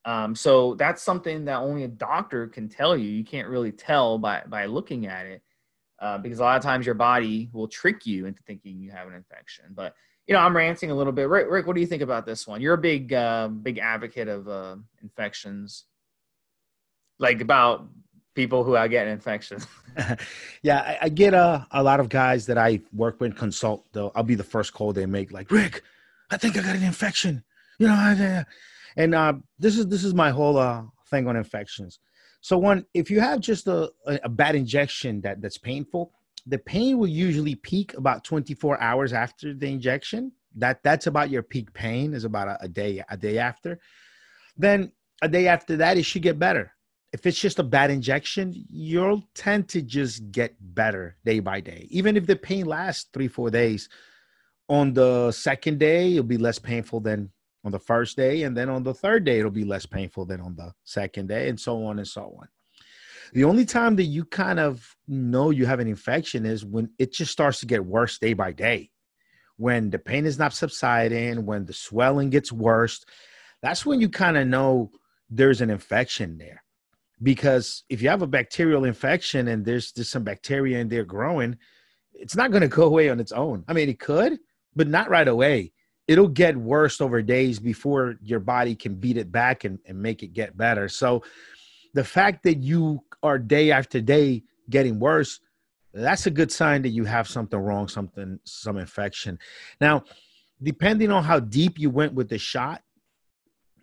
Um, 0.04 0.34
so 0.34 0.74
that's 0.76 1.02
something 1.02 1.44
that 1.44 1.56
only 1.56 1.84
a 1.84 1.88
doctor 1.88 2.46
can 2.46 2.68
tell 2.68 2.96
you. 2.96 3.10
You 3.10 3.24
can't 3.24 3.48
really 3.48 3.72
tell 3.72 4.18
by 4.18 4.42
by 4.46 4.66
looking 4.66 5.06
at 5.06 5.26
it, 5.26 5.42
uh, 6.00 6.18
because 6.18 6.38
a 6.38 6.42
lot 6.42 6.56
of 6.56 6.62
times 6.62 6.86
your 6.86 6.94
body 6.94 7.48
will 7.52 7.68
trick 7.68 8.06
you 8.06 8.26
into 8.26 8.42
thinking 8.42 8.80
you 8.80 8.90
have 8.90 9.06
an 9.06 9.14
infection. 9.14 9.66
But 9.74 9.94
you 10.26 10.34
know, 10.34 10.40
I'm 10.40 10.56
ranting 10.56 10.90
a 10.90 10.94
little 10.94 11.12
bit. 11.12 11.28
Rick, 11.28 11.46
Rick 11.50 11.66
what 11.66 11.74
do 11.74 11.80
you 11.80 11.86
think 11.86 12.02
about 12.02 12.24
this 12.24 12.46
one? 12.46 12.60
You're 12.60 12.74
a 12.74 12.78
big 12.78 13.12
uh, 13.12 13.48
big 13.48 13.78
advocate 13.78 14.28
of 14.28 14.48
uh, 14.48 14.76
infections, 15.02 15.84
like 17.18 17.40
about 17.40 17.88
people 18.34 18.64
who 18.64 18.76
are 18.76 18.88
getting 18.88 19.12
infections. 19.12 19.66
yeah, 20.62 20.80
I, 20.80 20.98
I 21.02 21.08
get 21.08 21.34
a 21.34 21.66
a 21.72 21.82
lot 21.82 22.00
of 22.00 22.08
guys 22.08 22.46
that 22.46 22.58
I 22.58 22.80
work 22.92 23.20
with 23.20 23.36
consult. 23.36 23.84
Though 23.92 24.12
I'll 24.14 24.22
be 24.22 24.36
the 24.36 24.44
first 24.44 24.72
call 24.72 24.92
they 24.92 25.06
make. 25.06 25.32
Like 25.32 25.50
Rick, 25.50 25.82
I 26.30 26.36
think 26.36 26.56
I 26.56 26.62
got 26.62 26.76
an 26.76 26.82
infection. 26.82 27.42
You 27.78 27.88
know, 27.88 27.94
I, 27.94 28.44
and 28.96 29.14
uh, 29.14 29.34
this 29.58 29.76
is 29.76 29.86
this 29.88 30.04
is 30.04 30.14
my 30.14 30.30
whole 30.30 30.58
uh, 30.58 30.82
thing 31.08 31.26
on 31.26 31.36
infections. 31.36 31.98
So 32.40 32.56
one, 32.58 32.86
if 32.94 33.10
you 33.10 33.20
have 33.20 33.40
just 33.40 33.66
a, 33.66 33.90
a 34.06 34.28
bad 34.28 34.54
injection 34.54 35.20
that 35.22 35.40
that's 35.40 35.58
painful, 35.58 36.12
the 36.46 36.58
pain 36.58 36.98
will 36.98 37.06
usually 37.06 37.54
peak 37.54 37.94
about 37.94 38.24
24 38.24 38.80
hours 38.80 39.12
after 39.12 39.54
the 39.54 39.66
injection. 39.66 40.32
That 40.56 40.82
that's 40.82 41.06
about 41.06 41.30
your 41.30 41.42
peak 41.42 41.72
pain 41.72 42.14
is 42.14 42.24
about 42.24 42.48
a, 42.48 42.64
a 42.64 42.68
day 42.68 43.02
a 43.08 43.16
day 43.16 43.38
after. 43.38 43.78
Then 44.56 44.92
a 45.22 45.28
day 45.28 45.46
after 45.48 45.76
that, 45.76 45.98
it 45.98 46.04
should 46.04 46.22
get 46.22 46.38
better. 46.38 46.72
If 47.12 47.26
it's 47.26 47.40
just 47.40 47.58
a 47.58 47.64
bad 47.64 47.90
injection, 47.90 48.54
you'll 48.68 49.22
tend 49.34 49.68
to 49.70 49.82
just 49.82 50.30
get 50.30 50.54
better 50.60 51.16
day 51.24 51.40
by 51.40 51.60
day. 51.60 51.86
Even 51.90 52.16
if 52.16 52.26
the 52.26 52.36
pain 52.36 52.66
lasts 52.66 53.10
three, 53.12 53.28
four 53.28 53.50
days, 53.50 53.88
on 54.68 54.94
the 54.94 55.32
second 55.32 55.80
day, 55.80 56.12
it'll 56.12 56.22
be 56.22 56.38
less 56.38 56.58
painful 56.58 57.00
than 57.00 57.30
on 57.64 57.72
the 57.72 57.78
first 57.78 58.16
day, 58.16 58.42
and 58.42 58.56
then 58.56 58.68
on 58.68 58.82
the 58.82 58.94
third 58.94 59.24
day, 59.24 59.38
it'll 59.38 59.50
be 59.50 59.64
less 59.64 59.86
painful 59.86 60.24
than 60.24 60.40
on 60.40 60.56
the 60.56 60.72
second 60.84 61.28
day, 61.28 61.48
and 61.48 61.60
so 61.60 61.84
on 61.84 61.98
and 61.98 62.08
so 62.08 62.36
on. 62.40 62.48
The 63.32 63.44
only 63.44 63.64
time 63.64 63.96
that 63.96 64.04
you 64.04 64.24
kind 64.24 64.58
of 64.58 64.96
know 65.06 65.50
you 65.50 65.66
have 65.66 65.80
an 65.80 65.86
infection 65.86 66.46
is 66.46 66.64
when 66.64 66.90
it 66.98 67.12
just 67.12 67.30
starts 67.30 67.60
to 67.60 67.66
get 67.66 67.84
worse 67.84 68.18
day 68.18 68.32
by 68.32 68.52
day. 68.52 68.90
When 69.56 69.90
the 69.90 69.98
pain 69.98 70.26
is 70.26 70.38
not 70.38 70.54
subsiding, 70.54 71.44
when 71.44 71.66
the 71.66 71.74
swelling 71.74 72.30
gets 72.30 72.50
worse, 72.50 73.04
that's 73.62 73.84
when 73.84 74.00
you 74.00 74.08
kind 74.08 74.38
of 74.38 74.46
know 74.46 74.90
there's 75.28 75.60
an 75.60 75.70
infection 75.70 76.38
there. 76.38 76.64
Because 77.22 77.84
if 77.90 78.00
you 78.00 78.08
have 78.08 78.22
a 78.22 78.26
bacterial 78.26 78.84
infection 78.84 79.48
and 79.48 79.64
there's 79.64 79.92
just 79.92 80.10
some 80.10 80.24
bacteria 80.24 80.78
in 80.78 80.88
there 80.88 81.04
growing, 81.04 81.58
it's 82.14 82.34
not 82.34 82.50
going 82.50 82.62
to 82.62 82.68
go 82.68 82.84
away 82.84 83.10
on 83.10 83.20
its 83.20 83.32
own. 83.32 83.64
I 83.68 83.74
mean, 83.74 83.90
it 83.90 84.00
could, 84.00 84.38
but 84.74 84.88
not 84.88 85.10
right 85.10 85.28
away 85.28 85.72
it'll 86.10 86.26
get 86.26 86.56
worse 86.56 87.00
over 87.00 87.22
days 87.22 87.60
before 87.60 88.16
your 88.20 88.40
body 88.40 88.74
can 88.74 88.96
beat 88.96 89.16
it 89.16 89.30
back 89.30 89.62
and, 89.62 89.78
and 89.86 89.96
make 89.96 90.24
it 90.24 90.32
get 90.32 90.56
better. 90.56 90.88
So 90.88 91.22
the 91.94 92.02
fact 92.02 92.42
that 92.42 92.64
you 92.64 93.04
are 93.22 93.38
day 93.38 93.70
after 93.70 94.00
day 94.00 94.42
getting 94.68 94.98
worse, 94.98 95.38
that's 95.94 96.26
a 96.26 96.30
good 96.32 96.50
sign 96.50 96.82
that 96.82 96.88
you 96.88 97.04
have 97.04 97.28
something 97.28 97.60
wrong, 97.60 97.86
something, 97.86 98.40
some 98.42 98.76
infection. 98.76 99.38
Now, 99.80 100.02
depending 100.60 101.12
on 101.12 101.22
how 101.22 101.38
deep 101.38 101.78
you 101.78 101.90
went 101.90 102.14
with 102.14 102.28
the 102.28 102.38
shot, 102.38 102.82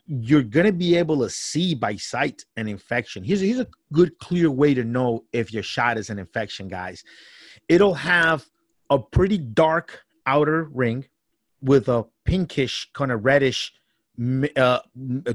you're 0.05 0.43
going 0.43 0.65
to 0.65 0.73
be 0.73 0.97
able 0.97 1.21
to 1.21 1.29
see 1.29 1.75
by 1.75 1.95
sight 1.95 2.43
an 2.57 2.67
infection. 2.67 3.23
Here's, 3.23 3.39
here's 3.39 3.61
a 3.61 3.67
good, 3.93 4.19
clear 4.19 4.51
way 4.51 4.73
to 4.73 4.83
know 4.83 5.23
if 5.31 5.53
your 5.53 5.63
shot 5.63 5.97
is 5.97 6.09
an 6.09 6.19
infection, 6.19 6.67
guys. 6.67 7.05
It'll 7.69 7.93
have 7.93 8.45
a 8.89 8.99
pretty 8.99 9.37
dark 9.37 10.01
outer 10.25 10.65
ring 10.73 11.05
with 11.61 11.89
a 11.89 12.05
pinkish 12.27 12.89
kind 12.93 13.11
of 13.11 13.25
reddish 13.25 13.73
uh, 14.55 14.79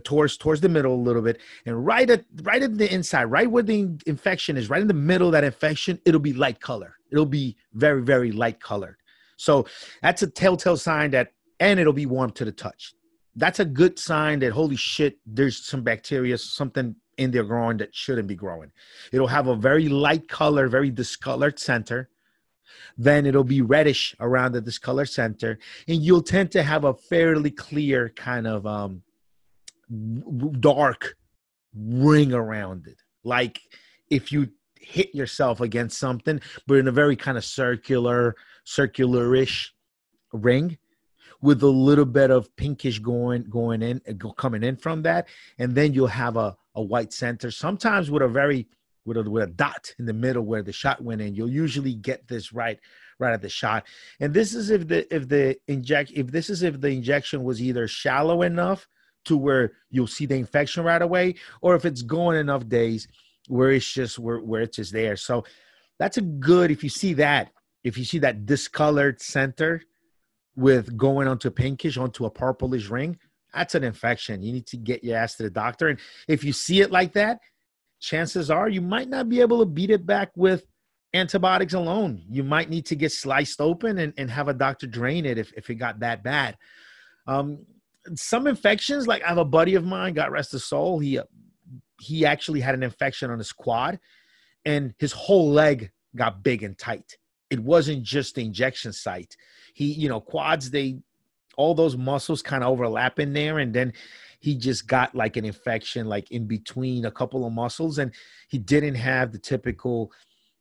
towards 0.05 0.37
towards 0.37 0.61
the 0.61 0.69
middle 0.69 0.95
a 0.95 1.03
little 1.09 1.23
bit, 1.23 1.41
and 1.67 1.87
right 1.87 2.09
at 2.11 2.25
right 2.43 2.63
at 2.63 2.77
the 2.79 2.93
inside, 2.93 3.25
right 3.25 3.51
where 3.51 3.63
the 3.63 3.89
infection 4.07 4.57
is, 4.57 4.69
right 4.69 4.83
in 4.83 4.89
the 4.89 4.95
middle 4.95 5.29
of 5.29 5.33
that 5.33 5.45
infection, 5.45 6.01
it'll 6.05 6.21
be 6.21 6.33
light 6.33 6.61
color. 6.61 6.97
It'll 7.11 7.27
be 7.27 7.57
very 7.75 8.03
very 8.03 8.33
light 8.33 8.61
colored. 8.61 8.97
So 9.37 9.67
that's 10.03 10.23
a 10.23 10.27
telltale 10.27 10.77
sign 10.77 11.11
that, 11.13 11.33
and 11.59 11.81
it'll 11.81 11.93
be 11.93 12.07
warm 12.07 12.31
to 12.33 12.45
the 12.45 12.53
touch. 12.53 12.95
That's 13.35 13.61
a 13.61 13.65
good 13.65 13.99
sign 13.99 14.41
that 14.41 14.53
holy 14.53 14.77
shit, 14.77 15.19
there's 15.27 15.65
some 15.65 15.83
bacteria, 15.83 16.37
something 16.39 16.95
in 17.19 17.31
there 17.31 17.45
growing 17.45 17.79
that 17.79 17.95
shouldn't 17.95 18.29
be 18.29 18.35
growing. 18.35 18.71
It'll 19.13 19.27
have 19.39 19.47
a 19.47 19.57
very 19.57 19.89
light 19.89 20.29
color, 20.29 20.69
very 20.69 20.91
discolored 20.91 21.59
center 21.59 22.09
then 22.97 23.27
it'll 23.27 23.45
be 23.45 23.63
reddish 23.63 24.15
around 24.21 24.53
the 24.53 24.61
discolor 24.61 25.07
center, 25.07 25.59
and 25.89 26.03
you'll 26.03 26.23
tend 26.23 26.51
to 26.53 26.63
have 26.63 26.85
a 26.85 26.95
fairly 26.95 27.51
clear 27.51 28.11
kind 28.11 28.47
of 28.47 28.67
um, 28.67 29.03
dark 30.61 31.17
ring 31.75 32.33
around 32.33 32.87
it. 32.87 32.99
Like 33.25 33.61
if 34.11 34.33
you 34.33 34.51
hit 34.79 35.15
yourself 35.15 35.61
against 35.61 35.99
something, 35.99 36.41
but 36.67 36.79
in 36.79 36.89
a 36.89 36.93
very 36.93 37.17
kind 37.17 37.39
of 37.39 37.45
circular, 37.45 38.37
circularish 38.67 39.69
ring. 40.33 40.79
with 41.43 41.63
a 41.63 41.67
little 41.67 42.05
bit 42.05 42.31
of 42.31 42.55
pinkish 42.57 43.01
going 43.01 43.43
going 43.51 43.83
in 43.83 44.01
coming 44.37 44.63
in 44.63 44.77
from 44.77 45.03
that 45.03 45.27
and 45.59 45.75
then 45.75 45.93
you'll 45.93 46.07
have 46.07 46.37
a, 46.37 46.57
a 46.77 46.83
white 46.83 47.13
center 47.13 47.51
sometimes 47.51 48.11
with 48.11 48.23
a 48.23 48.29
very 48.29 48.67
with 49.05 49.17
a, 49.17 49.23
with 49.23 49.43
a 49.43 49.53
dot 49.53 49.95
in 49.99 50.07
the 50.07 50.13
middle 50.13 50.45
where 50.45 50.63
the 50.63 50.73
shot 50.73 51.03
went 51.03 51.21
in 51.21 51.35
you'll 51.35 51.51
usually 51.51 51.95
get 51.95 52.27
this 52.29 52.53
right 52.53 52.79
right 53.19 53.33
at 53.33 53.43
the 53.43 53.49
shot 53.49 53.87
and 54.21 54.33
this 54.33 54.55
is 54.55 54.71
if 54.71 54.87
the 54.89 55.15
if 55.15 55.29
the 55.29 55.57
inject 55.69 56.11
if 56.15 56.29
this 56.29 56.51
is 56.51 56.63
if 56.63 56.81
the 56.81 56.89
injection 56.89 57.45
was 57.45 57.61
either 57.61 57.87
shallow 57.87 58.43
enough 58.43 58.87
to 59.25 59.37
where 59.37 59.73
you'll 59.91 60.07
see 60.07 60.27
the 60.27 60.35
infection 60.35 60.83
right 60.83 61.03
away 61.03 61.35
or 61.61 61.75
if 61.75 61.85
it's 61.85 62.03
going 62.03 62.39
enough 62.39 62.69
days 62.69 63.07
where 63.49 63.71
it's 63.73 63.93
just 63.93 64.19
where, 64.19 64.41
where 64.41 64.63
it's 64.63 64.77
just 64.77 64.93
there 64.93 65.17
so 65.17 65.45
that's 65.99 66.17
a 66.17 66.23
good 66.23 66.71
if 66.71 66.83
you 66.83 66.91
see 66.91 67.15
that 67.15 67.51
if 67.85 67.99
you 67.99 68.05
see 68.05 68.19
that 68.19 68.47
discolored 68.47 69.21
center 69.21 69.83
with 70.57 70.97
going 70.97 71.29
onto 71.29 71.51
pinkish 71.51 71.97
onto 71.97 72.25
a 72.25 72.31
purplish 72.31 72.89
ring, 72.89 73.19
that's 73.55 73.75
an 73.75 73.85
infection. 73.85 74.43
You 74.43 74.53
need 74.53 74.67
to 74.69 74.77
get 74.77 75.05
your 75.05 75.17
ass 75.17 75.37
to 75.37 75.45
the 75.45 75.51
doctor. 75.51 75.89
And 75.89 75.99
if 76.29 76.45
you 76.45 76.53
see 76.53 76.81
it 76.81 76.91
like 76.91 77.13
that, 77.15 77.39
chances 78.03 78.51
are 78.51 78.69
you 78.69 78.83
might 78.83 79.09
not 79.09 79.29
be 79.29 79.41
able 79.41 79.61
to 79.61 79.67
beat 79.67 79.91
it 79.91 80.05
back 80.05 80.31
with 80.37 80.67
antibiotics 81.15 81.75
alone. 81.75 82.23
You 82.29 82.43
might 82.45 82.69
need 82.69 82.87
to 82.87 82.97
get 82.97 83.13
sliced 83.13 83.61
open 83.61 83.99
and, 83.99 84.13
and 84.17 84.31
have 84.31 84.49
a 84.49 84.55
doctor 84.55 84.87
drain 84.87 85.25
it 85.25 85.39
if, 85.39 85.53
if 85.57 85.71
it 85.71 85.77
got 85.77 86.01
that 86.01 86.23
bad. 86.23 86.57
Um, 87.27 87.65
some 88.15 88.47
infections, 88.47 89.07
like 89.07 89.23
I 89.23 89.29
have 89.29 89.39
a 89.39 89.45
buddy 89.45 89.75
of 89.75 89.85
mine, 89.85 90.15
got 90.15 90.33
rest 90.33 90.55
of 90.55 90.63
soul. 90.63 90.99
He 90.99 91.21
he 92.01 92.27
actually 92.27 92.61
had 92.61 92.75
an 92.75 92.83
infection 92.83 93.31
on 93.31 93.39
his 93.39 93.53
quad, 93.53 94.01
and 94.65 94.93
his 94.99 95.13
whole 95.13 95.51
leg 95.51 95.93
got 96.17 96.43
big 96.43 96.63
and 96.63 96.77
tight 96.77 97.17
it 97.53 97.61
wasn't 97.61 98.03
just 98.03 98.35
the 98.35 98.47
injection 98.47 98.95
site. 98.95 99.37
He, 99.75 99.93
you 99.93 100.09
know, 100.09 100.23
quads, 100.23 100.71
they 100.71 101.01
all 101.59 101.75
those 101.75 101.99
muscles 101.99 102.41
kind 102.41 102.65
of 102.65 102.71
overlap 102.71 103.19
in 103.19 103.35
there, 103.35 103.59
and 103.59 103.75
then 103.75 103.93
he 104.43 104.57
just 104.57 104.89
got 104.89 105.15
like 105.15 105.37
an 105.37 105.45
infection 105.45 106.09
like 106.09 106.31
in 106.33 106.47
between 106.49 107.07
a 107.07 107.11
couple 107.13 107.47
of 107.47 107.53
muscles, 107.53 107.99
and 107.99 108.13
he 108.49 108.59
didn't 108.59 108.97
have 108.97 109.31
the 109.31 109.39
typical 109.39 110.13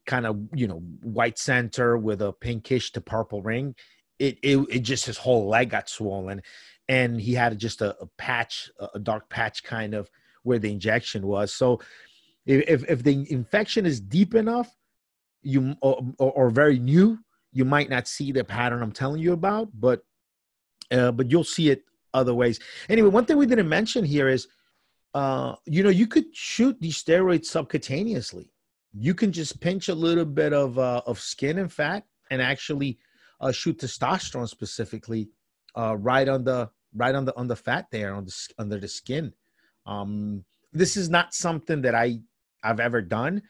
kind 0.05 0.27
of 0.27 0.39
you 0.53 0.67
know 0.67 0.79
white 1.01 1.39
center 1.39 1.97
with 1.97 2.21
a 2.21 2.31
pinkish 2.31 2.91
to 2.91 3.01
purple 3.01 3.41
ring. 3.41 3.73
It 4.19 4.37
it, 4.43 4.57
it 4.69 4.79
just 4.79 5.07
his 5.07 5.17
whole 5.17 5.47
leg 5.47 5.71
got 5.71 5.89
swollen, 5.89 6.43
and 6.87 7.19
he 7.19 7.33
had 7.33 7.57
just 7.57 7.81
a, 7.81 7.99
a 7.99 8.05
patch, 8.19 8.69
a 8.93 8.99
dark 8.99 9.27
patch 9.29 9.63
kind 9.63 9.95
of 9.95 10.11
where 10.43 10.59
the 10.59 10.71
injection 10.71 11.25
was. 11.25 11.51
So 11.51 11.81
if 12.45 12.87
if 12.87 13.01
the 13.01 13.25
infection 13.31 13.87
is 13.87 13.99
deep 13.99 14.35
enough 14.35 14.69
you 15.41 15.75
or, 15.81 16.05
or, 16.19 16.51
very 16.51 16.77
new, 16.77 17.17
you 17.51 17.65
might 17.65 17.89
not 17.89 18.07
see 18.07 18.31
the 18.31 18.43
pattern 18.43 18.83
I'm 18.83 18.91
telling 18.91 19.23
you 19.23 19.33
about, 19.33 19.69
but 19.73 20.03
uh, 20.91 21.11
but 21.11 21.31
you'll 21.31 21.43
see 21.43 21.71
it 21.71 21.81
other 22.13 22.33
ways. 22.33 22.59
Anyway, 22.89 23.09
one 23.09 23.25
thing 23.25 23.37
we 23.37 23.45
didn't 23.45 23.69
mention 23.69 24.03
here 24.03 24.29
is, 24.29 24.47
uh, 25.13 25.55
you 25.65 25.83
know, 25.83 25.89
you 25.89 26.07
could 26.07 26.25
shoot 26.33 26.79
these 26.79 27.01
steroids 27.01 27.45
subcutaneously. 27.45 28.49
You 28.93 29.13
can 29.13 29.31
just 29.31 29.59
pinch 29.61 29.89
a 29.89 29.95
little 29.95 30.25
bit 30.25 30.53
of 30.53 30.77
uh, 30.77 31.01
of 31.05 31.19
skin 31.19 31.59
and 31.59 31.71
fat 31.71 32.03
and 32.29 32.41
actually 32.41 32.99
uh, 33.39 33.51
shoot 33.51 33.79
testosterone 33.79 34.49
specifically 34.49 35.29
uh, 35.77 35.95
right 35.97 36.27
on 36.27 36.43
the 36.43 36.69
right 36.95 37.15
on 37.15 37.25
the 37.25 37.35
on 37.37 37.47
the 37.47 37.55
fat 37.55 37.87
there 37.91 38.13
on 38.13 38.25
the 38.25 38.47
under 38.57 38.79
the 38.79 38.87
skin. 38.87 39.33
Um, 39.85 40.43
this 40.73 40.97
is 40.97 41.09
not 41.09 41.33
something 41.33 41.81
that 41.81 41.95
I 41.95 42.19
I've 42.63 42.79
ever 42.79 43.01
done, 43.01 43.41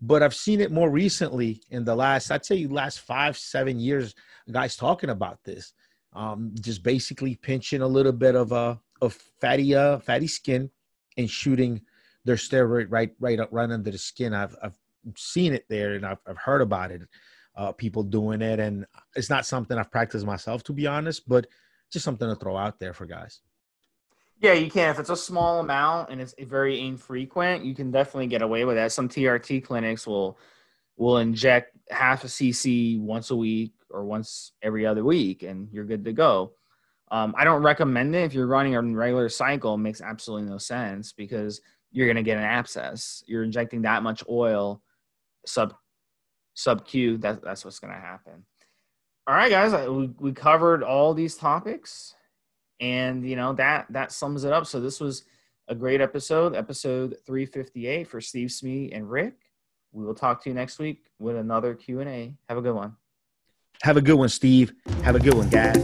but 0.00 0.22
I've 0.22 0.34
seen 0.34 0.60
it 0.60 0.70
more 0.70 0.90
recently 0.90 1.62
in 1.70 1.84
the 1.84 1.94
last, 1.94 2.30
I'd 2.30 2.44
say, 2.44 2.66
last 2.66 3.00
five, 3.00 3.36
seven 3.36 3.78
years. 3.80 4.14
Guys 4.50 4.76
talking 4.76 5.10
about 5.10 5.42
this, 5.44 5.72
um, 6.14 6.52
just 6.60 6.82
basically 6.82 7.36
pinching 7.36 7.82
a 7.82 7.86
little 7.86 8.12
bit 8.12 8.34
of 8.34 8.52
a 8.52 8.54
uh, 8.54 8.76
of 9.02 9.12
fatty 9.40 9.74
uh 9.74 9.98
fatty 9.98 10.26
skin 10.26 10.70
and 11.18 11.28
shooting 11.28 11.80
their 12.24 12.36
steroid 12.36 12.86
right 12.88 13.12
right 13.18 13.40
up 13.40 13.48
right 13.52 13.70
under 13.70 13.90
the 13.90 13.98
skin. 13.98 14.32
I've 14.32 14.56
I've 14.62 14.78
seen 15.16 15.52
it 15.52 15.66
there 15.68 15.94
and 15.94 16.06
I've 16.06 16.20
I've 16.26 16.38
heard 16.38 16.62
about 16.62 16.90
it, 16.90 17.02
uh, 17.56 17.72
people 17.72 18.02
doing 18.02 18.40
it, 18.40 18.60
and 18.60 18.86
it's 19.14 19.30
not 19.30 19.46
something 19.46 19.76
I've 19.76 19.90
practiced 19.90 20.24
myself 20.24 20.62
to 20.64 20.72
be 20.72 20.86
honest, 20.86 21.28
but 21.28 21.46
just 21.92 22.04
something 22.04 22.28
to 22.28 22.36
throw 22.36 22.56
out 22.56 22.78
there 22.78 22.94
for 22.94 23.06
guys. 23.06 23.40
Yeah, 24.40 24.54
you 24.54 24.70
can. 24.70 24.90
If 24.90 24.98
it's 24.98 25.10
a 25.10 25.16
small 25.16 25.60
amount 25.60 26.10
and 26.10 26.20
it's 26.20 26.34
very 26.38 26.80
infrequent, 26.80 27.64
you 27.64 27.74
can 27.74 27.90
definitely 27.90 28.26
get 28.26 28.42
away 28.42 28.64
with 28.64 28.76
that. 28.76 28.92
Some 28.92 29.08
TRT 29.08 29.64
clinics 29.64 30.06
will 30.06 30.38
will 30.96 31.18
inject 31.18 31.76
half 31.90 32.24
a 32.24 32.28
cc 32.28 32.98
once 33.00 33.30
a 33.30 33.36
week 33.36 33.72
or 33.94 34.04
once 34.04 34.52
every 34.62 34.84
other 34.84 35.04
week, 35.04 35.42
and 35.42 35.68
you're 35.72 35.84
good 35.84 36.04
to 36.04 36.12
go. 36.12 36.52
Um, 37.10 37.34
I 37.38 37.44
don't 37.44 37.62
recommend 37.62 38.14
it 38.16 38.24
if 38.24 38.34
you're 38.34 38.46
running 38.46 38.74
a 38.74 38.82
regular 38.82 39.28
cycle. 39.28 39.74
It 39.74 39.78
makes 39.78 40.00
absolutely 40.00 40.50
no 40.50 40.58
sense 40.58 41.12
because 41.12 41.60
you're 41.92 42.06
going 42.06 42.16
to 42.16 42.22
get 42.22 42.38
an 42.38 42.44
abscess. 42.44 43.22
You're 43.26 43.44
injecting 43.44 43.82
that 43.82 44.02
much 44.02 44.24
oil 44.28 44.82
sub 45.46 45.74
sub 46.54 46.86
Q. 46.86 47.18
That, 47.18 47.42
that's 47.42 47.64
what's 47.64 47.78
going 47.78 47.94
to 47.94 48.00
happen. 48.00 48.44
All 49.26 49.34
right, 49.34 49.50
guys, 49.50 49.88
we, 49.88 50.10
we 50.18 50.32
covered 50.32 50.82
all 50.82 51.14
these 51.14 51.36
topics 51.36 52.14
and 52.80 53.28
you 53.28 53.36
know 53.36 53.52
that 53.52 53.86
that 53.90 54.12
sums 54.12 54.44
it 54.44 54.52
up 54.52 54.66
so 54.66 54.80
this 54.80 55.00
was 55.00 55.24
a 55.68 55.74
great 55.74 56.00
episode 56.00 56.54
episode 56.54 57.16
358 57.26 58.06
for 58.06 58.20
steve 58.20 58.50
smee 58.50 58.90
and 58.92 59.10
rick 59.10 59.34
we 59.92 60.04
will 60.04 60.14
talk 60.14 60.42
to 60.42 60.50
you 60.50 60.54
next 60.54 60.78
week 60.78 61.10
with 61.18 61.36
another 61.36 61.74
q&a 61.74 62.34
have 62.48 62.58
a 62.58 62.62
good 62.62 62.74
one 62.74 62.94
have 63.84 63.98
a 63.98 64.00
good 64.00 64.14
one 64.14 64.30
steve 64.30 64.72
have 65.02 65.14
a 65.14 65.20
good 65.20 65.34
one 65.34 65.46
guys 65.50 65.76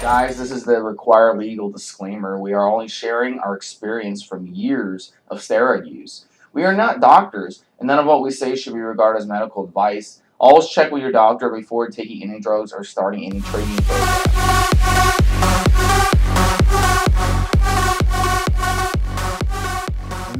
Guys, 0.00 0.36
this 0.36 0.50
is 0.50 0.64
the 0.64 0.82
required 0.82 1.38
legal 1.38 1.70
disclaimer. 1.70 2.38
We 2.38 2.52
are 2.52 2.68
only 2.68 2.88
sharing 2.88 3.38
our 3.38 3.56
experience 3.56 4.22
from 4.22 4.46
years 4.48 5.12
of 5.28 5.38
steroid 5.38 5.88
use. 5.88 6.26
We 6.52 6.64
are 6.64 6.74
not 6.74 7.00
doctors, 7.00 7.64
and 7.78 7.86
none 7.86 8.00
of 8.00 8.06
what 8.06 8.20
we 8.20 8.30
say 8.30 8.56
should 8.56 8.74
be 8.74 8.80
regarded 8.80 9.20
as 9.20 9.26
medical 9.26 9.64
advice. 9.64 10.20
Always 10.38 10.68
check 10.68 10.90
with 10.90 11.02
your 11.02 11.12
doctor 11.12 11.50
before 11.50 11.88
taking 11.88 12.22
any 12.28 12.40
drugs 12.40 12.72
or 12.72 12.84
starting 12.84 13.24
any 13.24 13.40
treatment 13.40 14.31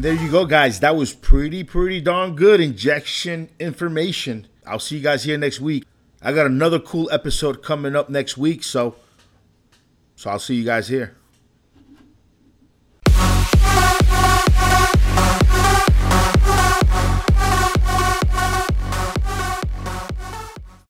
There 0.03 0.15
you 0.15 0.33
go, 0.33 0.47
guys. 0.47 0.81
That 0.81 0.97
was 0.97 1.13
pretty, 1.13 1.63
pretty 1.63 2.01
darn 2.01 2.35
good 2.35 2.61
injection 2.61 3.51
information. 3.61 4.49
I'll 4.67 4.81
see 4.81 4.97
you 4.97 5.01
guys 5.01 5.23
here 5.23 5.39
next 5.39 5.61
week. 5.61 5.85
I 6.21 6.33
got 6.33 6.47
another 6.47 6.81
cool 6.81 7.09
episode 7.13 7.63
coming 7.63 7.95
up 7.95 8.11
next 8.11 8.37
week, 8.37 8.65
so 8.65 8.97
so 10.17 10.31
I'll 10.31 10.41
see 10.41 10.57
you 10.57 10.65
guys 10.65 10.89
here. 10.89 11.15